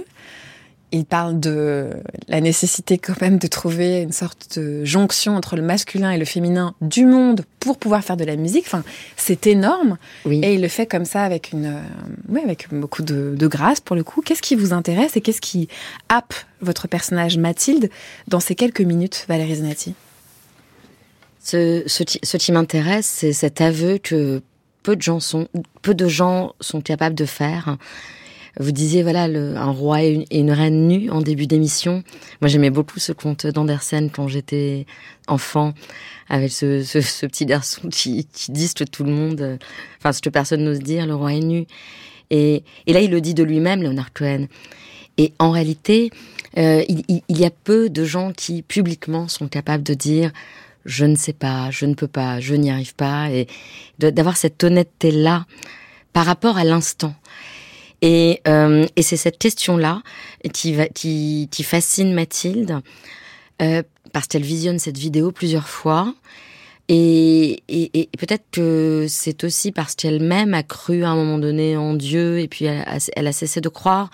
Il 0.92 1.06
parle 1.06 1.40
de 1.40 1.90
la 2.28 2.42
nécessité 2.42 2.98
quand 2.98 3.20
même 3.22 3.38
de 3.38 3.48
trouver 3.48 4.02
une 4.02 4.12
sorte 4.12 4.60
de 4.60 4.84
jonction 4.84 5.36
entre 5.36 5.56
le 5.56 5.62
masculin 5.62 6.12
et 6.12 6.18
le 6.18 6.26
féminin 6.26 6.76
du 6.82 7.06
monde 7.06 7.46
pour 7.60 7.78
pouvoir 7.78 8.04
faire 8.04 8.18
de 8.18 8.26
la 8.26 8.36
musique. 8.36 8.66
Enfin, 8.66 8.84
c'est 9.16 9.48
énorme. 9.48 9.98
Oui. 10.26 10.42
Et 10.44 10.56
il 10.56 10.62
le 10.62 10.68
fait 10.68 10.86
comme 10.86 11.06
ça 11.06 11.24
avec 11.24 11.52
une, 11.54 11.66
euh, 11.66 12.34
ouais, 12.34 12.44
avec 12.44 12.68
beaucoup 12.72 13.04
de, 13.04 13.36
de 13.38 13.48
grâce 13.48 13.80
pour 13.80 13.96
le 13.96 14.04
coup. 14.04 14.22
Qu'est-ce 14.22 14.42
qui 14.42 14.56
vous 14.56 14.74
intéresse 14.74 15.16
et 15.16 15.22
qu'est-ce 15.22 15.42
qui 15.42 15.70
happe 16.10 16.34
votre 16.62 16.88
personnage 16.88 17.38
Mathilde 17.38 17.90
dans 18.28 18.40
ces 18.40 18.56
quelques 18.56 18.82
minutes, 18.82 19.26
Valérie 19.30 19.56
Zenati 19.56 19.96
Ce, 21.44 21.84
ce 21.88 22.38
qui 22.38 22.52
m'intéresse, 22.52 23.06
c'est 23.06 23.34
cet 23.34 23.62
aveu 23.62 23.98
que 23.98 24.42
peu 24.84 24.96
de 24.96 25.02
gens 25.02 25.20
sont, 25.20 25.48
peu 25.82 25.94
de 25.94 26.08
gens 26.08 26.54
sont 26.60 26.82
capables 26.82 27.16
de 27.16 27.26
faire. 27.26 27.78
Vous 28.60 28.72
disiez 28.72 29.02
voilà 29.02 29.24
un 29.24 29.72
roi 29.72 30.04
et 30.04 30.26
une, 30.32 30.52
reine 30.52 30.88
nus 30.88 31.10
en 31.10 31.22
début 31.22 31.48
d'émission. 31.48 32.04
Moi 32.42 32.50
j'aimais 32.50 32.70
beaucoup 32.70 33.00
ce 33.00 33.14
conte 33.14 33.48
d'Andersen 33.48 34.10
quand 34.10 34.28
j'étais 34.28 34.86
enfant, 35.28 35.74
avec 36.28 36.52
ce, 36.52 37.26
petit 37.28 37.46
garçon 37.46 37.88
qui, 37.90 38.28
qui 38.34 38.52
dit 38.52 38.68
ce 38.68 38.84
tout 38.84 39.04
le 39.04 39.12
monde, 39.12 39.58
enfin 40.00 40.12
ce 40.12 40.22
que 40.22 40.30
personne 40.30 40.64
n'ose 40.64 40.80
dire, 40.80 41.08
le 41.08 41.16
roi 41.16 41.34
est 41.34 41.40
nu. 41.40 41.66
Et, 42.30 42.64
là 42.88 43.00
il 43.00 43.12
le 43.12 43.22
dit 43.22 43.34
de 43.34 43.44
lui-même, 43.44 43.84
Leonard 43.84 44.14
Cohen. 44.14 44.48
Et 45.18 45.34
en 45.40 45.52
réalité, 45.52 46.10
euh, 46.58 46.84
il, 46.88 47.22
y 47.30 47.46
a 47.46 47.52
peu 47.52 47.90
de 47.90 48.04
gens 48.04 48.32
qui 48.32 48.62
publiquement 48.62 49.28
sont 49.28 49.48
capables 49.48 49.84
de 49.84 49.94
dire 49.94 50.32
je 50.86 51.06
ne 51.06 51.16
sais 51.16 51.34
pas, 51.34 51.70
je 51.70 51.86
ne 51.86 51.94
peux 51.94 52.08
pas, 52.08 52.40
je 52.40 52.56
n'y 52.56 52.72
arrive 52.72 52.96
pas, 52.96 53.30
et 53.30 53.48
d'avoir 54.00 54.36
cette 54.36 54.64
honnêteté-là 54.64 55.46
par 56.12 56.26
rapport 56.26 56.58
à 56.58 56.64
l'instant. 56.64 57.14
Et, 58.02 58.42
euh, 58.48 58.86
et 58.96 59.02
c'est 59.04 59.18
cette 59.18 59.38
question-là 59.38 60.02
qui, 60.54 60.76
qui, 60.96 61.48
qui 61.52 61.64
fascine 61.64 62.14
Mathilde, 62.14 62.80
euh, 63.62 63.84
parce 64.12 64.28
qu'elle 64.28 64.44
visionne 64.44 64.80
cette 64.80 64.98
vidéo 64.98 65.32
plusieurs 65.32 65.70
fois. 65.70 66.14
Et, 66.88 67.64
et, 67.68 67.92
et 67.94 68.18
peut-être 68.18 68.46
que 68.52 69.06
c'est 69.08 69.44
aussi 69.44 69.72
parce 69.72 69.96
qu'elle-même 69.96 70.54
a 70.54 70.64
cru 70.64 71.04
à 71.04 71.10
un 71.10 71.16
moment 71.16 71.38
donné 71.38 71.78
en 71.78 71.94
Dieu, 71.94 72.40
et 72.40 72.48
puis 72.48 72.66
elle 72.66 72.82
a, 72.82 72.98
elle 73.16 73.28
a 73.28 73.32
cessé 73.32 73.62
de 73.62 73.70
croire. 73.70 74.10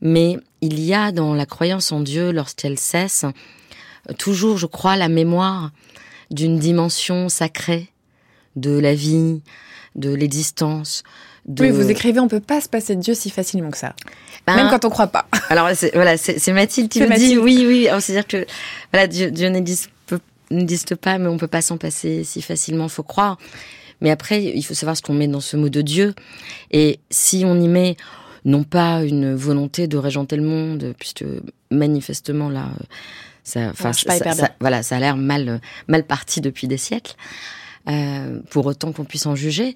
Mais 0.00 0.36
il 0.60 0.78
y 0.78 0.94
a 0.94 1.10
dans 1.10 1.34
la 1.34 1.46
croyance 1.46 1.90
en 1.90 2.00
Dieu, 2.00 2.30
lorsqu'elle 2.30 2.78
cesse, 2.78 3.24
toujours, 4.18 4.58
je 4.58 4.66
crois, 4.66 4.96
la 4.96 5.08
mémoire 5.08 5.70
d'une 6.30 6.58
dimension 6.58 7.28
sacrée 7.28 7.88
de 8.54 8.78
la 8.78 8.94
vie, 8.94 9.42
de 9.96 10.12
l'existence. 10.12 11.02
De... 11.48 11.64
Oui, 11.64 11.70
vous 11.70 11.90
écrivez, 11.90 12.20
on 12.20 12.28
peut 12.28 12.40
pas 12.40 12.60
se 12.60 12.68
passer 12.68 12.94
de 12.94 13.00
Dieu 13.00 13.14
si 13.14 13.30
facilement 13.30 13.70
que 13.70 13.78
ça. 13.78 13.94
Ben, 14.46 14.54
Même 14.54 14.68
quand 14.68 14.84
on 14.84 14.90
croit 14.90 15.06
pas. 15.06 15.26
Alors 15.48 15.68
voilà, 15.94 16.16
c'est 16.18 16.52
Mathilde 16.52 16.90
qui 16.90 17.00
le 17.00 17.08
dit. 17.16 17.38
Oui, 17.38 17.64
oui. 17.66 17.88
C'est-à-dire 18.00 18.26
que 18.26 18.46
voilà, 18.92 19.06
Dieu, 19.06 19.30
Dieu 19.30 19.48
n'existe 19.48 20.94
pas, 20.94 21.18
mais 21.18 21.28
on 21.28 21.38
peut 21.38 21.46
pas 21.46 21.62
s'en 21.62 21.78
passer 21.78 22.22
si 22.22 22.42
facilement, 22.42 22.88
faut 22.88 23.02
croire. 23.02 23.38
Mais 24.00 24.10
après, 24.10 24.44
il 24.44 24.62
faut 24.62 24.74
savoir 24.74 24.96
ce 24.96 25.02
qu'on 25.02 25.14
met 25.14 25.26
dans 25.26 25.40
ce 25.40 25.56
mot 25.56 25.70
de 25.70 25.80
Dieu. 25.80 26.14
Et 26.70 27.00
si 27.10 27.44
on 27.46 27.58
y 27.58 27.66
met 27.66 27.96
non 28.44 28.62
pas 28.62 29.02
une 29.02 29.34
volonté 29.34 29.88
de 29.88 29.96
régenter 29.96 30.36
le 30.36 30.44
monde, 30.44 30.94
puisque 30.98 31.24
manifestement 31.70 32.50
là, 32.50 32.68
ça, 33.42 33.72
voilà, 34.60 34.82
ça 34.82 34.96
a 34.96 35.00
l'air 35.00 35.16
mal, 35.16 35.60
mal 35.88 36.04
parti 36.04 36.42
depuis 36.42 36.68
des 36.68 36.76
siècles. 36.76 37.16
Euh, 37.88 38.40
pour 38.50 38.66
autant 38.66 38.92
qu'on 38.92 39.04
puisse 39.04 39.24
en 39.24 39.34
juger. 39.34 39.74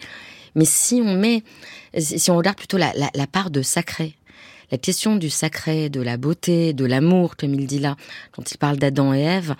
Mais 0.54 0.64
si 0.64 1.02
on 1.04 1.16
met, 1.16 1.42
si 1.98 2.30
on 2.30 2.36
regarde 2.36 2.56
plutôt 2.56 2.78
la, 2.78 2.92
la, 2.94 3.10
la 3.14 3.26
part 3.26 3.50
de 3.50 3.62
sacré, 3.62 4.16
la 4.70 4.78
question 4.78 5.16
du 5.16 5.28
sacré, 5.28 5.90
de 5.90 6.00
la 6.00 6.16
beauté, 6.16 6.72
de 6.72 6.86
l'amour, 6.86 7.36
comme 7.36 7.54
il 7.54 7.66
dit 7.66 7.78
là, 7.78 7.96
quand 8.32 8.50
il 8.50 8.56
parle 8.56 8.78
d'Adam 8.78 9.12
et 9.12 9.20
Ève, 9.20 9.54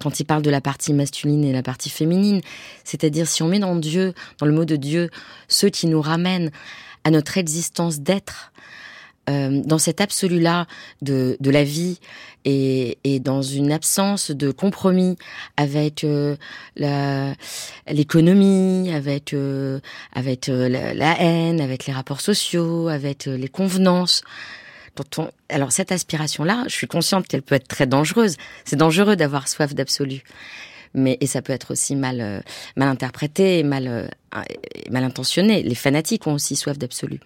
quand 0.00 0.20
il 0.20 0.24
parle 0.24 0.42
de 0.42 0.50
la 0.50 0.60
partie 0.60 0.92
masculine 0.92 1.44
et 1.44 1.52
la 1.52 1.62
partie 1.62 1.90
féminine, 1.90 2.40
c'est-à-dire 2.84 3.26
si 3.26 3.42
on 3.42 3.48
met 3.48 3.58
dans 3.58 3.76
Dieu, 3.76 4.14
dans 4.38 4.46
le 4.46 4.52
mot 4.52 4.64
de 4.64 4.76
Dieu, 4.76 5.10
ceux 5.48 5.70
qui 5.70 5.86
nous 5.88 6.00
ramènent 6.00 6.50
à 7.02 7.10
notre 7.10 7.36
existence 7.36 8.00
d'être, 8.00 8.52
euh, 9.30 9.62
dans 9.64 9.78
cet 9.78 10.00
absolu-là 10.00 10.66
de, 11.02 11.36
de 11.40 11.50
la 11.50 11.64
vie 11.64 11.98
et, 12.44 12.98
et 13.04 13.20
dans 13.20 13.42
une 13.42 13.72
absence 13.72 14.30
de 14.30 14.50
compromis 14.50 15.16
avec 15.56 16.04
euh, 16.04 16.36
l'économie, 17.88 18.92
avec 18.92 19.32
euh, 19.32 19.80
avec 20.12 20.48
euh, 20.48 20.68
la, 20.68 21.20
haine, 21.20 21.60
avec 21.60 21.86
les 21.86 21.92
rapports 21.92 22.20
sociaux, 22.20 22.88
avec 22.88 23.26
euh, 23.26 23.36
les 23.36 23.48
convenances. 23.48 24.22
Alors 25.48 25.72
cette 25.72 25.90
aspiration-là, 25.90 26.64
je 26.68 26.74
suis 26.74 26.86
consciente 26.86 27.26
qu'elle 27.26 27.42
peut 27.42 27.56
être 27.56 27.66
très 27.66 27.86
dangereuse. 27.86 28.36
C'est 28.64 28.76
dangereux 28.76 29.16
d'avoir 29.16 29.48
soif 29.48 29.74
d'absolu. 29.74 30.22
Mais 30.92 31.18
et 31.20 31.26
ça 31.26 31.42
peut 31.42 31.52
être 31.52 31.72
aussi 31.72 31.96
mal 31.96 32.44
mal 32.76 32.88
interprété, 32.88 33.64
mal 33.64 34.08
mal 34.90 35.02
intentionné. 35.02 35.64
Les 35.64 35.74
fanatiques 35.74 36.28
ont 36.28 36.34
aussi 36.34 36.54
soif 36.54 36.78
d'absolu. 36.78 37.18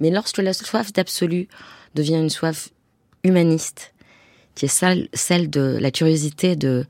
Mais 0.00 0.10
lorsque 0.10 0.38
la 0.38 0.52
soif 0.52 0.92
d'absolu 0.92 1.48
devient 1.94 2.16
une 2.16 2.30
soif 2.30 2.70
humaniste, 3.24 3.94
qui 4.54 4.66
est 4.66 5.08
celle, 5.14 5.50
de 5.50 5.78
la 5.80 5.90
curiosité 5.90 6.56
de, 6.56 6.86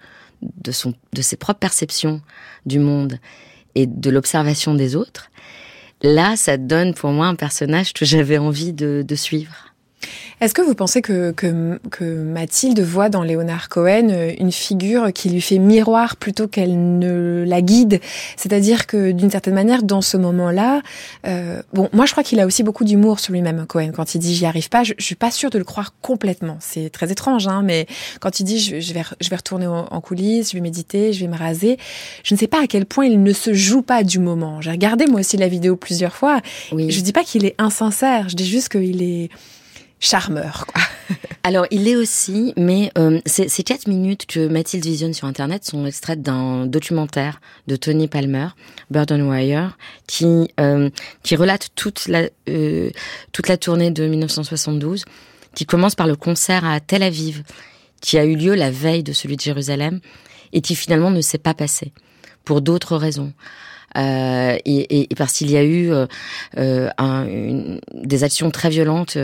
ses 1.20 1.36
propres 1.36 1.60
perceptions 1.60 2.20
du 2.64 2.78
monde 2.78 3.18
et 3.74 3.86
de 3.86 4.10
l'observation 4.10 4.74
des 4.74 4.96
autres, 4.96 5.30
là, 6.02 6.36
ça 6.36 6.56
donne 6.56 6.94
pour 6.94 7.10
moi 7.10 7.26
un 7.26 7.34
personnage 7.34 7.92
que 7.92 8.04
j'avais 8.04 8.38
envie 8.38 8.72
de 8.72 9.14
suivre. 9.14 9.65
Est-ce 10.40 10.52
que 10.52 10.62
vous 10.62 10.74
pensez 10.74 11.00
que, 11.00 11.32
que, 11.32 11.78
que 11.90 12.04
Mathilde 12.04 12.80
voit 12.80 13.08
dans 13.08 13.22
Léonard 13.22 13.68
Cohen 13.70 14.10
euh, 14.10 14.32
une 14.38 14.52
figure 14.52 15.12
qui 15.12 15.30
lui 15.30 15.40
fait 15.40 15.58
miroir 15.58 16.16
plutôt 16.16 16.46
qu'elle 16.46 16.98
ne 16.98 17.44
la 17.46 17.62
guide? 17.62 18.00
C'est-à-dire 18.36 18.86
que 18.86 19.12
d'une 19.12 19.30
certaine 19.30 19.54
manière, 19.54 19.82
dans 19.82 20.02
ce 20.02 20.16
moment-là, 20.18 20.82
euh, 21.26 21.62
bon, 21.72 21.88
moi 21.92 22.04
je 22.04 22.12
crois 22.12 22.22
qu'il 22.22 22.38
a 22.40 22.46
aussi 22.46 22.62
beaucoup 22.62 22.84
d'humour 22.84 23.18
sur 23.18 23.32
lui-même, 23.32 23.64
Cohen. 23.66 23.92
Quand 23.94 24.14
il 24.14 24.18
dit 24.18 24.34
j'y 24.34 24.44
arrive 24.44 24.68
pas, 24.68 24.84
je, 24.84 24.92
je 24.98 25.04
suis 25.04 25.14
pas 25.14 25.30
sûre 25.30 25.50
de 25.50 25.58
le 25.58 25.64
croire 25.64 25.94
complètement. 26.02 26.58
C'est 26.60 26.90
très 26.90 27.10
étrange, 27.10 27.48
hein, 27.48 27.62
mais 27.64 27.86
quand 28.20 28.38
il 28.40 28.44
dit 28.44 28.58
je, 28.58 28.80
je 28.80 28.92
vais, 28.92 29.02
je 29.20 29.30
vais 29.30 29.36
retourner 29.36 29.66
en, 29.66 29.86
en 29.90 30.00
coulisses, 30.00 30.50
je 30.50 30.56
vais 30.56 30.60
méditer, 30.60 31.12
je 31.12 31.20
vais 31.20 31.28
me 31.28 31.36
raser, 31.36 31.78
je 32.24 32.34
ne 32.34 32.38
sais 32.38 32.46
pas 32.46 32.62
à 32.62 32.66
quel 32.66 32.84
point 32.84 33.06
il 33.06 33.22
ne 33.22 33.32
se 33.32 33.54
joue 33.54 33.82
pas 33.82 34.02
du 34.04 34.18
moment. 34.18 34.60
J'ai 34.60 34.70
regardé 34.70 35.06
moi 35.06 35.20
aussi 35.20 35.38
la 35.38 35.48
vidéo 35.48 35.76
plusieurs 35.76 36.14
fois. 36.14 36.40
Oui. 36.72 36.90
Je 36.90 37.00
dis 37.00 37.12
pas 37.12 37.24
qu'il 37.24 37.44
est 37.46 37.54
insincère, 37.58 38.28
je 38.28 38.36
dis 38.36 38.46
juste 38.46 38.68
qu'il 38.68 39.02
est 39.02 39.30
charmeur. 40.00 40.66
Alors, 41.42 41.66
il 41.70 41.86
est 41.86 41.94
aussi, 41.94 42.52
mais 42.56 42.90
euh, 42.98 43.20
ces, 43.24 43.62
quatre 43.62 43.86
minutes 43.86 44.26
que 44.26 44.48
Mathilde 44.48 44.84
visionne 44.84 45.14
sur 45.14 45.28
Internet 45.28 45.64
sont 45.64 45.86
extraites 45.86 46.20
d'un 46.20 46.66
documentaire 46.66 47.40
de 47.68 47.76
Tony 47.76 48.08
Palmer, 48.08 48.48
Burden 48.90 49.22
Wire, 49.22 49.78
qui 50.08 50.50
euh, 50.58 50.90
qui 51.22 51.36
relate 51.36 51.68
toute 51.76 52.08
la 52.08 52.28
euh, 52.48 52.90
toute 53.30 53.46
la 53.46 53.56
tournée 53.56 53.92
de 53.92 54.08
1972, 54.08 55.04
qui 55.54 55.66
commence 55.66 55.94
par 55.94 56.08
le 56.08 56.16
concert 56.16 56.64
à 56.64 56.80
Tel 56.80 57.04
Aviv, 57.04 57.44
qui 58.00 58.18
a 58.18 58.24
eu 58.24 58.34
lieu 58.34 58.56
la 58.56 58.72
veille 58.72 59.04
de 59.04 59.12
celui 59.12 59.36
de 59.36 59.42
Jérusalem 59.42 60.00
et 60.52 60.60
qui 60.60 60.74
finalement 60.74 61.12
ne 61.12 61.20
s'est 61.20 61.38
pas 61.38 61.54
passé 61.54 61.92
pour 62.44 62.60
d'autres 62.60 62.96
raisons. 62.96 63.32
Euh, 63.96 64.58
et, 64.64 65.08
parce 65.16 65.34
qu'il 65.34 65.50
y 65.50 65.56
a 65.56 65.62
eu 65.62 65.90
euh, 65.90 66.06
euh, 66.58 67.78
des 67.94 68.24
actions 68.24 68.50
très 68.50 68.68
violentes 68.68 69.16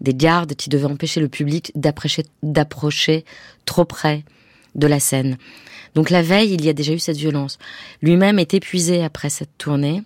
des 0.00 0.14
gardes 0.14 0.54
qui 0.54 0.70
devaient 0.70 0.86
empêcher 0.86 1.20
le 1.20 1.28
public 1.28 1.72
d'approcher, 1.74 3.24
trop 3.64 3.84
près 3.84 4.24
de 4.74 4.86
la 4.86 5.00
scène. 5.00 5.36
Donc 5.94 6.10
la 6.10 6.22
veille, 6.22 6.52
il 6.52 6.64
y 6.64 6.68
a 6.68 6.72
déjà 6.72 6.92
eu 6.92 6.98
cette 6.98 7.16
violence. 7.16 7.58
Lui-même 8.02 8.38
est 8.38 8.54
épuisé 8.54 9.02
après 9.02 9.30
cette 9.30 9.56
tournée. 9.58 10.02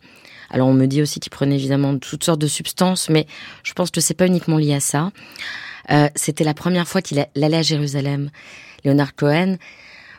Alors 0.50 0.68
on 0.68 0.74
me 0.74 0.86
dit 0.86 1.00
aussi 1.00 1.18
qu'il 1.18 1.30
prenait 1.30 1.54
évidemment 1.54 1.96
toutes 1.98 2.24
sortes 2.24 2.40
de 2.40 2.46
substances, 2.46 3.08
mais 3.08 3.26
je 3.62 3.72
pense 3.72 3.90
que 3.90 4.00
c'est 4.00 4.14
pas 4.14 4.26
uniquement 4.26 4.58
lié 4.58 4.74
à 4.74 4.80
ça. 4.80 5.10
C'était 6.14 6.44
la 6.44 6.54
première 6.54 6.86
fois 6.86 7.02
qu'il 7.02 7.18
allait 7.18 7.56
à 7.56 7.62
Jérusalem. 7.62 8.30
Leonard 8.84 9.14
Cohen, 9.14 9.56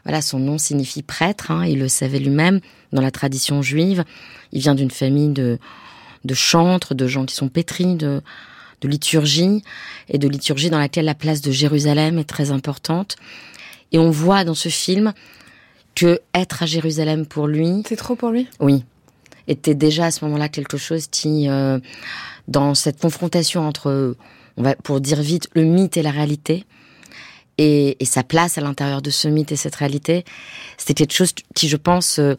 voilà, 0.03 0.21
son 0.21 0.39
nom 0.39 0.57
signifie 0.57 1.01
prêtre, 1.01 1.51
hein, 1.51 1.65
il 1.65 1.79
le 1.79 1.87
savait 1.87 2.19
lui-même 2.19 2.59
dans 2.91 3.01
la 3.01 3.11
tradition 3.11 3.61
juive. 3.61 4.03
Il 4.51 4.61
vient 4.61 4.75
d'une 4.75 4.91
famille 4.91 5.29
de, 5.29 5.59
de 6.25 6.33
chantres, 6.33 6.93
de 6.93 7.07
gens 7.07 7.25
qui 7.25 7.35
sont 7.35 7.47
pétris 7.47 7.95
de, 7.95 8.21
de 8.81 8.87
liturgie 8.87 9.63
et 10.09 10.17
de 10.17 10.27
liturgie 10.27 10.69
dans 10.69 10.79
laquelle 10.79 11.05
la 11.05 11.15
place 11.15 11.41
de 11.41 11.51
Jérusalem 11.51 12.19
est 12.19 12.29
très 12.29 12.51
importante. 12.51 13.15
Et 13.91 13.97
on 13.97 14.11
voit 14.11 14.43
dans 14.43 14.55
ce 14.55 14.69
film 14.69 15.13
que 15.95 16.19
être 16.33 16.63
à 16.63 16.65
Jérusalem 16.65 17.25
pour 17.25 17.47
lui, 17.47 17.83
C'est 17.87 17.95
trop 17.95 18.15
pour 18.15 18.29
lui? 18.29 18.47
Oui, 18.59 18.83
était 19.47 19.75
déjà 19.75 20.05
à 20.05 20.11
ce 20.11 20.25
moment-là 20.25 20.49
quelque 20.49 20.77
chose 20.77 21.07
qui, 21.07 21.47
euh, 21.47 21.79
dans 22.47 22.75
cette 22.75 22.99
confrontation 22.99 23.67
entre, 23.67 24.15
on 24.57 24.63
va 24.63 24.75
pour 24.75 24.99
dire 24.99 25.21
vite, 25.21 25.49
le 25.53 25.63
mythe 25.63 25.97
et 25.97 26.01
la 26.01 26.11
réalité, 26.11 26.65
et, 27.57 27.97
et 28.01 28.05
sa 28.05 28.23
place 28.23 28.57
à 28.57 28.61
l'intérieur 28.61 29.01
de 29.01 29.09
ce 29.09 29.27
mythe 29.27 29.51
et 29.51 29.55
cette 29.55 29.75
réalité, 29.75 30.23
c'était 30.77 30.93
quelque 30.93 31.13
chose 31.13 31.33
qui, 31.55 31.67
je 31.69 31.77
pense, 31.77 32.19
euh, 32.19 32.35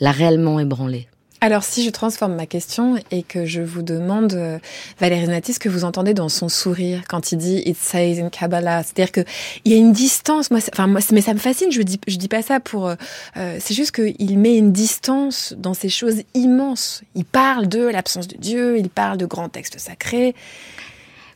l'a 0.00 0.12
réellement 0.12 0.60
ébranlé. 0.60 1.08
Alors, 1.44 1.64
si 1.64 1.82
je 1.84 1.90
transforme 1.90 2.36
ma 2.36 2.46
question 2.46 2.94
et 3.10 3.24
que 3.24 3.46
je 3.46 3.60
vous 3.62 3.82
demande, 3.82 4.32
euh, 4.34 4.60
Valérie 5.00 5.24
Znati, 5.26 5.52
ce 5.54 5.58
que 5.58 5.68
vous 5.68 5.82
entendez 5.82 6.14
dans 6.14 6.28
son 6.28 6.48
sourire 6.48 7.02
quand 7.08 7.32
il 7.32 7.38
dit 7.38 7.60
It 7.66 7.76
says 7.76 8.20
in 8.22 8.28
Kabbalah, 8.28 8.84
c'est-à-dire 8.84 9.10
que 9.10 9.22
il 9.64 9.72
y 9.72 9.74
a 9.74 9.78
une 9.78 9.90
distance. 9.92 10.52
Moi, 10.52 10.60
c'est- 10.60 10.70
enfin, 10.72 10.86
moi, 10.86 11.00
c'est- 11.00 11.12
mais 11.12 11.20
ça 11.20 11.34
me 11.34 11.40
fascine. 11.40 11.72
Je 11.72 11.82
dis, 11.82 11.98
je 12.06 12.16
dis 12.16 12.28
pas 12.28 12.42
ça 12.42 12.60
pour. 12.60 12.86
euh, 12.86 12.94
euh, 13.38 13.56
c'est 13.60 13.74
juste 13.74 13.90
qu'il 13.90 14.38
met 14.38 14.56
une 14.56 14.70
distance 14.70 15.52
dans 15.58 15.74
ces 15.74 15.88
choses 15.88 16.22
immenses. 16.34 17.02
Il 17.16 17.24
parle 17.24 17.66
de 17.66 17.80
l'absence 17.88 18.28
de 18.28 18.36
Dieu, 18.36 18.78
il 18.78 18.88
parle 18.88 19.18
de 19.18 19.26
grands 19.26 19.48
textes 19.48 19.80
sacrés, 19.80 20.36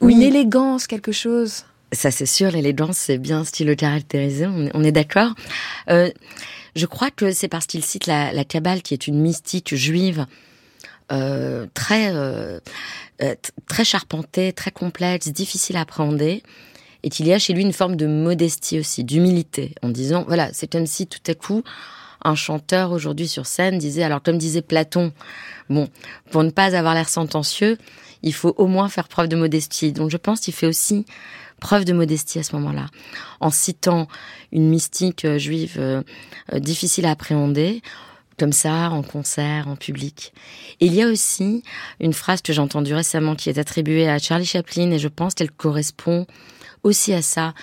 ou 0.01 0.07
Oui. 0.07 0.13
une 0.15 0.23
élégance, 0.23 0.87
quelque 0.87 1.11
chose. 1.11 1.65
Ça, 1.97 2.11
c'est 2.11 2.27
sûr, 2.27 2.51
l'élégance, 2.51 2.99
c'est 2.99 3.17
bien 3.17 3.45
ce 3.45 3.51
qui 3.51 3.65
le 3.65 3.75
caractérisait, 3.75 4.47
on 4.47 4.85
est, 4.85 4.93
d'accord. 4.93 5.33
Euh, 5.89 6.11
je 6.75 6.85
crois 6.85 7.11
que 7.11 7.33
c'est 7.33 7.49
parce 7.49 7.67
qu'il 7.67 7.83
cite 7.83 8.07
la, 8.07 8.33
la 8.33 8.45
Kabbale, 8.45 8.83
qui 8.83 8.93
est 8.93 9.07
une 9.07 9.19
mystique 9.19 9.75
juive 9.75 10.27
euh, 11.11 11.67
très, 11.73 12.11
euh, 12.13 12.61
très 13.67 13.85
charpentée, 13.85 14.53
très 14.53 14.71
complexe, 14.71 15.29
difficile 15.29 15.79
à 15.79 15.81
appréhender, 15.81 16.43
et 17.03 17.09
qu'il 17.09 17.27
y 17.27 17.33
a 17.33 17.39
chez 17.39 17.55
lui 17.55 17.63
une 17.63 17.73
forme 17.73 17.97
de 17.97 18.07
modestie 18.07 18.79
aussi, 18.79 19.03
d'humilité, 19.03 19.75
en 19.83 19.89
disant, 19.89 20.25
voilà, 20.27 20.51
c'est 20.53 20.71
comme 20.71 20.87
si 20.87 21.07
tout 21.07 21.21
à 21.27 21.35
coup, 21.35 21.63
un 22.23 22.35
chanteur 22.35 22.93
aujourd'hui 22.93 23.29
sur 23.29 23.47
scène 23.47 23.79
disait, 23.79 24.03
alors 24.03 24.23
comme 24.23 24.37
disait 24.37 24.63
Platon, 24.63 25.13
bon, 25.71 25.89
pour 26.31 26.45
ne 26.45 26.51
pas 26.51 26.77
avoir 26.77 26.95
l'air 26.95 27.09
sentencieux, 27.09 27.79
il 28.23 28.35
faut 28.35 28.55
au 28.59 28.67
moins 28.67 28.89
faire 28.89 29.09
preuve 29.09 29.29
de 29.29 29.37
modestie. 29.37 29.93
Donc 29.93 30.11
je 30.11 30.17
pense 30.17 30.41
qu'il 30.41 30.55
fait 30.55 30.67
aussi 30.67 31.07
preuve 31.61 31.85
de 31.85 31.93
modestie 31.93 32.39
à 32.39 32.43
ce 32.43 32.55
moment-là, 32.57 32.87
en 33.41 33.51
citant 33.51 34.09
une 34.53 34.69
mystique 34.69 35.25
euh, 35.25 35.39
juive 35.39 35.77
euh, 35.79 36.03
euh, 36.53 36.59
difficile 36.59 37.07
à 37.07 37.11
appréhender, 37.11 37.83
comme 38.39 38.53
ça, 38.53 38.91
en 38.91 39.03
concert, 39.03 39.67
en 39.69 39.77
public. 39.77 40.33
Il 40.81 40.95
y 40.95 41.03
a 41.03 41.09
aussi 41.09 41.63
une 42.01 42.13
phrase 42.13 42.43
que 42.43 42.53
j'ai 42.53 42.61
entendue 42.61 42.95
récemment 42.95 43.35
qui 43.35 43.49
est 43.49 43.59
attribuée 43.59 44.09
à 44.09 44.19
Charlie 44.19 44.45
Chaplin, 44.45 44.91
et 44.91 44.99
je 44.99 45.09
pense 45.09 45.35
qu'elle 45.35 45.51
correspond 45.51 46.27
aussi 46.83 47.15
à 47.15 47.23
ça 47.23 47.55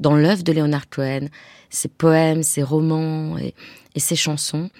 dans 0.00 0.16
l'œuvre 0.16 0.42
de 0.42 0.52
Leonard 0.52 0.88
Cohen, 0.88 1.28
ses 1.68 1.88
poèmes, 1.88 2.42
ses 2.42 2.62
romans 2.62 3.36
et, 3.38 3.54
ses 3.96 4.16
chansons, 4.16 4.70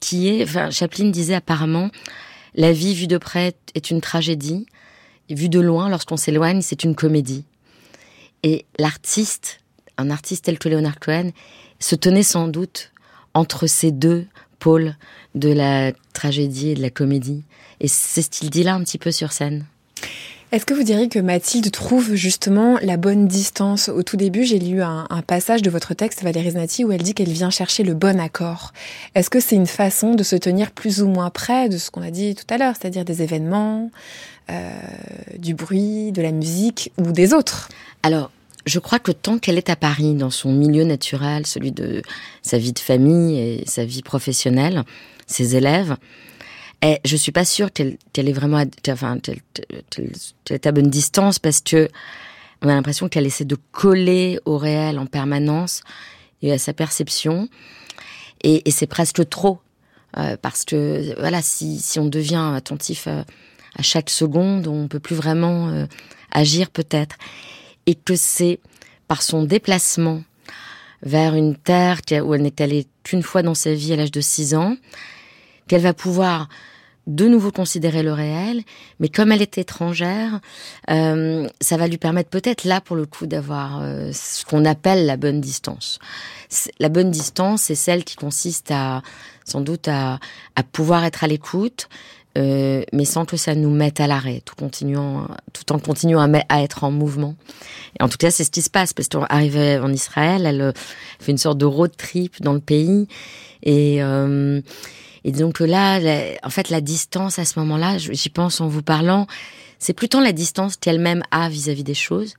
qui 0.00 0.28
est, 0.28 0.42
enfin, 0.44 0.70
Chaplin 0.70 1.10
disait 1.10 1.34
apparemment, 1.34 1.90
la 2.54 2.72
vie 2.72 2.94
vue 2.94 3.06
de 3.06 3.18
près 3.18 3.54
est 3.74 3.90
une 3.90 4.00
tragédie, 4.00 4.66
et 5.28 5.34
vue 5.34 5.50
de 5.50 5.60
loin, 5.60 5.88
lorsqu'on 5.90 6.16
s'éloigne, 6.16 6.62
c'est 6.62 6.82
une 6.82 6.94
comédie. 6.94 7.44
Et 8.42 8.64
l'artiste, 8.78 9.60
un 9.98 10.10
artiste 10.10 10.44
tel 10.44 10.58
que 10.58 10.68
Leonard 10.68 10.98
Cohen, 11.00 11.30
se 11.78 11.94
tenait 11.94 12.22
sans 12.22 12.48
doute 12.48 12.92
entre 13.34 13.66
ces 13.66 13.92
deux 13.92 14.26
pôles 14.58 14.96
de 15.34 15.52
la 15.52 15.92
tragédie 16.12 16.70
et 16.70 16.74
de 16.74 16.82
la 16.82 16.90
comédie. 16.90 17.42
Et 17.80 17.88
c'est 17.88 18.22
ce 18.22 18.30
qu'il 18.30 18.50
dit 18.50 18.62
là 18.62 18.74
un 18.74 18.82
petit 18.82 18.98
peu 18.98 19.10
sur 19.10 19.32
scène. 19.32 19.64
Est-ce 20.52 20.66
que 20.66 20.74
vous 20.74 20.82
diriez 20.82 21.08
que 21.08 21.18
Mathilde 21.18 21.70
trouve 21.70 22.14
justement 22.14 22.76
la 22.82 22.98
bonne 22.98 23.26
distance? 23.26 23.88
Au 23.88 24.02
tout 24.02 24.18
début, 24.18 24.44
j'ai 24.44 24.58
lu 24.58 24.82
un, 24.82 25.06
passage 25.26 25.62
de 25.62 25.70
votre 25.70 25.94
texte, 25.94 26.22
Valérie 26.22 26.50
Znati, 26.50 26.84
où 26.84 26.92
elle 26.92 27.02
dit 27.02 27.14
qu'elle 27.14 27.30
vient 27.30 27.48
chercher 27.48 27.84
le 27.84 27.94
bon 27.94 28.20
accord. 28.20 28.74
Est-ce 29.14 29.30
que 29.30 29.40
c'est 29.40 29.56
une 29.56 29.66
façon 29.66 30.14
de 30.14 30.22
se 30.22 30.36
tenir 30.36 30.70
plus 30.70 31.00
ou 31.00 31.08
moins 31.08 31.30
près 31.30 31.70
de 31.70 31.78
ce 31.78 31.90
qu'on 31.90 32.02
a 32.02 32.10
dit 32.10 32.34
tout 32.34 32.44
à 32.52 32.58
l'heure, 32.58 32.74
c'est-à-dire 32.78 33.06
des 33.06 33.22
événements, 33.22 33.90
du 35.38 35.54
bruit, 35.54 36.12
de 36.12 36.20
la 36.22 36.32
musique 36.32 36.92
ou 36.98 37.12
des 37.12 37.32
autres 37.32 37.68
Alors, 38.02 38.30
je 38.66 38.78
crois 38.78 38.98
que 38.98 39.12
tant 39.12 39.38
qu'elle 39.38 39.58
est 39.58 39.70
à 39.70 39.76
Paris, 39.76 40.14
dans 40.14 40.30
son 40.30 40.52
milieu 40.52 40.84
naturel, 40.84 41.46
celui 41.46 41.72
de 41.72 42.02
sa 42.42 42.58
vie 42.58 42.72
de 42.72 42.78
famille 42.78 43.38
et 43.38 43.64
sa 43.66 43.84
vie 43.84 44.02
professionnelle, 44.02 44.84
ses 45.26 45.56
élèves, 45.56 45.96
et 46.82 47.00
je 47.04 47.16
suis 47.16 47.32
pas 47.32 47.44
sûre 47.44 47.72
qu'elle 47.72 47.96
est 48.14 48.32
vraiment, 48.32 48.58
à 48.58 48.64
bonne 50.72 50.90
distance 50.90 51.38
parce 51.38 51.60
que 51.60 51.88
on 52.60 52.68
a 52.68 52.74
l'impression 52.74 53.08
qu'elle 53.08 53.26
essaie 53.26 53.44
de 53.44 53.56
coller 53.72 54.38
au 54.44 54.56
réel 54.56 54.98
en 54.98 55.06
permanence 55.06 55.82
et 56.42 56.52
à 56.52 56.58
sa 56.58 56.72
perception. 56.72 57.48
Et, 58.44 58.62
c'est 58.70 58.86
presque 58.86 59.28
trop. 59.28 59.60
Euh, 60.16 60.36
parce 60.40 60.64
que, 60.64 61.18
voilà, 61.18 61.40
si, 61.40 61.78
si 61.78 61.98
on 61.98 62.06
devient 62.06 62.52
attentif 62.54 63.08
à, 63.76 63.82
chaque 63.82 64.10
seconde, 64.10 64.66
on 64.66 64.88
peut 64.88 65.00
plus 65.00 65.16
vraiment 65.16 65.68
euh, 65.68 65.86
agir 66.30 66.70
peut-être. 66.70 67.16
Et 67.86 67.94
que 67.94 68.14
c'est 68.16 68.60
par 69.08 69.22
son 69.22 69.42
déplacement 69.42 70.22
vers 71.02 71.34
une 71.34 71.56
terre 71.56 72.00
où 72.24 72.34
elle 72.34 72.42
n'est 72.42 72.62
allée 72.62 72.86
qu'une 73.02 73.22
fois 73.22 73.42
dans 73.42 73.54
sa 73.54 73.74
vie 73.74 73.92
à 73.92 73.96
l'âge 73.96 74.12
de 74.12 74.20
6 74.20 74.54
ans, 74.54 74.76
qu'elle 75.66 75.82
va 75.82 75.94
pouvoir 75.94 76.48
de 77.06 77.26
nouveau 77.26 77.50
considérer 77.50 78.02
le 78.02 78.12
réel, 78.12 78.62
mais 79.00 79.08
comme 79.08 79.32
elle 79.32 79.42
est 79.42 79.58
étrangère, 79.58 80.40
euh, 80.90 81.48
ça 81.60 81.76
va 81.76 81.88
lui 81.88 81.98
permettre 81.98 82.30
peut-être 82.30 82.64
là 82.64 82.80
pour 82.80 82.94
le 82.94 83.06
coup 83.06 83.26
d'avoir 83.26 83.82
euh, 83.82 84.12
ce 84.12 84.44
qu'on 84.44 84.64
appelle 84.64 85.04
la 85.06 85.16
bonne 85.16 85.40
distance. 85.40 85.98
La 86.78 86.88
bonne 86.88 87.10
distance, 87.10 87.62
c'est 87.62 87.74
celle 87.74 88.04
qui 88.04 88.14
consiste 88.14 88.70
à 88.70 89.02
sans 89.44 89.60
doute 89.60 89.88
à, 89.88 90.20
à 90.54 90.62
pouvoir 90.62 91.04
être 91.04 91.24
à 91.24 91.26
l'écoute, 91.26 91.88
euh, 92.38 92.82
mais 92.92 93.04
sans 93.04 93.24
que 93.24 93.36
ça 93.36 93.54
nous 93.54 93.70
mette 93.70 94.00
à 94.00 94.06
l'arrêt, 94.06 94.42
tout, 94.44 94.54
continuant, 94.54 95.28
tout 95.52 95.72
en 95.72 95.78
continuant 95.78 96.20
à, 96.20 96.38
à, 96.48 96.62
être 96.62 96.84
en 96.84 96.90
mouvement. 96.90 97.34
Et 97.98 98.02
en 98.02 98.08
tout 98.08 98.16
cas, 98.16 98.30
c'est 98.30 98.44
ce 98.44 98.50
qui 98.50 98.62
se 98.62 98.70
passe, 98.70 98.92
parce 98.92 99.08
qu'elle 99.08 99.26
arrivait 99.28 99.78
en 99.78 99.92
Israël, 99.92 100.46
elle, 100.46 100.60
elle 100.60 100.72
fait 101.20 101.32
une 101.32 101.38
sorte 101.38 101.58
de 101.58 101.66
road 101.66 101.92
trip 101.96 102.40
dans 102.40 102.54
le 102.54 102.60
pays, 102.60 103.06
et 103.62 104.02
euh, 104.02 104.60
et 105.24 105.30
donc 105.30 105.60
là, 105.60 106.00
en 106.42 106.50
fait, 106.50 106.68
la 106.68 106.80
distance 106.80 107.38
à 107.38 107.44
ce 107.44 107.58
moment-là, 107.60 107.96
j'y 107.98 108.28
pense 108.28 108.60
en 108.60 108.66
vous 108.66 108.82
parlant, 108.82 109.26
c'est 109.78 109.92
plutôt 109.92 110.20
la 110.20 110.32
distance 110.32 110.76
qu'elle-même 110.76 111.22
a 111.30 111.48
vis-à-vis 111.48 111.84
des 111.84 111.94
choses, 111.94 112.34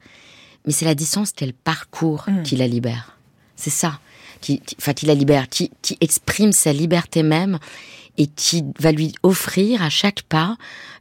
mais 0.65 0.73
c'est 0.73 0.85
la 0.85 0.95
distance 0.95 1.31
qu'elle 1.31 1.53
parcourt 1.53 2.25
mm. 2.27 2.43
qui 2.43 2.55
la 2.55 2.67
libère. 2.67 3.17
C'est 3.55 3.69
ça, 3.69 3.99
qui, 4.41 4.61
enfin, 4.79 4.93
qui 4.93 5.05
la 5.05 5.13
libère, 5.13 5.47
qui, 5.47 5.71
qui 5.81 5.97
exprime 6.01 6.51
sa 6.51 6.73
liberté 6.73 7.23
même 7.23 7.59
et 8.17 8.27
qui 8.27 8.63
va 8.79 8.91
lui 8.91 9.13
offrir 9.23 9.81
à 9.81 9.89
chaque 9.89 10.21
pas 10.23 10.57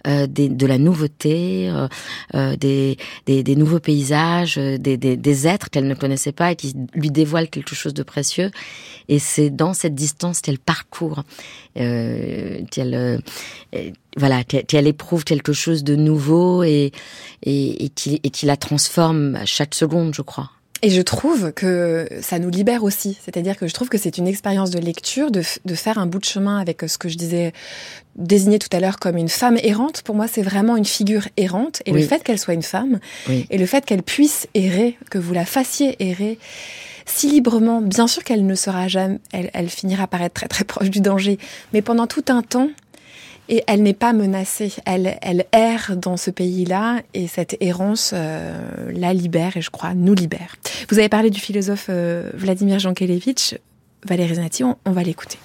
euh, 0.06 0.26
des, 0.26 0.48
de 0.48 0.66
la 0.66 0.78
nouveauté, 0.78 1.68
euh, 1.68 1.88
euh 2.34 2.56
des, 2.56 2.96
des, 3.26 3.42
des, 3.42 3.56
nouveaux 3.56 3.80
paysages, 3.80 4.58
euh, 4.58 4.78
des, 4.78 4.96
des 4.96 5.46
êtres 5.46 5.70
qu'elle 5.70 5.86
ne 5.86 5.94
connaissait 5.94 6.32
pas 6.32 6.52
et 6.52 6.56
qui 6.56 6.74
lui 6.94 7.10
dévoilent 7.10 7.48
quelque 7.48 7.74
chose 7.74 7.94
de 7.94 8.02
précieux. 8.02 8.50
Et 9.08 9.18
c'est 9.18 9.50
dans 9.50 9.74
cette 9.74 9.94
distance 9.94 10.40
qu'elle 10.40 10.58
parcourt, 10.58 11.22
euh, 11.78 12.60
qu'elle 12.70 13.22
voilà, 14.16 14.44
qu'elle 14.44 14.86
éprouve 14.86 15.24
quelque 15.24 15.52
chose 15.52 15.84
de 15.84 15.96
nouveau 15.96 16.62
et, 16.62 16.92
et, 17.42 17.84
et 17.84 17.88
qui, 17.88 18.20
et 18.22 18.30
qui 18.30 18.46
la 18.46 18.56
transforme 18.56 19.36
à 19.36 19.46
chaque 19.46 19.74
seconde, 19.74 20.14
je 20.14 20.22
crois. 20.22 20.50
Et 20.84 20.90
je 20.90 21.00
trouve 21.00 21.52
que 21.52 22.08
ça 22.20 22.40
nous 22.40 22.50
libère 22.50 22.82
aussi. 22.82 23.16
C'est-à-dire 23.24 23.56
que 23.56 23.68
je 23.68 23.72
trouve 23.72 23.88
que 23.88 23.98
c'est 23.98 24.18
une 24.18 24.26
expérience 24.26 24.70
de 24.70 24.80
lecture, 24.80 25.30
de, 25.30 25.42
de, 25.64 25.74
faire 25.76 25.98
un 25.98 26.06
bout 26.06 26.18
de 26.18 26.24
chemin 26.24 26.58
avec 26.58 26.82
ce 26.88 26.98
que 26.98 27.08
je 27.08 27.16
disais, 27.16 27.52
désigné 28.16 28.58
tout 28.58 28.68
à 28.72 28.80
l'heure 28.80 28.98
comme 28.98 29.16
une 29.16 29.28
femme 29.28 29.56
errante. 29.62 30.02
Pour 30.02 30.16
moi, 30.16 30.26
c'est 30.26 30.42
vraiment 30.42 30.76
une 30.76 30.84
figure 30.84 31.28
errante. 31.36 31.82
Et 31.86 31.92
le 31.92 32.02
fait 32.02 32.24
qu'elle 32.24 32.38
soit 32.38 32.54
une 32.54 32.64
femme, 32.64 32.98
et 33.28 33.58
le 33.58 33.66
fait 33.66 33.84
qu'elle 33.84 34.02
puisse 34.02 34.48
errer, 34.54 34.98
que 35.08 35.18
vous 35.18 35.32
la 35.32 35.44
fassiez 35.44 35.96
errer, 36.00 36.38
si 37.06 37.28
librement, 37.28 37.80
bien 37.80 38.06
sûr 38.06 38.24
qu'elle 38.24 38.46
ne 38.46 38.54
sera 38.54 38.88
jamais, 38.88 39.18
elle, 39.32 39.50
elle 39.54 39.68
finira 39.68 40.06
par 40.06 40.22
être 40.22 40.34
très 40.34 40.48
très 40.48 40.64
proche 40.64 40.90
du 40.90 41.00
danger, 41.00 41.38
mais 41.72 41.82
pendant 41.82 42.06
tout 42.06 42.24
un 42.28 42.42
temps, 42.42 42.70
et 43.48 43.62
elle 43.66 43.82
n'est 43.82 43.94
pas 43.94 44.12
menacée. 44.12 44.72
Elle, 44.84 45.46
erre 45.52 45.96
dans 45.96 46.16
ce 46.16 46.30
pays-là 46.30 47.02
et 47.14 47.26
cette 47.26 47.56
errance 47.60 48.12
euh, 48.14 48.90
la 48.92 49.12
libère 49.12 49.56
et 49.56 49.62
je 49.62 49.70
crois 49.70 49.94
nous 49.94 50.14
libère. 50.14 50.56
Vous 50.88 50.98
avez 50.98 51.08
parlé 51.08 51.30
du 51.30 51.40
philosophe 51.40 51.86
euh, 51.88 52.30
Vladimir 52.34 52.78
Jankélévitch. 52.78 53.54
Valérie 54.04 54.34
Znati, 54.34 54.64
on, 54.64 54.76
va 54.86 55.02
l'écouter. 55.02 55.38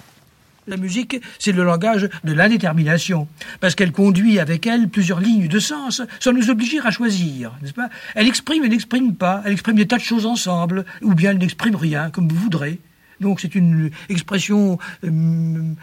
La 0.66 0.76
musique, 0.76 1.20
c'est 1.38 1.52
le 1.52 1.62
langage 1.62 2.08
de 2.24 2.32
l'indétermination, 2.32 3.28
parce 3.60 3.76
qu'elle 3.76 3.92
conduit 3.92 4.40
avec 4.40 4.66
elle 4.66 4.88
plusieurs 4.88 5.20
lignes 5.20 5.46
de 5.46 5.58
sens, 5.60 6.02
sans 6.18 6.32
nous 6.32 6.50
obliger 6.50 6.80
à 6.84 6.90
choisir, 6.90 7.56
n'est-ce 7.62 7.72
pas? 7.72 7.88
Elle 8.16 8.26
exprime 8.26 8.64
et 8.64 8.68
n'exprime 8.68 9.14
pas, 9.14 9.42
elle 9.46 9.52
exprime 9.52 9.76
des 9.76 9.86
tas 9.86 9.96
de 9.96 10.02
choses 10.02 10.26
ensemble, 10.26 10.84
ou 11.02 11.14
bien 11.14 11.30
elle 11.30 11.38
n'exprime 11.38 11.76
rien, 11.76 12.10
comme 12.10 12.28
vous 12.28 12.36
voudrez. 12.36 12.80
Donc 13.20 13.40
c'est 13.40 13.54
une 13.54 13.90
expression 14.08 14.78
euh, 15.04 15.74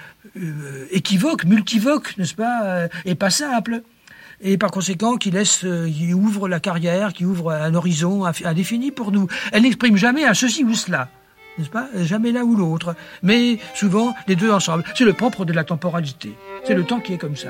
équivoque, 0.92 1.46
multivoque, 1.46 2.18
n'est-ce 2.18 2.36
pas, 2.36 2.64
euh, 2.64 2.88
et 3.06 3.16
pas 3.16 3.30
simple. 3.30 3.82
Et 4.42 4.58
par 4.58 4.72
conséquent, 4.72 5.16
qui 5.16 5.32
laisse, 5.32 5.60
qui 5.60 6.14
ouvre 6.14 6.50
la 6.50 6.60
carrière, 6.60 7.14
qui 7.14 7.26
ouvre 7.26 7.52
un 7.52 7.74
horizon 7.74 8.26
indéfini 8.26 8.92
pour 8.92 9.12
nous. 9.12 9.28
Elle 9.54 9.64
n'exprime 9.64 9.96
jamais 9.96 10.26
un 10.26 10.34
ceci 10.34 10.64
ou 10.64 10.74
cela 10.74 11.10
n'est-ce 11.58 11.70
pas 11.70 11.88
Jamais 11.96 12.32
l'un 12.32 12.44
ou 12.44 12.56
l'autre, 12.56 12.96
mais 13.24 13.60
souvent 13.74 14.14
les 14.28 14.36
deux 14.36 14.52
ensemble. 14.52 14.84
C'est 14.96 15.06
le 15.06 15.14
propre 15.14 15.46
de 15.46 15.54
la 15.54 15.64
temporalité. 15.64 16.34
C'est 16.66 16.74
le 16.74 16.84
temps 16.84 17.00
qui 17.00 17.14
est 17.14 17.18
comme 17.18 17.36
ça. 17.36 17.50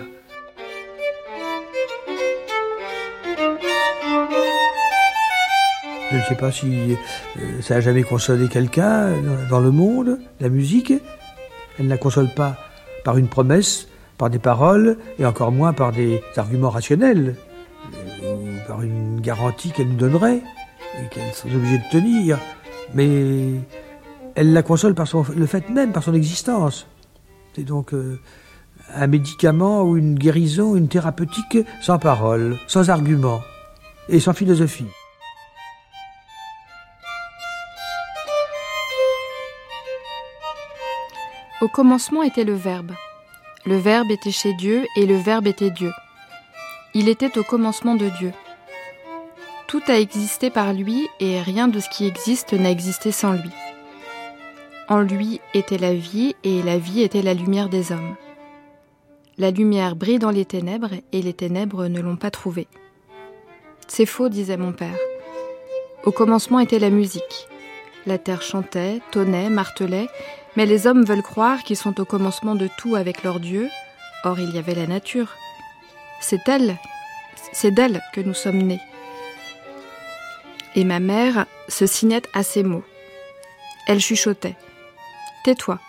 Je 6.12 6.18
ne 6.18 6.24
sais 6.24 6.36
pas 6.36 6.52
si 6.52 6.96
euh, 7.38 7.62
ça 7.62 7.76
a 7.76 7.82
jamais 7.82 8.04
consolé 8.04 8.48
quelqu'un 8.48 9.12
dans 9.50 9.60
le 9.60 9.72
monde, 9.72 10.20
la 10.40 10.50
musique. 10.50 10.94
Elle 11.78 11.86
ne 11.86 11.90
la 11.90 11.98
console 11.98 12.30
pas 12.34 12.58
par 13.06 13.18
une 13.18 13.30
promesse, 13.30 13.88
par 14.18 14.30
des 14.30 14.39
paroles, 14.39 14.97
et 15.20 15.26
encore 15.26 15.53
moins 15.53 15.72
par 15.72 15.93
des 15.93 16.22
arguments 16.36 16.72
rationnels, 16.72 17.36
ou 18.24 18.68
par 18.68 18.82
une 18.82 19.22
garantie 19.22 19.72
qu'elle 19.72 19.89
nous 19.89 19.95
donnerait, 19.95 20.41
et 20.97 21.08
qu'elle 21.10 21.32
serait 21.34 21.56
obligée 21.56 21.78
de 21.78 21.89
tenir. 21.91 22.39
Mais 22.93 23.51
elle 24.34 24.51
la 24.51 24.64
console 24.64 24.95
par 24.95 25.08
son, 25.08 25.24
le 25.38 25.45
fait 25.45 25.70
même, 25.70 25.93
par 25.93 26.03
son 26.03 26.16
existence. 26.16 26.88
C'est 27.56 27.64
donc 27.64 27.93
euh, 27.93 28.20
un 28.93 29.08
médicament 29.08 29.84
ou 29.84 29.97
une 29.97 30.16
guérison, 30.16 30.76
une 30.76 30.88
thérapeutique 30.88 31.60
sans 31.82 31.99
parole, 31.99 32.58
sans 32.68 32.89
argument 32.89 33.41
et 34.10 34.20
sans 34.20 34.34
philosophie. 34.34 34.88
Au 41.66 41.68
commencement 41.68 42.22
était 42.22 42.43
le 42.43 42.53
Verbe. 42.53 42.91
Le 43.66 43.76
Verbe 43.76 44.11
était 44.11 44.30
chez 44.30 44.53
Dieu 44.53 44.86
et 44.95 45.07
le 45.07 45.16
Verbe 45.16 45.47
était 45.47 45.72
Dieu. 45.72 45.91
Il 46.93 47.09
était 47.09 47.39
au 47.39 47.43
commencement 47.43 47.95
de 47.95 48.07
Dieu. 48.20 48.34
Tout 49.66 49.82
a 49.88 49.97
existé 49.97 50.51
par 50.51 50.74
lui 50.74 51.07
et 51.20 51.41
rien 51.41 51.68
de 51.68 51.80
ce 51.80 51.89
qui 51.89 52.05
existe 52.05 52.53
n'a 52.53 52.70
existé 52.70 53.11
sans 53.11 53.32
lui. 53.32 53.49
En 54.89 54.99
lui 54.99 55.41
était 55.55 55.80
la 55.80 55.95
vie 55.95 56.36
et 56.43 56.61
la 56.61 56.78
vie 56.78 57.01
était 57.01 57.24
la 57.24 57.34
lumière 57.34 57.70
des 57.70 57.91
hommes. 57.91 58.16
La 59.39 59.49
lumière 59.49 59.95
brille 59.95 60.20
dans 60.20 60.30
les 60.30 60.45
ténèbres 60.45 60.93
et 61.13 61.24
les 61.24 61.34
ténèbres 61.34 61.88
ne 61.88 61.99
l'ont 61.99 62.16
pas 62.16 62.30
trouvée. 62.30 62.68
C'est 63.88 64.05
faux, 64.05 64.30
disait 64.30 64.57
mon 64.57 64.72
père. 64.72 64.99
Au 66.03 66.11
commencement 66.11 66.59
était 66.59 66.78
la 66.78 66.91
musique. 66.91 67.47
La 68.05 68.20
terre 68.20 68.43
chantait, 68.43 69.01
tonnait, 69.09 69.49
martelait, 69.49 70.09
mais 70.56 70.66
les 70.66 70.88
hommes 70.88 71.03
veulent 71.03 71.22
croire 71.22 71.64
qu'ils 71.64 71.78
sont 71.78 71.99
au 71.99 72.06
commencement 72.06 72.56
de 72.56 72.70
tout 72.78 72.95
avec 72.95 73.24
leur 73.24 73.39
Dieu. 73.39 73.70
Or, 74.24 74.39
il 74.39 74.51
y 74.56 74.58
avait 74.58 74.76
la 74.76 74.88
nature. 74.88 75.36
C'est 76.20 76.47
elle, 76.47 76.78
c'est 77.51 77.72
d'elle 77.72 78.01
que 78.14 78.22
nous 78.22 78.34
sommes 78.34 78.62
nés. 78.62 78.82
Et 80.76 80.84
ma 80.84 80.99
mère 80.99 81.45
se 81.68 81.86
signait 81.86 82.24
à 82.34 82.43
ces 82.43 82.64
mots. 82.64 82.84
Elle 83.88 83.99
chuchotait. 83.99 84.56
Tais-toi. 85.43 85.80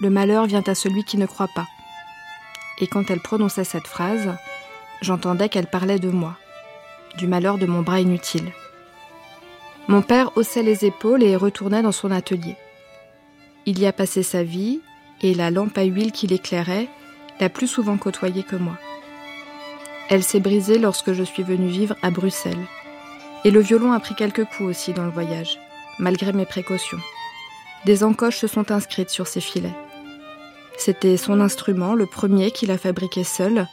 Le 0.00 0.10
malheur 0.10 0.46
vient 0.46 0.62
à 0.66 0.74
celui 0.74 1.04
qui 1.04 1.16
ne 1.16 1.26
croit 1.26 1.48
pas. 1.54 1.66
Et 2.80 2.86
quand 2.86 3.10
elle 3.10 3.20
prononçait 3.20 3.64
cette 3.64 3.86
phrase, 3.86 4.36
j'entendais 5.00 5.48
qu'elle 5.48 5.68
parlait 5.68 5.98
de 5.98 6.10
moi, 6.10 6.36
du 7.16 7.26
malheur 7.26 7.58
de 7.58 7.66
mon 7.66 7.82
bras 7.82 8.00
inutile. 8.00 8.52
Mon 9.86 10.02
père 10.02 10.36
haussait 10.36 10.62
les 10.62 10.84
épaules 10.84 11.22
et 11.22 11.36
retournait 11.36 11.82
dans 11.82 11.92
son 11.92 12.10
atelier. 12.10 12.56
Il 13.66 13.78
y 13.78 13.86
a 13.86 13.92
passé 13.92 14.22
sa 14.22 14.42
vie, 14.42 14.80
et 15.22 15.32
la 15.34 15.50
lampe 15.50 15.78
à 15.78 15.84
huile 15.84 16.12
qui 16.12 16.26
l'éclairait 16.26 16.88
l'a 17.40 17.48
plus 17.48 17.66
souvent 17.66 17.96
côtoyé 17.96 18.42
que 18.42 18.56
moi. 18.56 18.76
Elle 20.10 20.22
s'est 20.22 20.40
brisée 20.40 20.78
lorsque 20.78 21.12
je 21.12 21.22
suis 21.22 21.42
venue 21.42 21.68
vivre 21.68 21.96
à 22.02 22.10
Bruxelles. 22.10 22.66
Et 23.44 23.50
le 23.50 23.60
violon 23.60 23.92
a 23.92 24.00
pris 24.00 24.14
quelques 24.14 24.44
coups 24.44 24.68
aussi 24.68 24.92
dans 24.92 25.04
le 25.04 25.10
voyage, 25.10 25.58
malgré 25.98 26.32
mes 26.32 26.44
précautions. 26.44 26.98
Des 27.86 28.04
encoches 28.04 28.38
se 28.38 28.46
sont 28.46 28.70
inscrites 28.70 29.10
sur 29.10 29.26
ses 29.26 29.40
filets. 29.40 29.74
C'était 30.76 31.16
son 31.16 31.40
instrument, 31.40 31.94
le 31.94 32.06
premier 32.06 32.50
qu'il 32.50 32.70
a 32.70 32.78
fabriqué 32.78 33.24
seul, 33.24 33.66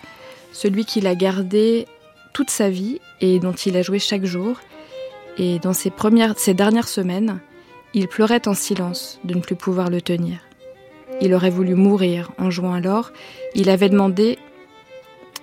celui 0.53 0.85
qu'il 0.85 1.07
a 1.07 1.15
gardé 1.15 1.85
toute 2.33 2.49
sa 2.49 2.69
vie 2.69 2.99
et 3.19 3.39
dont 3.39 3.53
il 3.53 3.75
a 3.75 3.81
joué 3.81 3.99
chaque 3.99 4.25
jour. 4.25 4.57
Et 5.37 5.59
dans 5.59 5.73
premières, 5.95 6.37
ces 6.37 6.53
dernières 6.53 6.87
semaines, 6.87 7.39
il 7.93 8.07
pleurait 8.07 8.47
en 8.47 8.53
silence 8.53 9.19
de 9.23 9.35
ne 9.35 9.41
plus 9.41 9.55
pouvoir 9.55 9.89
le 9.89 10.01
tenir. 10.01 10.39
Il 11.21 11.33
aurait 11.33 11.49
voulu 11.49 11.75
mourir 11.75 12.31
en 12.37 12.49
jouant 12.49 12.73
alors. 12.73 13.11
Il 13.53 13.69
avait 13.69 13.89
demandé 13.89 14.39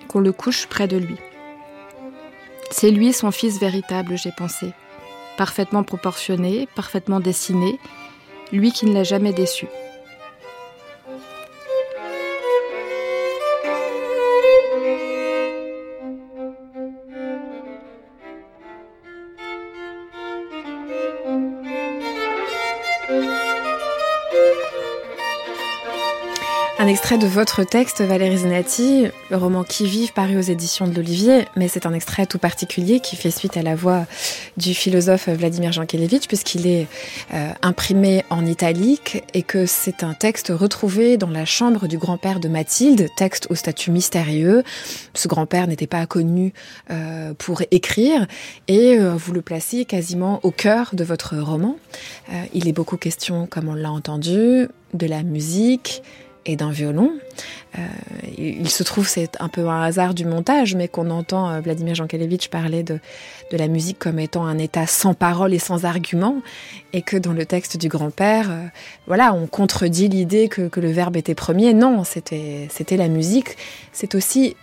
qu'on 0.07 0.19
le 0.19 0.31
couche 0.31 0.67
près 0.67 0.87
de 0.87 0.97
lui. 0.97 1.15
C'est 2.71 2.91
lui 2.91 3.13
son 3.13 3.31
fils 3.31 3.59
véritable, 3.59 4.17
j'ai 4.17 4.31
pensé. 4.31 4.73
Parfaitement 5.37 5.83
proportionné, 5.83 6.67
parfaitement 6.75 7.19
dessiné, 7.19 7.79
lui 8.51 8.71
qui 8.71 8.85
ne 8.85 8.93
l'a 8.93 9.03
jamais 9.03 9.33
déçu. 9.33 9.67
Extrait 26.89 27.19
de 27.19 27.27
votre 27.27 27.63
texte, 27.63 28.01
Valérie 28.01 28.39
Zenati, 28.39 29.07
le 29.29 29.37
roman 29.37 29.63
Qui 29.63 29.85
vive, 29.85 30.11
paru 30.11 30.37
aux 30.37 30.41
éditions 30.41 30.87
de 30.87 30.95
l'Olivier, 30.95 31.45
mais 31.55 31.67
c'est 31.67 31.85
un 31.85 31.93
extrait 31.93 32.25
tout 32.25 32.39
particulier 32.39 32.99
qui 32.99 33.15
fait 33.15 33.29
suite 33.29 33.57
à 33.57 33.61
la 33.61 33.75
voix 33.75 34.07
du 34.57 34.73
philosophe 34.73 35.29
Vladimir 35.29 35.71
Jankélévitch, 35.71 36.27
puisqu'il 36.27 36.65
est 36.65 36.87
euh, 37.33 37.51
imprimé 37.61 38.23
en 38.31 38.43
italique 38.43 39.23
et 39.35 39.43
que 39.43 39.67
c'est 39.67 40.03
un 40.03 40.15
texte 40.15 40.51
retrouvé 40.55 41.17
dans 41.17 41.29
la 41.29 41.45
chambre 41.45 41.87
du 41.87 41.99
grand-père 41.99 42.39
de 42.39 42.47
Mathilde, 42.47 43.07
texte 43.15 43.45
au 43.51 43.55
statut 43.55 43.91
mystérieux. 43.91 44.63
Ce 45.13 45.27
grand-père 45.27 45.67
n'était 45.67 45.85
pas 45.85 46.07
connu 46.07 46.53
euh, 46.89 47.35
pour 47.35 47.61
écrire 47.69 48.25
et 48.67 48.97
euh, 48.97 49.13
vous 49.15 49.33
le 49.33 49.43
placez 49.43 49.85
quasiment 49.85 50.39
au 50.41 50.49
cœur 50.49 50.89
de 50.93 51.03
votre 51.03 51.37
roman. 51.37 51.77
il 52.53 52.67
est 52.67 52.73
beaucoup 52.73 52.97
question, 52.97 53.45
comme 53.45 53.69
on 53.69 53.75
l'a 53.75 53.91
entendu, 53.91 54.67
de 54.93 55.05
la 55.05 55.21
musique, 55.21 56.01
et 56.45 56.55
d'un 56.55 56.71
violon. 56.71 57.11
Euh, 57.77 57.81
il 58.37 58.69
se 58.69 58.83
trouve, 58.83 59.07
c'est 59.07 59.39
un 59.39 59.49
peu 59.49 59.67
un 59.67 59.83
hasard 59.83 60.13
du 60.13 60.25
montage, 60.25 60.75
mais 60.75 60.87
qu'on 60.87 61.09
entend 61.11 61.49
euh, 61.49 61.59
Vladimir 61.61 61.95
Jankélévitch 61.95 62.47
parler 62.49 62.83
de, 62.83 62.99
de 63.51 63.57
la 63.57 63.67
musique 63.67 63.99
comme 63.99 64.19
étant 64.19 64.45
un 64.45 64.57
état 64.57 64.87
sans 64.87 65.13
parole 65.13 65.53
et 65.53 65.59
sans 65.59 65.85
argument, 65.85 66.41
et 66.93 67.01
que 67.01 67.17
dans 67.17 67.33
le 67.33 67.45
texte 67.45 67.77
du 67.77 67.87
grand-père, 67.87 68.49
euh, 68.49 68.65
voilà, 69.07 69.33
on 69.33 69.45
contredit 69.45 70.07
l'idée 70.07 70.47
que, 70.47 70.67
que, 70.67 70.79
le 70.79 70.91
verbe 70.91 71.17
était 71.17 71.35
premier. 71.35 71.73
Non, 71.73 72.03
c'était 72.03 72.97
la 72.97 73.07
musique. 73.07 73.55
C'est 73.93 74.15
aussi 74.15 74.55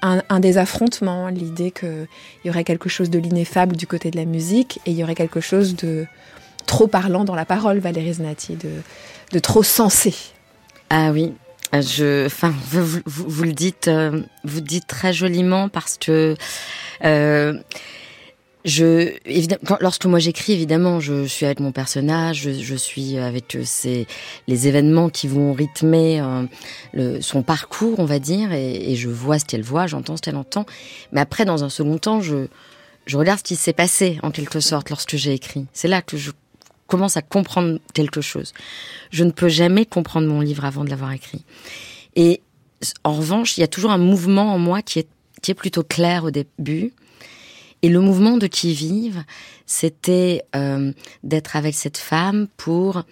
un, 0.00 0.22
un, 0.28 0.40
des 0.40 0.56
affrontements, 0.56 1.28
l'idée 1.28 1.70
qu'il 1.70 2.06
y 2.44 2.50
aurait 2.50 2.64
quelque 2.64 2.88
chose 2.88 3.10
de 3.10 3.18
l'ineffable 3.18 3.76
du 3.76 3.86
côté 3.86 4.10
de 4.10 4.16
la 4.16 4.24
musique, 4.24 4.80
et 4.86 4.92
il 4.92 4.96
y 4.96 5.02
aurait 5.02 5.14
quelque 5.14 5.40
chose 5.40 5.76
de 5.76 6.06
trop 6.64 6.86
parlant 6.86 7.24
dans 7.24 7.34
la 7.34 7.44
parole, 7.44 7.78
Valérie 7.78 8.14
Znati, 8.14 8.56
de, 8.56 8.70
de 9.32 9.38
trop 9.38 9.62
sensé. 9.62 10.14
Ah 10.90 11.10
oui, 11.12 11.32
je, 11.72 12.26
enfin, 12.26 12.54
vous, 12.70 13.00
vous, 13.06 13.44
le 13.44 13.52
dites, 13.52 13.88
euh, 13.88 14.22
vous 14.44 14.60
dites 14.60 14.86
très 14.86 15.12
joliment 15.12 15.68
parce 15.68 15.98
que 15.98 16.36
euh, 17.04 17.54
je, 18.64 19.12
évidemment, 19.26 19.76
lorsque 19.80 20.06
moi 20.06 20.18
j'écris, 20.18 20.52
évidemment, 20.52 21.00
je, 21.00 21.26
suis 21.26 21.44
avec 21.44 21.60
mon 21.60 21.72
personnage, 21.72 22.48
je, 22.50 22.74
suis 22.74 23.18
avec 23.18 23.56
euh, 23.56 24.04
les 24.48 24.68
événements 24.68 25.10
qui 25.10 25.28
vont 25.28 25.52
rythmer 25.52 26.20
euh, 26.20 26.44
le, 26.92 27.20
son 27.20 27.42
parcours, 27.42 27.98
on 27.98 28.06
va 28.06 28.18
dire, 28.18 28.52
et, 28.52 28.92
et 28.92 28.96
je 28.96 29.08
vois 29.08 29.38
ce 29.38 29.44
qu'elle 29.44 29.62
voit, 29.62 29.86
j'entends 29.86 30.16
ce 30.16 30.22
qu'elle 30.22 30.36
entend. 30.36 30.64
Mais 31.12 31.20
après, 31.20 31.44
dans 31.44 31.62
un 31.62 31.68
second 31.68 31.98
temps, 31.98 32.20
je, 32.22 32.46
je 33.04 33.18
regarde 33.18 33.38
ce 33.40 33.44
qui 33.44 33.56
s'est 33.56 33.74
passé 33.74 34.18
en 34.22 34.30
quelque 34.30 34.60
sorte 34.60 34.88
lorsque 34.88 35.16
j'ai 35.16 35.34
écrit. 35.34 35.66
C'est 35.72 35.88
là 35.88 36.00
que 36.00 36.16
je 36.16 36.30
commence 36.94 37.16
à 37.16 37.22
comprendre 37.22 37.80
quelque 37.92 38.20
chose. 38.20 38.52
Je 39.10 39.24
ne 39.24 39.32
peux 39.32 39.48
jamais 39.48 39.84
comprendre 39.84 40.28
mon 40.28 40.40
livre 40.40 40.64
avant 40.64 40.84
de 40.84 40.90
l'avoir 40.90 41.10
écrit. 41.10 41.44
Et 42.14 42.40
en 43.02 43.14
revanche, 43.14 43.58
il 43.58 43.62
y 43.62 43.64
a 43.64 43.66
toujours 43.66 43.90
un 43.90 43.98
mouvement 43.98 44.54
en 44.54 44.60
moi 44.60 44.80
qui 44.80 45.00
est, 45.00 45.08
qui 45.42 45.50
est 45.50 45.54
plutôt 45.54 45.82
clair 45.82 46.22
au 46.22 46.30
début. 46.30 46.92
Et 47.82 47.88
le 47.88 48.00
mouvement 48.00 48.36
de 48.36 48.46
qui 48.46 48.74
vive, 48.74 49.24
c'était 49.66 50.44
euh, 50.54 50.92
d'être 51.24 51.56
avec 51.56 51.74
cette 51.74 51.98
femme 51.98 52.46
pour 52.56 53.02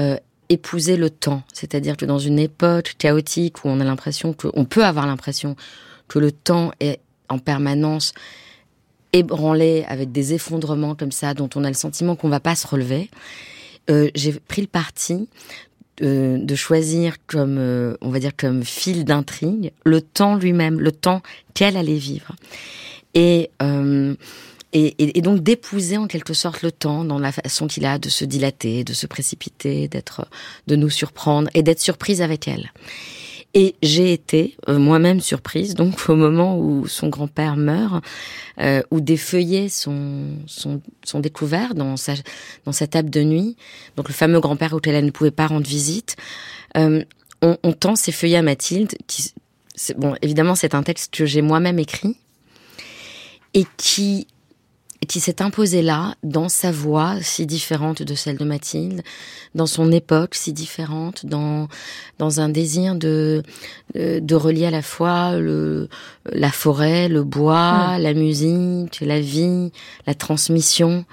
euh, 0.00 0.16
épouser 0.48 0.96
le 0.96 1.10
temps. 1.10 1.42
C'est-à-dire 1.52 1.98
que 1.98 2.06
dans 2.06 2.18
une 2.18 2.38
époque 2.38 2.94
chaotique 2.96 3.66
où 3.66 3.68
on 3.68 3.80
a 3.80 3.84
l'impression 3.84 4.32
que, 4.32 4.48
on 4.54 4.64
peut 4.64 4.86
avoir 4.86 5.06
l'impression 5.06 5.56
que 6.08 6.18
le 6.18 6.32
temps 6.32 6.72
est 6.80 7.00
en 7.28 7.38
permanence 7.38 8.14
ébranlé 9.12 9.84
avec 9.88 10.12
des 10.12 10.34
effondrements 10.34 10.94
comme 10.94 11.12
ça, 11.12 11.34
dont 11.34 11.48
on 11.54 11.64
a 11.64 11.68
le 11.68 11.74
sentiment 11.74 12.16
qu'on 12.16 12.28
va 12.28 12.40
pas 12.40 12.54
se 12.54 12.66
relever, 12.66 13.10
euh, 13.90 14.10
j'ai 14.14 14.32
pris 14.32 14.62
le 14.62 14.66
parti 14.66 15.28
de, 15.98 16.38
de 16.42 16.54
choisir 16.54 17.16
comme, 17.26 17.58
euh, 17.58 17.96
on 18.00 18.10
va 18.10 18.18
dire, 18.18 18.32
comme 18.36 18.64
fil 18.64 19.04
d'intrigue 19.04 19.72
le 19.84 20.00
temps 20.00 20.36
lui-même, 20.36 20.80
le 20.80 20.92
temps 20.92 21.22
qu'elle 21.54 21.76
allait 21.76 21.94
vivre. 21.94 22.34
Et, 23.14 23.50
euh, 23.62 24.14
et, 24.72 25.16
et, 25.16 25.22
donc 25.22 25.42
d'épouser 25.42 25.96
en 25.96 26.06
quelque 26.06 26.34
sorte 26.34 26.60
le 26.60 26.70
temps 26.70 27.04
dans 27.04 27.18
la 27.18 27.32
façon 27.32 27.66
qu'il 27.66 27.86
a 27.86 27.98
de 27.98 28.10
se 28.10 28.26
dilater, 28.26 28.84
de 28.84 28.92
se 28.92 29.06
précipiter, 29.06 29.88
d'être, 29.88 30.28
de 30.66 30.76
nous 30.76 30.90
surprendre 30.90 31.48
et 31.54 31.62
d'être 31.62 31.80
surprise 31.80 32.20
avec 32.20 32.46
elle. 32.46 32.72
Et 33.58 33.74
j'ai 33.82 34.12
été 34.12 34.54
euh, 34.68 34.78
moi-même 34.78 35.18
surprise, 35.20 35.74
donc 35.74 35.94
au 36.10 36.14
moment 36.14 36.58
où 36.58 36.86
son 36.86 37.08
grand-père 37.08 37.56
meurt, 37.56 38.04
euh, 38.60 38.82
où 38.90 39.00
des 39.00 39.16
feuillets 39.16 39.70
sont, 39.70 40.36
sont, 40.46 41.20
découverts 41.20 41.74
dans 41.74 41.96
sa, 41.96 42.12
dans 42.66 42.72
sa 42.72 42.86
table 42.86 43.08
de 43.08 43.22
nuit, 43.22 43.56
donc 43.96 44.08
le 44.08 44.14
fameux 44.14 44.40
grand-père 44.40 44.74
auquel 44.74 44.94
elle 44.94 45.06
ne 45.06 45.10
pouvait 45.10 45.30
pas 45.30 45.46
rendre 45.46 45.66
visite, 45.66 46.16
euh, 46.76 47.02
on, 47.40 47.56
on, 47.62 47.72
tend 47.72 47.96
ces 47.96 48.12
feuillets 48.12 48.36
à 48.36 48.42
Mathilde, 48.42 48.94
qui, 49.06 49.32
bon, 49.96 50.16
évidemment 50.20 50.54
c'est 50.54 50.74
un 50.74 50.82
texte 50.82 51.14
que 51.14 51.24
j'ai 51.24 51.40
moi-même 51.40 51.78
écrit, 51.78 52.18
et 53.54 53.64
qui 53.78 54.26
qui 55.06 55.20
s'est 55.20 55.42
imposé 55.42 55.82
là, 55.82 56.14
dans 56.22 56.48
sa 56.48 56.70
voix 56.70 57.16
si 57.20 57.46
différente 57.46 58.02
de 58.02 58.14
celle 58.14 58.38
de 58.38 58.44
Mathilde, 58.44 59.02
dans 59.54 59.66
son 59.66 59.92
époque 59.92 60.34
si 60.34 60.52
différente, 60.52 61.26
dans 61.26 61.68
dans 62.18 62.40
un 62.40 62.48
désir 62.48 62.94
de 62.94 63.42
de, 63.94 64.34
relier 64.34 64.66
à 64.66 64.70
la 64.70 64.82
fois 64.82 65.36
le 65.36 65.88
la 66.24 66.50
forêt, 66.50 67.08
le 67.08 67.24
bois, 67.24 67.98
la 67.98 68.14
musique, 68.14 69.00
la 69.00 69.20
vie, 69.20 69.70
la 70.06 70.14
transmission, 70.14 71.04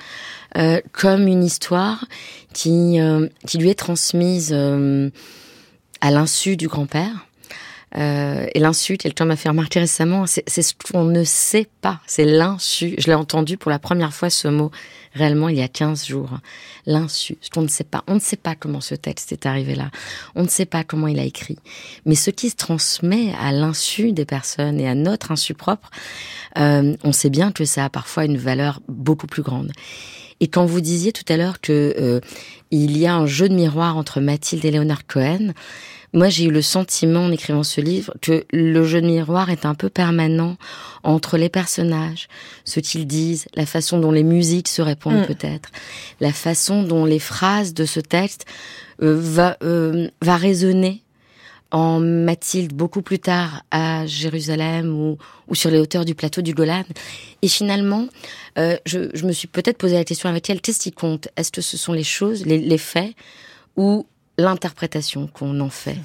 euh, 0.57 0.81
comme 0.91 1.27
une 1.27 1.43
histoire 1.43 2.05
qui 2.53 2.99
euh, 2.99 3.27
qui 3.47 3.57
lui 3.57 3.69
est 3.69 3.75
transmise 3.75 4.51
euh, 4.53 5.09
à 6.01 6.11
l'insu 6.11 6.57
du 6.57 6.67
grand-père 6.67 7.27
euh, 7.95 8.47
et 8.53 8.59
l'insu, 8.59 8.97
quelqu'un 8.97 9.25
m'a 9.25 9.35
fait 9.35 9.49
remarquer 9.49 9.79
récemment, 9.79 10.25
c'est 10.25 10.61
ce 10.61 10.73
qu'on 10.73 11.05
ne 11.05 11.23
sait 11.23 11.67
pas, 11.81 11.99
c'est 12.07 12.25
l'insu. 12.25 12.95
Je 12.97 13.07
l'ai 13.07 13.13
entendu 13.13 13.57
pour 13.57 13.69
la 13.69 13.79
première 13.79 14.13
fois 14.13 14.29
ce 14.29 14.47
mot 14.47 14.71
réellement 15.13 15.49
il 15.49 15.57
y 15.57 15.61
a 15.61 15.67
15 15.67 16.05
jours. 16.05 16.39
L'insu, 16.85 17.37
ce 17.41 17.49
qu'on 17.49 17.61
ne 17.61 17.67
sait 17.67 17.83
pas. 17.83 18.03
On 18.07 18.15
ne 18.15 18.19
sait 18.19 18.37
pas 18.37 18.55
comment 18.55 18.81
ce 18.81 18.95
texte 18.95 19.31
est 19.31 19.45
arrivé 19.45 19.75
là. 19.75 19.91
On 20.35 20.43
ne 20.43 20.47
sait 20.47 20.65
pas 20.65 20.83
comment 20.83 21.07
il 21.07 21.19
a 21.19 21.23
écrit. 21.23 21.57
Mais 22.05 22.15
ce 22.15 22.31
qui 22.31 22.49
se 22.49 22.55
transmet 22.55 23.33
à 23.39 23.51
l'insu 23.51 24.11
des 24.11 24.25
personnes 24.25 24.79
et 24.79 24.87
à 24.87 24.95
notre 24.95 25.31
insu 25.31 25.53
propre, 25.53 25.91
euh, 26.57 26.95
on 27.03 27.11
sait 27.11 27.29
bien 27.29 27.51
que 27.51 27.65
ça 27.65 27.85
a 27.85 27.89
parfois 27.89 28.25
une 28.25 28.37
valeur 28.37 28.81
beaucoup 28.87 29.27
plus 29.27 29.43
grande. 29.43 29.71
Et 30.39 30.47
quand 30.47 30.65
vous 30.65 30.81
disiez 30.81 31.11
tout 31.11 31.25
à 31.29 31.37
l'heure 31.37 31.61
que 31.61 31.95
euh, 31.99 32.19
il 32.71 32.97
y 32.97 33.05
a 33.05 33.15
un 33.15 33.27
jeu 33.27 33.47
de 33.47 33.53
miroir 33.53 33.97
entre 33.97 34.19
Mathilde 34.19 34.65
et 34.65 34.71
Leonard 34.71 35.05
Cohen, 35.05 35.53
moi, 36.13 36.29
j'ai 36.29 36.45
eu 36.45 36.51
le 36.51 36.61
sentiment 36.61 37.25
en 37.25 37.31
écrivant 37.31 37.63
ce 37.63 37.81
livre 37.81 38.13
que 38.21 38.45
le 38.53 38.83
jeu 38.83 39.01
de 39.01 39.07
miroir 39.07 39.49
est 39.49 39.65
un 39.65 39.73
peu 39.73 39.89
permanent 39.89 40.57
entre 41.03 41.37
les 41.37 41.49
personnages, 41.49 42.27
ce 42.65 42.79
qu'ils 42.79 43.07
disent, 43.07 43.47
la 43.55 43.65
façon 43.65 43.99
dont 43.99 44.11
les 44.11 44.23
musiques 44.23 44.67
se 44.67 44.81
répondent 44.81 45.21
mm. 45.21 45.25
peut-être, 45.25 45.69
la 46.21 46.31
façon 46.31 46.83
dont 46.83 47.05
les 47.05 47.19
phrases 47.19 47.73
de 47.73 47.85
ce 47.85 47.99
texte 47.99 48.45
euh, 49.01 49.17
va, 49.19 49.57
euh, 49.63 50.07
va 50.21 50.37
résonner 50.37 51.01
en 51.71 51.99
Mathilde 51.99 52.71
beaucoup 52.71 53.01
plus 53.01 53.17
tard 53.17 53.63
à 53.71 54.05
Jérusalem 54.05 54.93
ou, 54.93 55.17
ou, 55.47 55.55
sur 55.55 55.71
les 55.71 55.79
hauteurs 55.79 56.05
du 56.05 56.13
plateau 56.13 56.43
du 56.43 56.53
Golan. 56.53 56.83
Et 57.41 57.47
finalement, 57.47 58.07
euh, 58.59 58.77
je, 58.85 59.09
je, 59.15 59.25
me 59.25 59.31
suis 59.31 59.47
peut-être 59.47 59.79
posé 59.79 59.95
la 59.95 60.05
question 60.05 60.29
avec 60.29 60.47
elle, 60.51 60.61
qu'est-ce 60.61 60.79
qui 60.79 60.91
compte? 60.91 61.29
Est-ce 61.35 61.51
que 61.51 61.61
ce 61.61 61.75
sont 61.75 61.93
les 61.93 62.03
choses, 62.03 62.45
les, 62.45 62.59
les 62.59 62.77
faits, 62.77 63.15
ou 63.75 64.05
l'interprétation 64.37 65.27
qu'on 65.27 65.59
en 65.59 65.69
fait. 65.69 65.97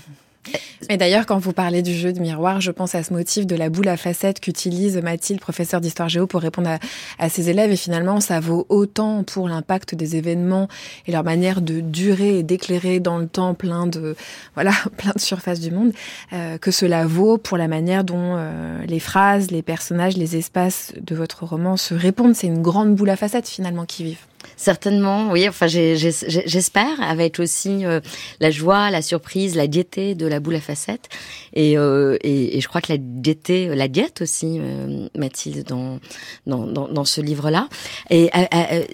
Et 0.88 0.96
d'ailleurs, 0.96 1.26
quand 1.26 1.38
vous 1.38 1.52
parlez 1.52 1.82
du 1.82 1.94
jeu 1.94 2.12
de 2.12 2.20
miroir, 2.20 2.60
je 2.60 2.70
pense 2.70 2.94
à 2.94 3.02
ce 3.02 3.12
motif 3.12 3.46
de 3.46 3.56
la 3.56 3.68
boule 3.68 3.88
à 3.88 3.96
facettes 3.96 4.40
qu'utilise 4.40 4.96
Mathilde, 4.96 5.40
professeur 5.40 5.80
d'histoire 5.80 6.08
géo, 6.08 6.26
pour 6.26 6.40
répondre 6.40 6.70
à, 6.70 6.78
à, 7.18 7.28
ses 7.28 7.50
élèves. 7.50 7.70
Et 7.70 7.76
finalement, 7.76 8.20
ça 8.20 8.40
vaut 8.40 8.64
autant 8.68 9.24
pour 9.24 9.48
l'impact 9.48 9.94
des 9.94 10.16
événements 10.16 10.68
et 11.06 11.12
leur 11.12 11.24
manière 11.24 11.60
de 11.60 11.80
durer 11.80 12.38
et 12.38 12.42
d'éclairer 12.42 13.00
dans 13.00 13.18
le 13.18 13.26
temps 13.26 13.54
plein 13.54 13.86
de, 13.86 14.16
voilà, 14.54 14.72
plein 14.96 15.12
de 15.14 15.20
surfaces 15.20 15.60
du 15.60 15.70
monde, 15.70 15.92
euh, 16.32 16.58
que 16.58 16.70
cela 16.70 17.06
vaut 17.06 17.38
pour 17.38 17.58
la 17.58 17.68
manière 17.68 18.04
dont 18.04 18.36
euh, 18.36 18.84
les 18.86 19.00
phrases, 19.00 19.50
les 19.50 19.62
personnages, 19.62 20.16
les 20.16 20.36
espaces 20.36 20.92
de 21.00 21.14
votre 21.14 21.44
roman 21.44 21.76
se 21.76 21.94
répondent. 21.94 22.34
C'est 22.34 22.46
une 22.46 22.62
grande 22.62 22.94
boule 22.94 23.10
à 23.10 23.16
facettes 23.16 23.48
finalement 23.48 23.84
qui 23.84 24.04
vivent. 24.04 24.26
Certainement, 24.56 25.30
oui. 25.30 25.48
Enfin, 25.48 25.66
j'espère, 25.66 27.00
avec 27.00 27.38
aussi 27.38 27.84
euh, 27.84 28.00
la 28.40 28.50
joie, 28.50 28.90
la 28.90 29.02
surprise, 29.02 29.54
la 29.56 29.66
diété 29.66 30.14
de 30.14 30.26
la 30.26 30.40
boule 30.40 30.56
à 30.56 30.60
facettes. 30.60 31.08
Et, 31.52 31.78
euh, 31.78 32.16
et, 32.22 32.56
et 32.56 32.60
je 32.60 32.68
crois 32.68 32.80
que 32.80 32.92
la 32.92 32.98
diété, 32.98 33.68
la 33.74 33.88
diète 33.88 34.22
aussi, 34.22 34.58
euh, 34.60 35.08
Mathilde, 35.16 35.66
dans, 35.66 36.00
dans, 36.46 36.66
dans, 36.66 37.04
ce 37.04 37.20
livre-là. 37.20 37.68
Et 38.10 38.30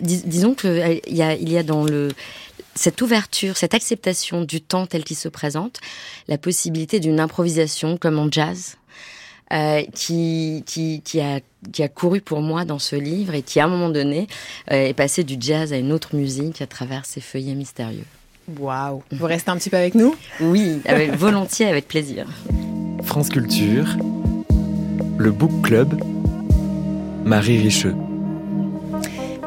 dis, 0.01 0.23
disons 0.25 0.55
qu'il 0.55 1.01
y 1.09 1.23
a, 1.23 1.35
il 1.35 1.51
y 1.51 1.59
a 1.59 1.63
dans 1.63 1.85
le 1.85 2.09
cette 2.77 3.01
ouverture, 3.03 3.57
cette 3.57 3.75
acceptation 3.75 4.43
du 4.43 4.61
temps 4.61 4.87
tel 4.87 5.05
qu'il 5.05 5.17
se 5.17 5.29
présente, 5.29 5.81
la 6.29 6.39
possibilité 6.39 7.01
d'une 7.01 7.21
improvisation 7.21 7.97
comme 7.97 8.19
en 8.19 8.29
jazz, 8.31 8.77
euh, 9.55 9.83
qui, 9.95 10.63
qui, 10.67 11.01
qui, 11.03 11.21
a, 11.21 11.41
qui 11.73 11.83
a 11.83 11.89
couru 11.89 12.21
pour 12.21 12.41
moi 12.41 12.65
dans 12.65 12.79
ce 12.79 12.97
livre 12.97 13.35
et 13.35 13.43
qui, 13.43 13.61
à 13.61 13.65
un 13.65 13.69
moment 13.69 13.89
donné, 13.89 14.27
euh, 14.73 14.87
est 14.87 14.95
passé 14.95 15.25
du 15.25 15.37
jazz 15.39 15.73
à 15.73 15.77
une 15.77 15.93
autre 15.93 16.17
musique 16.17 16.61
à 16.61 16.67
travers 16.67 17.07
ces 17.07 17.21
feuillets 17.21 17.55
mystérieux. 17.55 18.05
Waouh 18.59 19.03
Vous 19.13 19.27
restez 19.27 19.51
un 19.51 19.57
petit 19.57 19.71
peu 19.71 19.77
avec 19.77 19.95
nous? 19.95 20.15
Oui, 20.41 20.81
avec, 20.87 21.13
volontiers, 21.17 21.67
avec 21.67 21.89
plaisir. 21.89 22.27
France 23.05 23.29
Culture, 23.29 23.87
le 25.19 25.31
Book 25.31 25.63
Club, 25.63 26.03
Marie 27.25 27.59
Richeux 27.59 27.95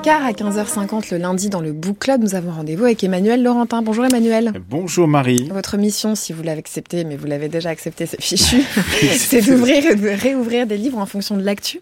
car 0.08 0.24
à 0.24 0.32
15h50 0.32 1.12
le 1.12 1.18
lundi 1.18 1.49
dans 1.49 1.60
le 1.60 1.74
Book 1.74 1.99
Club, 1.99 2.22
nous 2.22 2.34
avons 2.34 2.51
rendez-vous 2.51 2.86
avec 2.86 3.03
Emmanuel 3.03 3.43
Laurentin. 3.43 3.82
Bonjour 3.82 4.05
Emmanuel. 4.05 4.53
Bonjour 4.70 5.05
Marie. 5.05 5.49
Votre 5.51 5.76
mission, 5.76 6.16
si 6.16 6.32
vous 6.32 6.43
l'avez 6.43 6.60
accepté, 6.60 7.03
mais 7.03 7.18
vous 7.18 7.28
l'avez 7.28 7.49
déjà 7.49 7.72
accepté, 7.72 8.05
c'est 8.05 8.22
fichu, 8.22 8.64
c'est 9.18 9.41
d'ouvrir 9.41 9.86
et 9.86 9.95
de 9.95 10.08
réouvrir 10.08 10.66
des 10.66 10.78
livres 10.78 10.97
en 10.97 11.05
fonction 11.05 11.36
de 11.36 11.43
l'actu. 11.43 11.82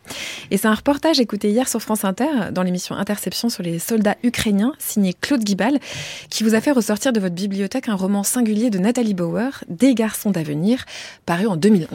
Et 0.50 0.58
c'est 0.58 0.66
un 0.68 0.74
reportage 0.74 1.20
écouté 1.20 1.52
hier 1.52 1.68
sur 1.68 1.84
France 1.84 2.04
Inter 2.04 2.50
dans 2.52 2.64
l'émission 2.64 2.96
Interception 2.96 3.50
sur 3.50 3.62
les 3.62 3.78
soldats 3.78 4.16
ukrainiens, 4.24 4.74
signé 4.80 5.14
Claude 5.14 5.44
Guibal, 5.44 5.78
qui 6.32 6.44
vous 6.44 6.56
a 6.56 6.62
fait 6.62 6.72
ressortir 6.72 7.14
de 7.14 7.20
votre 7.20 7.36
bibliothèque 7.36 7.90
un 7.90 7.96
roman 7.96 8.24
singulier 8.24 8.72
de 8.72 8.80
Nathalie 8.80 9.14
Bauer, 9.14 9.64
Des 9.70 9.94
garçons 9.94 10.32
d'avenir, 10.32 10.86
paru 11.28 11.46
en 11.46 11.58
2011. 11.58 11.88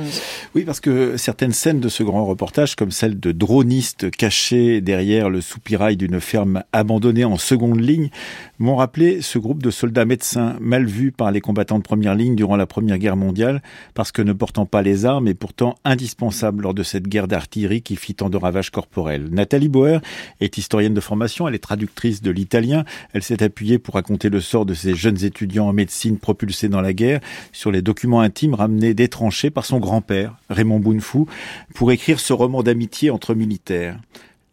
Oui, 0.54 0.62
parce 0.62 0.78
que 0.78 1.16
certaines 1.16 1.52
scènes 1.52 1.80
de 1.80 1.88
ce 1.88 2.04
grand 2.04 2.24
reportage, 2.24 2.76
comme 2.76 2.92
celle 2.92 3.18
de 3.18 3.32
dronistes 3.32 4.12
cachés 4.12 4.80
derrière 4.80 5.28
le 5.28 5.40
soupirail 5.40 5.96
d'une 5.96 6.19
ferme 6.20 6.62
abandonnée 6.72 7.24
en 7.24 7.36
seconde 7.36 7.80
ligne, 7.80 8.10
m'ont 8.58 8.76
rappelé 8.76 9.22
ce 9.22 9.38
groupe 9.38 9.62
de 9.62 9.70
soldats 9.70 10.04
médecins 10.04 10.56
mal 10.60 10.86
vus 10.86 11.12
par 11.12 11.30
les 11.32 11.40
combattants 11.40 11.78
de 11.78 11.82
première 11.82 12.14
ligne 12.14 12.36
durant 12.36 12.56
la 12.56 12.66
Première 12.66 12.98
Guerre 12.98 13.16
mondiale, 13.16 13.62
parce 13.94 14.12
que 14.12 14.22
ne 14.22 14.32
portant 14.32 14.66
pas 14.66 14.82
les 14.82 15.04
armes 15.04 15.28
et 15.28 15.34
pourtant 15.34 15.74
indispensables 15.84 16.62
lors 16.62 16.74
de 16.74 16.82
cette 16.82 17.08
guerre 17.08 17.28
d'artillerie 17.28 17.82
qui 17.82 17.96
fit 17.96 18.14
tant 18.14 18.30
de 18.30 18.36
ravages 18.36 18.70
corporels. 18.70 19.28
Nathalie 19.30 19.68
Bauer 19.68 20.00
est 20.40 20.58
historienne 20.58 20.94
de 20.94 21.00
formation, 21.00 21.48
elle 21.48 21.54
est 21.54 21.58
traductrice 21.58 22.22
de 22.22 22.30
l'italien, 22.30 22.84
elle 23.12 23.22
s'est 23.22 23.42
appuyée 23.42 23.78
pour 23.78 23.94
raconter 23.94 24.28
le 24.28 24.40
sort 24.40 24.66
de 24.66 24.74
ces 24.74 24.94
jeunes 24.94 25.24
étudiants 25.24 25.68
en 25.68 25.72
médecine 25.72 26.18
propulsés 26.18 26.68
dans 26.68 26.80
la 26.80 26.92
guerre 26.92 27.20
sur 27.52 27.70
les 27.70 27.82
documents 27.82 28.20
intimes 28.20 28.54
ramenés 28.54 28.94
des 28.94 29.08
tranchées 29.08 29.50
par 29.50 29.64
son 29.64 29.78
grand-père, 29.78 30.36
Raymond 30.48 30.80
Bounefou, 30.80 31.26
pour 31.74 31.92
écrire 31.92 32.20
ce 32.20 32.32
roman 32.32 32.62
d'amitié 32.62 33.10
entre 33.10 33.34
militaires. 33.34 33.98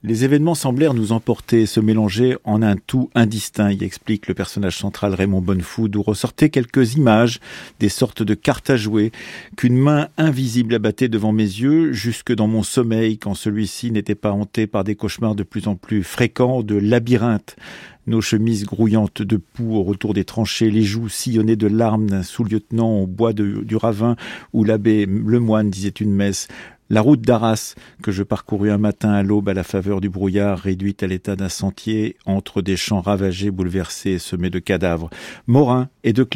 Les 0.07 0.23
événements 0.23 0.55
semblèrent 0.55 0.93
nous 0.93 1.11
emporter, 1.11 1.65
se 1.65 1.81
mélanger 1.81 2.37
en 2.45 2.61
un 2.61 2.77
tout 2.77 3.09
indistinct, 3.13 3.73
y 3.73 3.83
explique 3.83 4.27
le 4.27 4.33
personnage 4.33 4.77
central 4.77 5.13
Raymond 5.13 5.41
Bonnefou, 5.41 5.89
d'où 5.89 6.01
ressortaient 6.01 6.49
quelques 6.49 6.93
images, 6.93 7.41
des 7.81 7.89
sortes 7.89 8.23
de 8.23 8.33
cartes 8.33 8.69
à 8.69 8.77
jouer, 8.77 9.11
qu'une 9.57 9.75
main 9.75 10.07
invisible 10.17 10.75
abattait 10.75 11.09
devant 11.09 11.33
mes 11.33 11.43
yeux, 11.43 11.91
jusque 11.91 12.33
dans 12.33 12.47
mon 12.47 12.63
sommeil, 12.63 13.17
quand 13.17 13.33
celui-ci 13.33 13.91
n'était 13.91 14.15
pas 14.15 14.31
hanté 14.31 14.65
par 14.65 14.85
des 14.85 14.95
cauchemars 14.95 15.35
de 15.35 15.43
plus 15.43 15.67
en 15.67 15.75
plus 15.75 16.03
fréquents, 16.03 16.63
de 16.63 16.75
labyrinthes, 16.75 17.57
nos 18.05 18.21
chemises 18.21 18.63
grouillantes 18.63 19.21
de 19.21 19.35
poux 19.35 19.75
au 19.75 19.83
retour 19.83 20.13
des 20.13 20.23
tranchées, 20.23 20.71
les 20.71 20.83
joues 20.83 21.09
sillonnées 21.09 21.57
de 21.57 21.67
larmes 21.67 22.09
d'un 22.09 22.23
sous-lieutenant 22.23 23.01
au 23.01 23.07
bois 23.07 23.33
du 23.33 23.75
ravin 23.75 24.15
où 24.53 24.63
l'abbé 24.63 25.05
Lemoine 25.05 25.69
disait 25.69 25.89
une 25.89 26.13
messe, 26.13 26.47
la 26.89 27.01
route 27.01 27.21
d'Arras, 27.21 27.75
que 28.01 28.11
je 28.11 28.23
parcourus 28.23 28.71
un 28.71 28.77
matin 28.77 29.11
à 29.11 29.23
l'aube 29.23 29.49
à 29.49 29.53
la 29.53 29.63
faveur 29.63 30.01
du 30.01 30.09
brouillard, 30.09 30.59
réduite 30.59 31.03
à 31.03 31.07
l'état 31.07 31.35
d'un 31.35 31.49
sentier 31.49 32.15
entre 32.25 32.61
des 32.61 32.77
champs 32.77 33.01
ravagés, 33.01 33.51
bouleversés 33.51 34.11
et 34.11 34.19
semés 34.19 34.49
de 34.49 34.59
cadavres. 34.59 35.09
Morin 35.47 35.89
et 36.03 36.13
De 36.13 36.27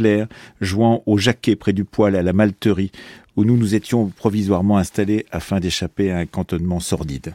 jouant 0.60 1.04
au 1.06 1.18
jaquet 1.18 1.56
près 1.56 1.74
du 1.74 1.86
poêle 1.86 2.16
à 2.16 2.24
la 2.24 2.34
malterie, 2.34 2.91
où 3.36 3.45
nous 3.45 3.58
nous 3.58 3.76
étions 3.76 4.08
provisoirement 4.08 4.78
installés 4.78 5.26
afin 5.32 5.60
d'échapper 5.60 6.12
à 6.12 6.18
un 6.18 6.26
cantonnement 6.26 6.80
sordide. 6.80 7.34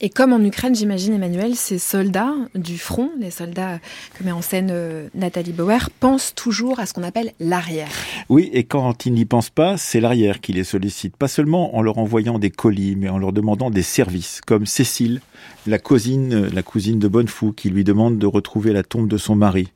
Et 0.00 0.10
comme 0.10 0.32
en 0.32 0.42
Ukraine, 0.42 0.74
j'imagine, 0.74 1.14
Emmanuel, 1.14 1.54
ces 1.54 1.78
soldats 1.78 2.34
du 2.54 2.78
front, 2.78 3.10
les 3.18 3.30
soldats 3.30 3.78
que 4.14 4.24
met 4.24 4.32
en 4.32 4.42
scène 4.42 4.68
euh, 4.70 5.08
Nathalie 5.14 5.52
Bauer, 5.52 5.90
pensent 6.00 6.34
toujours 6.34 6.80
à 6.80 6.86
ce 6.86 6.92
qu'on 6.92 7.02
appelle 7.02 7.32
l'arrière. 7.40 7.88
Oui, 8.28 8.50
et 8.52 8.64
quand 8.64 9.06
ils 9.06 9.12
n'y 9.12 9.24
pensent 9.24 9.50
pas, 9.50 9.76
c'est 9.76 10.00
l'arrière 10.00 10.40
qui 10.40 10.52
les 10.52 10.64
sollicite. 10.64 11.16
Pas 11.16 11.28
seulement 11.28 11.76
en 11.76 11.82
leur 11.82 11.98
envoyant 11.98 12.38
des 12.38 12.50
colis, 12.50 12.96
mais 12.96 13.08
en 13.08 13.18
leur 13.18 13.32
demandant 13.32 13.70
des 13.70 13.82
services, 13.82 14.40
comme 14.46 14.66
Cécile, 14.66 15.20
la 15.66 15.78
cousine, 15.78 16.48
la 16.48 16.62
cousine 16.62 16.98
de 16.98 17.08
Bonnefou, 17.08 17.52
qui 17.52 17.70
lui 17.70 17.84
demande 17.84 18.18
de 18.18 18.26
retrouver 18.26 18.72
la 18.72 18.82
tombe 18.82 19.08
de 19.08 19.16
son 19.16 19.34
mari. 19.34 19.68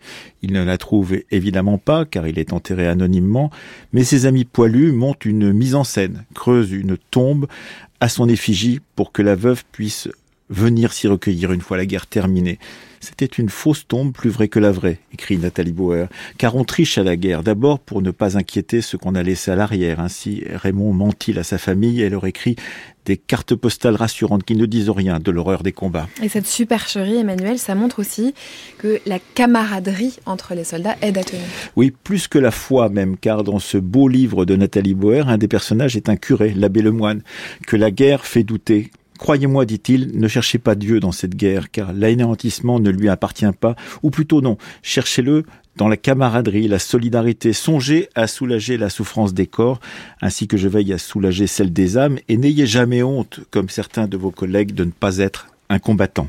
Il 0.42 0.52
ne 0.52 0.62
la 0.62 0.78
trouve 0.78 1.16
évidemment 1.30 1.78
pas, 1.78 2.04
car 2.04 2.26
il 2.26 2.38
est 2.38 2.52
enterré 2.52 2.86
anonymement, 2.86 3.50
mais 3.92 4.04
ses 4.04 4.26
amis 4.26 4.44
poilus 4.44 4.92
montent 4.92 5.24
une 5.24 5.52
mise 5.52 5.74
en 5.74 5.84
scène, 5.84 6.24
creusent 6.34 6.72
une 6.72 6.96
tombe 7.10 7.46
à 8.00 8.08
son 8.08 8.28
effigie 8.28 8.80
pour 8.96 9.12
que 9.12 9.22
la 9.22 9.34
veuve 9.34 9.64
puisse 9.72 10.08
venir 10.50 10.92
s'y 10.92 11.08
recueillir 11.08 11.52
une 11.52 11.60
fois 11.60 11.76
la 11.76 11.86
guerre 11.86 12.06
terminée. 12.06 12.58
C'était 13.00 13.26
une 13.26 13.48
fausse 13.48 13.86
tombe 13.86 14.12
plus 14.12 14.30
vraie 14.30 14.48
que 14.48 14.58
la 14.58 14.72
vraie, 14.72 14.98
écrit 15.12 15.38
Nathalie 15.38 15.72
Bauer, 15.72 16.08
car 16.36 16.56
on 16.56 16.64
triche 16.64 16.98
à 16.98 17.04
la 17.04 17.16
guerre, 17.16 17.42
d'abord 17.42 17.78
pour 17.78 18.02
ne 18.02 18.10
pas 18.10 18.36
inquiéter 18.36 18.80
ce 18.80 18.96
qu'on 18.96 19.14
a 19.14 19.22
laissé 19.22 19.50
à 19.50 19.56
l'arrière. 19.56 20.00
Ainsi, 20.00 20.42
Raymond 20.52 20.92
ment-il 20.92 21.38
à 21.38 21.44
sa 21.44 21.58
famille 21.58 22.02
et 22.02 22.10
leur 22.10 22.26
écrit 22.26 22.56
des 23.04 23.16
cartes 23.16 23.54
postales 23.54 23.94
rassurantes 23.94 24.42
qui 24.44 24.54
ne 24.54 24.66
disent 24.66 24.90
rien 24.90 25.18
de 25.18 25.30
l'horreur 25.30 25.62
des 25.62 25.72
combats. 25.72 26.08
Et 26.22 26.28
cette 26.28 26.46
supercherie, 26.46 27.16
Emmanuel, 27.16 27.58
ça 27.58 27.74
montre 27.74 28.00
aussi 28.00 28.34
que 28.78 29.00
la 29.06 29.18
camaraderie 29.34 30.18
entre 30.26 30.54
les 30.54 30.64
soldats 30.64 30.96
aide 31.00 31.16
à 31.16 31.24
tenir. 31.24 31.44
Oui, 31.76 31.94
plus 32.04 32.28
que 32.28 32.38
la 32.38 32.50
foi 32.50 32.90
même, 32.90 33.16
car 33.16 33.44
dans 33.44 33.60
ce 33.60 33.78
beau 33.78 34.08
livre 34.08 34.44
de 34.44 34.56
Nathalie 34.56 34.94
Bauer, 34.94 35.28
un 35.28 35.38
des 35.38 35.48
personnages 35.48 35.96
est 35.96 36.10
un 36.10 36.16
curé, 36.16 36.52
l'abbé 36.54 36.82
Lemoine, 36.82 37.22
que 37.66 37.76
la 37.76 37.90
guerre 37.90 38.26
fait 38.26 38.42
douter, 38.42 38.90
Croyez-moi, 39.18 39.66
dit-il, 39.66 40.18
ne 40.18 40.28
cherchez 40.28 40.58
pas 40.58 40.74
Dieu 40.74 41.00
dans 41.00 41.12
cette 41.12 41.34
guerre, 41.34 41.70
car 41.70 41.92
l'anéantissement 41.92 42.80
ne 42.80 42.90
lui 42.90 43.08
appartient 43.08 43.44
pas, 43.60 43.74
ou 44.02 44.10
plutôt 44.10 44.40
non, 44.40 44.56
cherchez-le 44.82 45.44
dans 45.76 45.88
la 45.88 45.96
camaraderie, 45.96 46.66
la 46.68 46.78
solidarité, 46.78 47.52
songez 47.52 48.08
à 48.14 48.26
soulager 48.26 48.76
la 48.76 48.90
souffrance 48.90 49.34
des 49.34 49.46
corps, 49.46 49.80
ainsi 50.22 50.48
que 50.48 50.56
je 50.56 50.68
veille 50.68 50.92
à 50.92 50.98
soulager 50.98 51.46
celle 51.46 51.72
des 51.72 51.96
âmes, 51.96 52.18
et 52.28 52.36
n'ayez 52.36 52.66
jamais 52.66 53.02
honte, 53.02 53.40
comme 53.50 53.68
certains 53.68 54.08
de 54.08 54.16
vos 54.16 54.30
collègues, 54.30 54.72
de 54.72 54.84
ne 54.84 54.90
pas 54.90 55.18
être 55.18 55.48
un 55.68 55.78
combattant. 55.78 56.28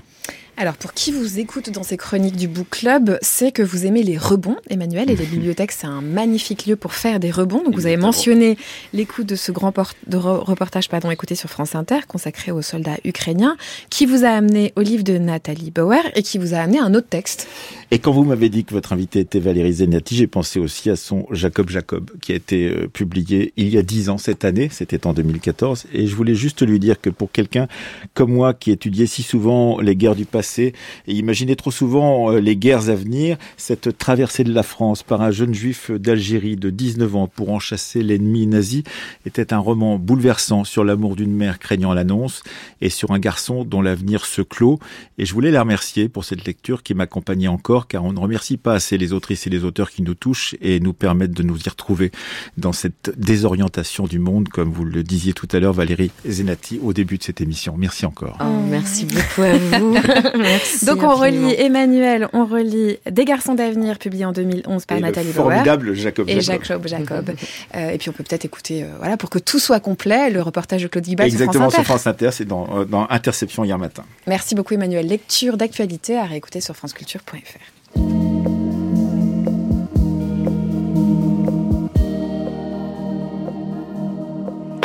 Alors, 0.61 0.75
pour 0.75 0.91
qui 0.93 1.13
vous 1.13 1.39
écoute 1.39 1.69
dans 1.69 1.83
ces 1.83 1.95
chroniques 1.95 2.35
du 2.35 2.49
Book 2.49 2.67
Club, 2.69 3.17
c'est 3.21 3.53
que 3.53 3.61
vous 3.61 3.85
aimez 3.85 4.03
les 4.03 4.17
rebonds, 4.17 4.57
Emmanuel, 4.69 5.09
et 5.09 5.15
les 5.15 5.25
bibliothèques, 5.31 5.71
c'est 5.71 5.87
un 5.87 6.01
magnifique 6.01 6.65
lieu 6.65 6.75
pour 6.75 6.93
faire 6.93 7.21
des 7.21 7.31
rebonds. 7.31 7.63
Donc, 7.63 7.75
vous 7.75 7.85
avez 7.85 7.95
mentionné 7.95 8.57
l'écoute 8.91 9.25
de 9.25 9.37
ce 9.37 9.53
grand 9.53 9.73
de 10.07 10.17
reportage 10.17 10.89
pardon, 10.89 11.11
écouté 11.11 11.35
sur 11.35 11.49
France 11.49 11.75
Inter, 11.75 11.99
consacré 12.09 12.51
aux 12.51 12.61
soldats 12.61 12.97
ukrainiens, 13.05 13.55
qui 13.89 14.05
vous 14.05 14.25
a 14.25 14.31
amené 14.31 14.73
au 14.75 14.81
livre 14.81 15.05
de 15.05 15.17
Nathalie 15.17 15.71
Bauer 15.71 16.01
et 16.15 16.23
qui 16.23 16.37
vous 16.37 16.53
a 16.53 16.57
amené 16.57 16.79
un 16.79 16.93
autre 16.93 17.07
texte. 17.07 17.47
Et 17.91 17.99
quand 17.99 18.11
vous 18.11 18.25
m'avez 18.25 18.49
dit 18.49 18.65
que 18.65 18.73
votre 18.73 18.91
invité 18.91 19.19
était 19.19 19.39
Valérie 19.39 19.71
Zenati, 19.71 20.17
j'ai 20.17 20.27
pensé 20.27 20.59
aussi 20.59 20.89
à 20.89 20.97
son 20.97 21.25
Jacob 21.31 21.69
Jacob, 21.69 22.11
qui 22.21 22.33
a 22.33 22.35
été 22.35 22.67
euh, 22.67 22.89
publié 22.89 23.53
il 23.55 23.69
y 23.69 23.77
a 23.77 23.81
dix 23.81 24.09
ans 24.09 24.17
cette 24.17 24.43
année, 24.43 24.67
c'était 24.69 25.07
en 25.07 25.13
2014, 25.13 25.85
et 25.93 26.05
je 26.05 26.15
voulais 26.17 26.35
juste 26.35 26.67
lui 26.67 26.79
dire 26.79 26.99
que 26.99 27.09
pour 27.09 27.31
quelqu'un 27.31 27.69
comme 28.13 28.33
moi 28.33 28.53
qui 28.53 28.71
étudiait 28.71 29.05
si 29.05 29.23
souvent 29.23 29.79
les 29.79 29.95
guerres 29.95 30.15
du 30.15 30.25
passé, 30.25 30.48
passé 30.49 30.73
et 31.07 31.13
imaginer 31.13 31.55
trop 31.55 31.71
souvent 31.71 32.31
euh, 32.31 32.39
les 32.39 32.55
guerres 32.55 32.89
à 32.89 32.95
venir. 32.95 33.37
Cette 33.57 33.97
traversée 33.97 34.43
de 34.43 34.53
la 34.53 34.63
France 34.63 35.03
par 35.03 35.21
un 35.21 35.31
jeune 35.31 35.53
juif 35.53 35.91
d'Algérie 35.91 36.55
de 36.55 36.69
19 36.69 37.15
ans 37.15 37.27
pour 37.27 37.51
en 37.51 37.59
chasser 37.59 38.01
l'ennemi 38.01 38.47
nazi 38.47 38.83
était 39.25 39.53
un 39.53 39.59
roman 39.59 39.97
bouleversant 39.97 40.63
sur 40.63 40.83
l'amour 40.83 41.15
d'une 41.15 41.33
mère 41.33 41.59
craignant 41.59 41.93
l'annonce 41.93 42.43
et 42.81 42.89
sur 42.89 43.11
un 43.11 43.19
garçon 43.19 43.63
dont 43.63 43.81
l'avenir 43.81 44.25
se 44.25 44.41
clôt. 44.41 44.79
Et 45.17 45.25
je 45.25 45.33
voulais 45.33 45.51
la 45.51 45.61
remercier 45.61 46.09
pour 46.09 46.25
cette 46.25 46.45
lecture 46.45 46.81
qui 46.81 46.93
m'accompagnait 46.93 47.47
encore 47.47 47.87
car 47.87 48.03
on 48.03 48.13
ne 48.13 48.19
remercie 48.19 48.57
pas 48.57 48.73
assez 48.73 48.97
les 48.97 49.13
autrices 49.13 49.45
et 49.45 49.49
les 49.49 49.63
auteurs 49.63 49.91
qui 49.91 50.01
nous 50.01 50.15
touchent 50.15 50.55
et 50.61 50.79
nous 50.79 50.93
permettent 50.93 51.33
de 51.33 51.43
nous 51.43 51.57
y 51.57 51.69
retrouver 51.69 52.11
dans 52.57 52.73
cette 52.73 53.13
désorientation 53.17 54.05
du 54.05 54.19
monde, 54.19 54.49
comme 54.49 54.71
vous 54.71 54.85
le 54.85 55.03
disiez 55.03 55.33
tout 55.33 55.47
à 55.51 55.59
l'heure, 55.59 55.73
Valérie 55.73 56.11
Zenati, 56.27 56.79
au 56.81 56.93
début 56.93 57.17
de 57.17 57.23
cette 57.23 57.41
émission. 57.41 57.75
Merci 57.77 58.05
encore. 58.05 58.37
Oh, 58.41 58.65
merci 58.69 59.05
beaucoup 59.05 59.41
à 59.41 59.57
vous. 59.57 59.95
merci 60.43 60.85
Donc 60.85 61.03
on 61.03 61.15
relit 61.15 61.53
Emmanuel, 61.57 62.27
on 62.33 62.45
relit 62.45 62.97
Des 63.09 63.25
garçons 63.25 63.55
d'avenir, 63.55 63.97
publié 63.99 64.25
en 64.25 64.31
2011 64.31 64.85
par 64.85 64.97
et 64.97 65.01
Nathalie 65.01 65.31
Bauer. 65.31 65.43
formidable 65.51 65.93
Jacob 65.93 66.29
Et 66.29 66.41
Jacob. 66.41 66.63
Jacob 66.63 66.87
Jacob. 66.87 67.31
Euh, 67.75 67.91
et 67.91 67.97
puis 67.97 68.09
on 68.09 68.13
peut 68.13 68.23
peut-être 68.23 68.45
écouter, 68.45 68.83
euh, 68.83 68.87
voilà, 68.97 69.15
pour 69.17 69.29
que 69.29 69.37
tout 69.37 69.59
soit 69.59 69.79
complet, 69.79 70.29
le 70.29 70.41
reportage 70.41 70.81
de 70.81 70.87
Claude 70.87 71.03
Guibal 71.03 71.27
Exactement, 71.27 71.69
sur 71.69 71.79
sur 71.79 71.83
France 71.83 72.07
Inter. 72.07 72.25
France 72.25 72.31
Inter, 72.31 72.31
c'est 72.31 72.45
dans, 72.45 72.67
euh, 72.79 72.85
dans 72.85 73.07
Interception 73.09 73.63
hier 73.63 73.77
matin. 73.77 74.03
Merci 74.27 74.55
beaucoup 74.55 74.73
Emmanuel. 74.73 75.07
Lecture 75.07 75.57
d'actualité 75.57 76.17
à 76.17 76.23
réécouter 76.25 76.61
sur 76.61 76.75
franceculture.fr. 76.75 77.59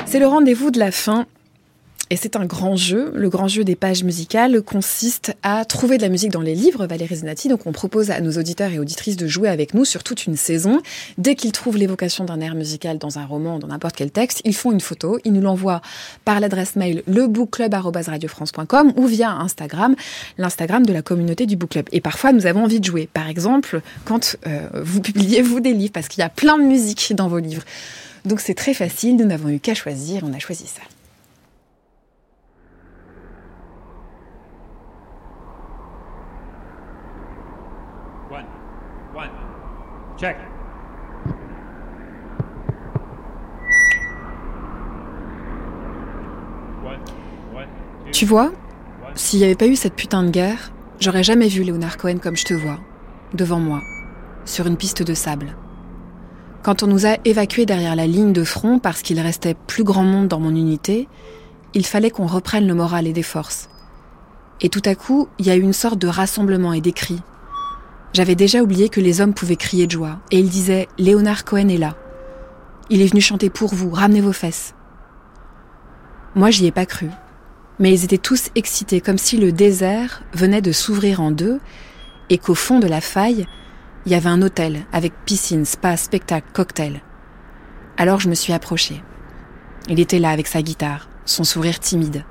C'est 0.07 0.21
le 0.21 0.27
rendez-vous 0.27 0.71
de 0.71 0.79
la 0.79 0.93
fin. 0.93 1.27
Et 2.15 2.17
c'est 2.17 2.37
un 2.37 2.45
grand 2.47 2.77
jeu. 2.77 3.11
Le 3.13 3.29
grand 3.29 3.49
jeu 3.49 3.65
des 3.65 3.75
pages 3.75 4.05
musicales 4.05 4.63
consiste 4.63 5.35
à 5.43 5.65
trouver 5.65 5.97
de 5.97 6.03
la 6.03 6.09
musique 6.09 6.31
dans 6.31 6.43
les 6.43 6.55
livres, 6.55 6.87
Valérie 6.87 7.17
Zenati. 7.17 7.49
Donc 7.49 7.67
on 7.67 7.73
propose 7.73 8.13
à 8.13 8.21
nos 8.21 8.31
auditeurs 8.39 8.71
et 8.71 8.79
auditrices 8.79 9.17
de 9.17 9.27
jouer 9.27 9.49
avec 9.49 9.75
nous 9.75 9.85
sur 9.85 10.05
toute 10.05 10.25
une 10.27 10.37
saison. 10.37 10.81
Dès 11.19 11.35
qu'ils 11.35 11.51
trouvent 11.51 11.77
l'évocation 11.77 12.25
d'un 12.25 12.39
air 12.39 12.55
musical 12.55 12.99
dans 12.99 13.19
un 13.19 13.27
roman, 13.27 13.59
dans 13.59 13.67
n'importe 13.67 13.97
quel 13.97 14.13
texte, 14.13 14.43
ils 14.45 14.55
font 14.55 14.71
une 14.71 14.81
photo, 14.81 15.19
ils 15.25 15.33
nous 15.33 15.41
l'envoient 15.41 15.83
par 16.25 16.39
l'adresse 16.39 16.77
mail 16.77 17.03
lebookclub.radiofrance.com 17.09 18.93
ou 18.95 19.07
via 19.09 19.33
Instagram, 19.33 19.97
l'Instagram 20.39 20.87
de 20.87 20.93
la 20.93 21.03
communauté 21.03 21.47
du 21.47 21.57
book 21.57 21.71
club. 21.71 21.87
Et 21.91 22.01
parfois 22.01 22.31
nous 22.31 22.47
avons 22.47 22.63
envie 22.63 22.79
de 22.79 22.85
jouer. 22.85 23.09
Par 23.13 23.29
exemple, 23.29 23.81
quand 24.05 24.37
euh, 24.47 24.69
vous 24.85 25.01
publiez 25.01 25.43
vous 25.43 25.59
des 25.59 25.73
livres, 25.73 25.93
parce 25.93 26.07
qu'il 26.07 26.21
y 26.21 26.25
a 26.25 26.29
plein 26.29 26.59
de 26.59 26.63
musique 26.63 27.13
dans 27.17 27.27
vos 27.27 27.41
livres. 27.41 27.65
Donc 28.25 28.39
c'est 28.39 28.55
très 28.55 28.73
facile, 28.73 29.17
nous 29.17 29.27
n'avons 29.27 29.49
eu 29.49 29.59
qu'à 29.59 29.75
choisir, 29.75 30.23
on 30.25 30.33
a 30.33 30.39
choisi 30.39 30.69
ça. 30.69 30.83
One, 38.35 38.47
one, 39.15 39.31
check. 40.19 40.37
Tu 48.11 48.27
vois, 48.27 48.51
s'il 49.15 49.39
n'y 49.39 49.45
avait 49.45 49.55
pas 49.55 49.67
eu 49.67 49.77
cette 49.77 49.95
putain 49.95 50.25
de 50.25 50.31
guerre, 50.31 50.73
j'aurais 50.99 51.23
jamais 51.23 51.47
vu 51.47 51.63
Leonard 51.63 51.97
Cohen 51.97 52.19
comme 52.21 52.37
je 52.37 52.45
te 52.45 52.55
vois, 52.55 52.79
devant 53.35 53.61
moi, 53.61 53.81
sur 54.45 54.67
une 54.67 54.77
piste 54.77 55.03
de 55.03 55.15
sable. 55.15 55.57
Quand 56.65 56.83
on 56.83 56.89
nous 56.89 57.07
a 57.07 57.19
évacués 57.25 57.67
derrière 57.67 57.95
la 57.95 58.09
ligne 58.09 58.33
de 58.33 58.43
front 58.43 58.81
parce 58.81 59.03
qu'il 59.03 59.21
restait 59.21 59.55
plus 59.55 59.85
grand 59.85 60.03
monde 60.03 60.27
dans 60.29 60.41
mon 60.41 60.57
unité, 60.57 61.09
il 61.73 61.87
fallait 61.87 62.11
qu'on 62.11 62.27
reprenne 62.27 62.67
le 62.67 62.75
moral 62.75 63.07
et 63.07 63.13
des 63.13 63.23
forces. 63.23 63.69
Et 64.61 64.71
tout 64.71 64.83
à 64.85 64.95
coup, 64.97 65.29
il 65.39 65.47
y 65.47 65.51
a 65.51 65.57
eu 65.57 65.61
une 65.61 65.73
sorte 65.73 65.99
de 65.99 66.09
rassemblement 66.09 66.73
et 66.73 66.81
des 66.81 66.93
cris. 66.93 67.21
J'avais 68.15 68.37
déjà 68.37 68.63
oublié 68.63 68.89
que 68.89 69.01
les 69.01 69.21
hommes 69.21 69.35
pouvaient 69.35 69.57
crier 69.57 69.87
de 69.87 69.93
joie, 69.93 70.21
et 70.31 70.39
ils 70.39 70.49
disaient 70.49 70.87
Léonard 70.99 71.45
Cohen 71.45 71.69
est 71.69 71.79
là. 71.79 71.97
Il 72.89 73.03
est 73.03 73.09
venu 73.09 73.21
chanter 73.21 73.51
pour 73.51 73.75
vous, 73.75 73.91
ramenez 73.91 74.21
vos 74.21 74.33
fesses. 74.33 74.73
Moi, 76.37 76.51
j'y 76.51 76.67
ai 76.67 76.71
pas 76.71 76.87
cru. 76.87 77.09
Mais 77.81 77.93
ils 77.93 78.05
étaient 78.05 78.19
tous 78.19 78.51
excités, 78.55 79.01
comme 79.01 79.19
si 79.19 79.37
le 79.37 79.51
désert 79.51 80.23
venait 80.33 80.63
de 80.63 80.71
s'ouvrir 80.71 81.21
en 81.21 81.33
deux, 81.33 81.59
et 82.31 82.39
qu'au 82.39 82.55
fond 82.55 82.79
de 82.79 82.87
la 82.87 83.01
faille, 83.01 83.47
il 84.07 84.13
y 84.13 84.15
avait 84.15 84.29
un 84.29 84.43
hôtel 84.43 84.85
avec 84.93 85.13
piscine, 85.25 85.65
spa, 85.65 85.97
spectacle, 85.97 86.47
cocktail. 86.53 87.03
Alors 87.97 88.21
je 88.21 88.29
me 88.29 88.35
suis 88.35 88.53
approchée. 88.53 89.03
Il 89.89 89.99
était 89.99 90.21
là 90.21 90.31
avec 90.31 90.47
sa 90.47 90.63
guitare, 90.63 91.09
son 91.25 91.43
sourire 91.43 91.81
timide. 91.81 92.25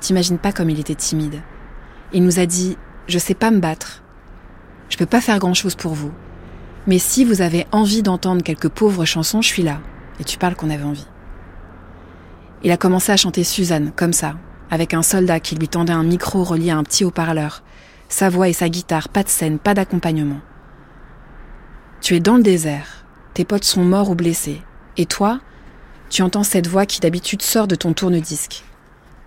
T'imagines 0.00 0.38
pas 0.38 0.52
comme 0.52 0.70
il 0.70 0.80
était 0.80 0.94
timide. 0.96 1.40
Il 2.12 2.24
nous 2.24 2.40
a 2.40 2.46
dit 2.46 2.76
Je 3.06 3.18
sais 3.18 3.34
pas 3.34 3.52
me 3.52 3.60
battre. 3.60 4.02
Je 4.90 4.98
peux 4.98 5.06
pas 5.06 5.22
faire 5.22 5.38
grand 5.38 5.54
chose 5.54 5.74
pour 5.74 5.94
vous. 5.94 6.12
Mais 6.86 6.98
si 6.98 7.24
vous 7.24 7.40
avez 7.40 7.66
envie 7.72 8.02
d'entendre 8.02 8.42
quelques 8.42 8.68
pauvres 8.68 9.04
chansons, 9.04 9.40
je 9.40 9.48
suis 9.48 9.62
là. 9.62 9.80
Et 10.18 10.24
tu 10.24 10.36
parles 10.36 10.56
qu'on 10.56 10.70
avait 10.70 10.84
envie. 10.84 11.06
Il 12.62 12.70
a 12.70 12.76
commencé 12.76 13.10
à 13.10 13.16
chanter 13.16 13.44
Suzanne, 13.44 13.92
comme 13.96 14.12
ça, 14.12 14.34
avec 14.70 14.92
un 14.92 15.02
soldat 15.02 15.40
qui 15.40 15.54
lui 15.54 15.68
tendait 15.68 15.94
un 15.94 16.02
micro 16.02 16.44
relié 16.44 16.70
à 16.70 16.76
un 16.76 16.82
petit 16.82 17.04
haut-parleur. 17.04 17.62
Sa 18.10 18.28
voix 18.28 18.48
et 18.48 18.52
sa 18.52 18.68
guitare, 18.68 19.08
pas 19.08 19.22
de 19.22 19.28
scène, 19.28 19.58
pas 19.58 19.72
d'accompagnement. 19.72 20.40
Tu 22.00 22.16
es 22.16 22.20
dans 22.20 22.36
le 22.36 22.42
désert, 22.42 23.04
tes 23.34 23.44
potes 23.44 23.64
sont 23.64 23.84
morts 23.84 24.10
ou 24.10 24.14
blessés, 24.14 24.62
et 24.96 25.06
toi, 25.06 25.40
tu 26.08 26.22
entends 26.22 26.42
cette 26.42 26.66
voix 26.66 26.86
qui 26.86 27.00
d'habitude 27.00 27.42
sort 27.42 27.68
de 27.68 27.76
ton 27.76 27.92
tourne-disque. 27.92 28.64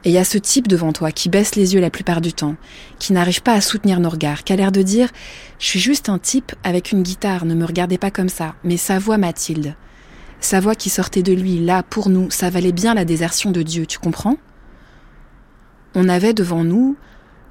Et 0.06 0.10
il 0.10 0.14
y 0.14 0.18
a 0.18 0.26
ce 0.26 0.38
type 0.38 0.68
devant 0.68 0.91
toi 0.91 1.12
qui 1.12 1.30
baisse 1.30 1.56
les 1.56 1.74
yeux 1.74 1.80
la 1.80 1.89
plupart 1.89 2.20
du 2.20 2.34
temps, 2.34 2.56
qui 2.99 3.14
n'arrive 3.14 3.41
pas 3.41 3.54
à 3.54 3.62
soutenir 3.62 4.01
nos 4.01 4.10
regards, 4.10 4.43
qui 4.43 4.51
a 4.51 4.56
l'air 4.58 4.72
de 4.72 4.82
dire 4.82 5.10
Je 5.60 5.66
suis 5.66 5.80
juste 5.80 6.10
un 6.10 6.20
type 6.20 6.51
avec 6.64 6.91
une 6.91 7.04
guitare, 7.04 7.45
ne 7.45 7.56
me 7.56 7.66
regardez 7.66 7.97
pas 7.97 8.12
comme 8.12 8.30
ça, 8.30 8.56
mais 8.64 8.78
sa 8.78 8.99
voix 8.99 9.18
Mathilde. 9.18 9.76
Sa 10.41 10.60
voix 10.60 10.76
qui 10.76 10.89
sortait 10.89 11.24
de 11.24 11.32
lui, 11.32 11.64
là, 11.64 11.84
pour 11.84 12.10
nous, 12.10 12.30
ça 12.30 12.49
valait 12.49 12.74
bien 12.74 12.93
la 12.93 13.06
désertion 13.06 13.51
de 13.51 13.62
Dieu, 13.62 13.86
tu 13.86 13.97
comprends? 13.97 14.36
On 15.95 16.10
avait 16.10 16.34
devant 16.34 16.66
nous 16.66 16.97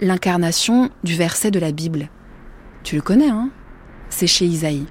l'incarnation 0.03 0.90
du 1.05 1.14
verset 1.14 1.50
de 1.50 1.59
la 1.59 1.72
Bible. 1.72 2.11
Tu 2.82 2.96
le 2.96 3.03
connais, 3.03 3.30
hein? 3.30 3.50
C'est 4.11 4.26
chez 4.26 4.44
Isaïe. 4.44 4.86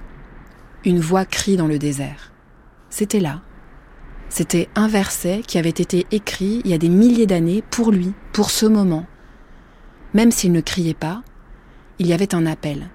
Une 0.84 0.98
voix 0.98 1.24
crie 1.24 1.56
dans 1.56 1.68
le 1.68 1.78
désert. 1.78 2.32
C'était 2.90 3.20
là. 3.20 3.42
C'était 4.34 4.70
un 4.76 4.88
verset 4.88 5.42
qui 5.46 5.58
avait 5.58 5.68
été 5.68 6.06
écrit 6.10 6.62
il 6.64 6.70
y 6.70 6.72
a 6.72 6.78
des 6.78 6.88
milliers 6.88 7.26
d'années 7.26 7.62
pour 7.68 7.92
lui, 7.92 8.14
pour 8.32 8.48
ce 8.48 8.64
moment. 8.64 9.04
Même 10.14 10.30
s'il 10.30 10.52
ne 10.52 10.62
criait 10.62 10.94
pas, 10.94 11.22
il 11.98 12.06
y 12.06 12.14
avait 12.14 12.34
un 12.34 12.46
appel. 12.46 12.88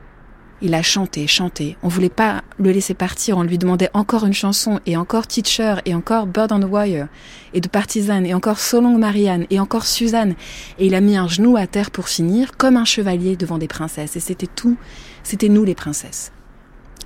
Il 0.64 0.74
a 0.74 0.82
chanté, 0.82 1.28
chanté. 1.28 1.78
On 1.84 1.90
voulait 1.90 2.10
pas 2.10 2.42
le 2.58 2.72
laisser 2.72 2.96
partir. 2.96 3.38
On 3.38 3.44
lui 3.44 3.60
demandait 3.60 3.92
encore 3.94 4.26
une 4.26 4.34
chanson 4.34 4.80
et 4.88 4.98
encore 4.98 5.28
Teacher 5.28 5.76
et 5.86 5.94
encore 5.94 6.26
Bird 6.26 6.52
on 6.52 6.60
the 6.60 6.68
Wire 6.68 7.08
et 7.54 7.62
de 7.62 7.68
Partisan 7.68 8.24
et 8.24 8.34
encore 8.34 8.58
So 8.58 8.82
Long 8.82 8.98
Marianne 8.98 9.46
et 9.52 9.60
encore 9.60 9.86
Suzanne. 9.86 10.34
Et 10.80 10.88
il 10.88 10.96
a 10.96 11.02
mis 11.02 11.18
un 11.18 11.28
genou 11.28 11.56
à 11.56 11.68
terre 11.68 11.92
pour 11.92 12.10
finir 12.10 12.58
comme 12.58 12.78
un 12.78 12.86
chevalier 12.86 13.36
devant 13.38 13.60
des 13.60 13.68
princesses. 13.68 14.16
Et 14.16 14.22
c'était 14.22 14.48
tout. 14.48 14.76
C'était 15.22 15.50
nous 15.50 15.66
les 15.66 15.76
princesses. 15.76 16.32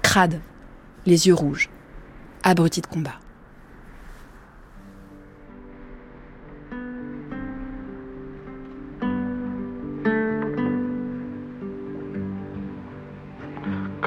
Crade, 0.02 0.40
les 1.06 1.28
yeux 1.28 1.36
rouges, 1.36 1.70
abrutis 2.44 2.80
de 2.80 2.88
combat. 2.88 3.21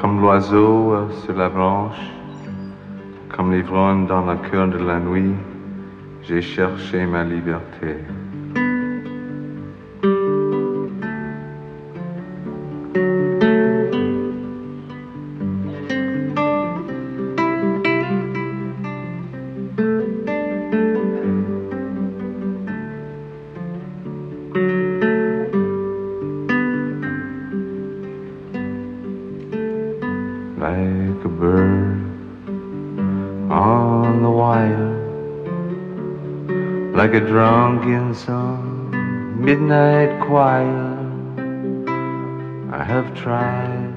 Comme 0.04 0.20
l'oiseau 0.20 1.08
sur 1.24 1.34
la 1.34 1.48
branche, 1.48 1.96
comme 3.34 3.54
l'ivrogne 3.54 4.06
dans 4.06 4.26
le 4.26 4.36
cœur 4.50 4.68
de 4.68 4.76
la 4.76 5.00
nuit, 5.00 5.32
j'ai 6.22 6.42
cherché 6.42 7.06
ma 7.06 7.24
liberté. 7.24 7.96
In 37.86 38.14
some 38.14 38.90
midnight 39.38 40.20
choir. 40.20 40.98
I 42.72 42.82
have 42.82 43.14
tried 43.14 43.92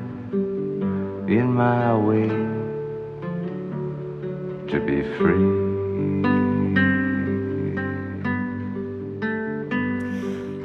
in 1.27 1.53
my 1.53 1.93
way 1.95 2.29
to 4.67 4.79
be 4.85 5.03
free. 5.17 5.67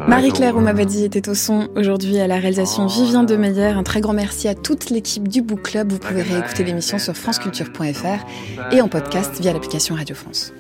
Marie-Claire 0.08 0.56
Oumabadi 0.56 1.04
était 1.04 1.28
au 1.28 1.34
son 1.34 1.68
aujourd'hui 1.76 2.18
à 2.18 2.26
la 2.26 2.36
réalisation 2.36 2.86
Vivien 2.86 3.22
Demeyer. 3.22 3.66
Un 3.66 3.84
très 3.84 4.00
grand 4.00 4.12
merci 4.12 4.48
à 4.48 4.54
toute 4.54 4.90
l'équipe 4.90 5.28
du 5.28 5.42
Book 5.42 5.62
Club. 5.62 5.92
Vous 5.92 5.98
pouvez 5.98 6.22
réécouter 6.22 6.64
l'émission 6.64 6.98
sur 6.98 7.16
franceculture.fr 7.16 8.72
et 8.72 8.82
en 8.82 8.88
podcast 8.88 9.40
via 9.40 9.52
l'application 9.52 9.94
Radio 9.94 10.16
France. 10.16 10.52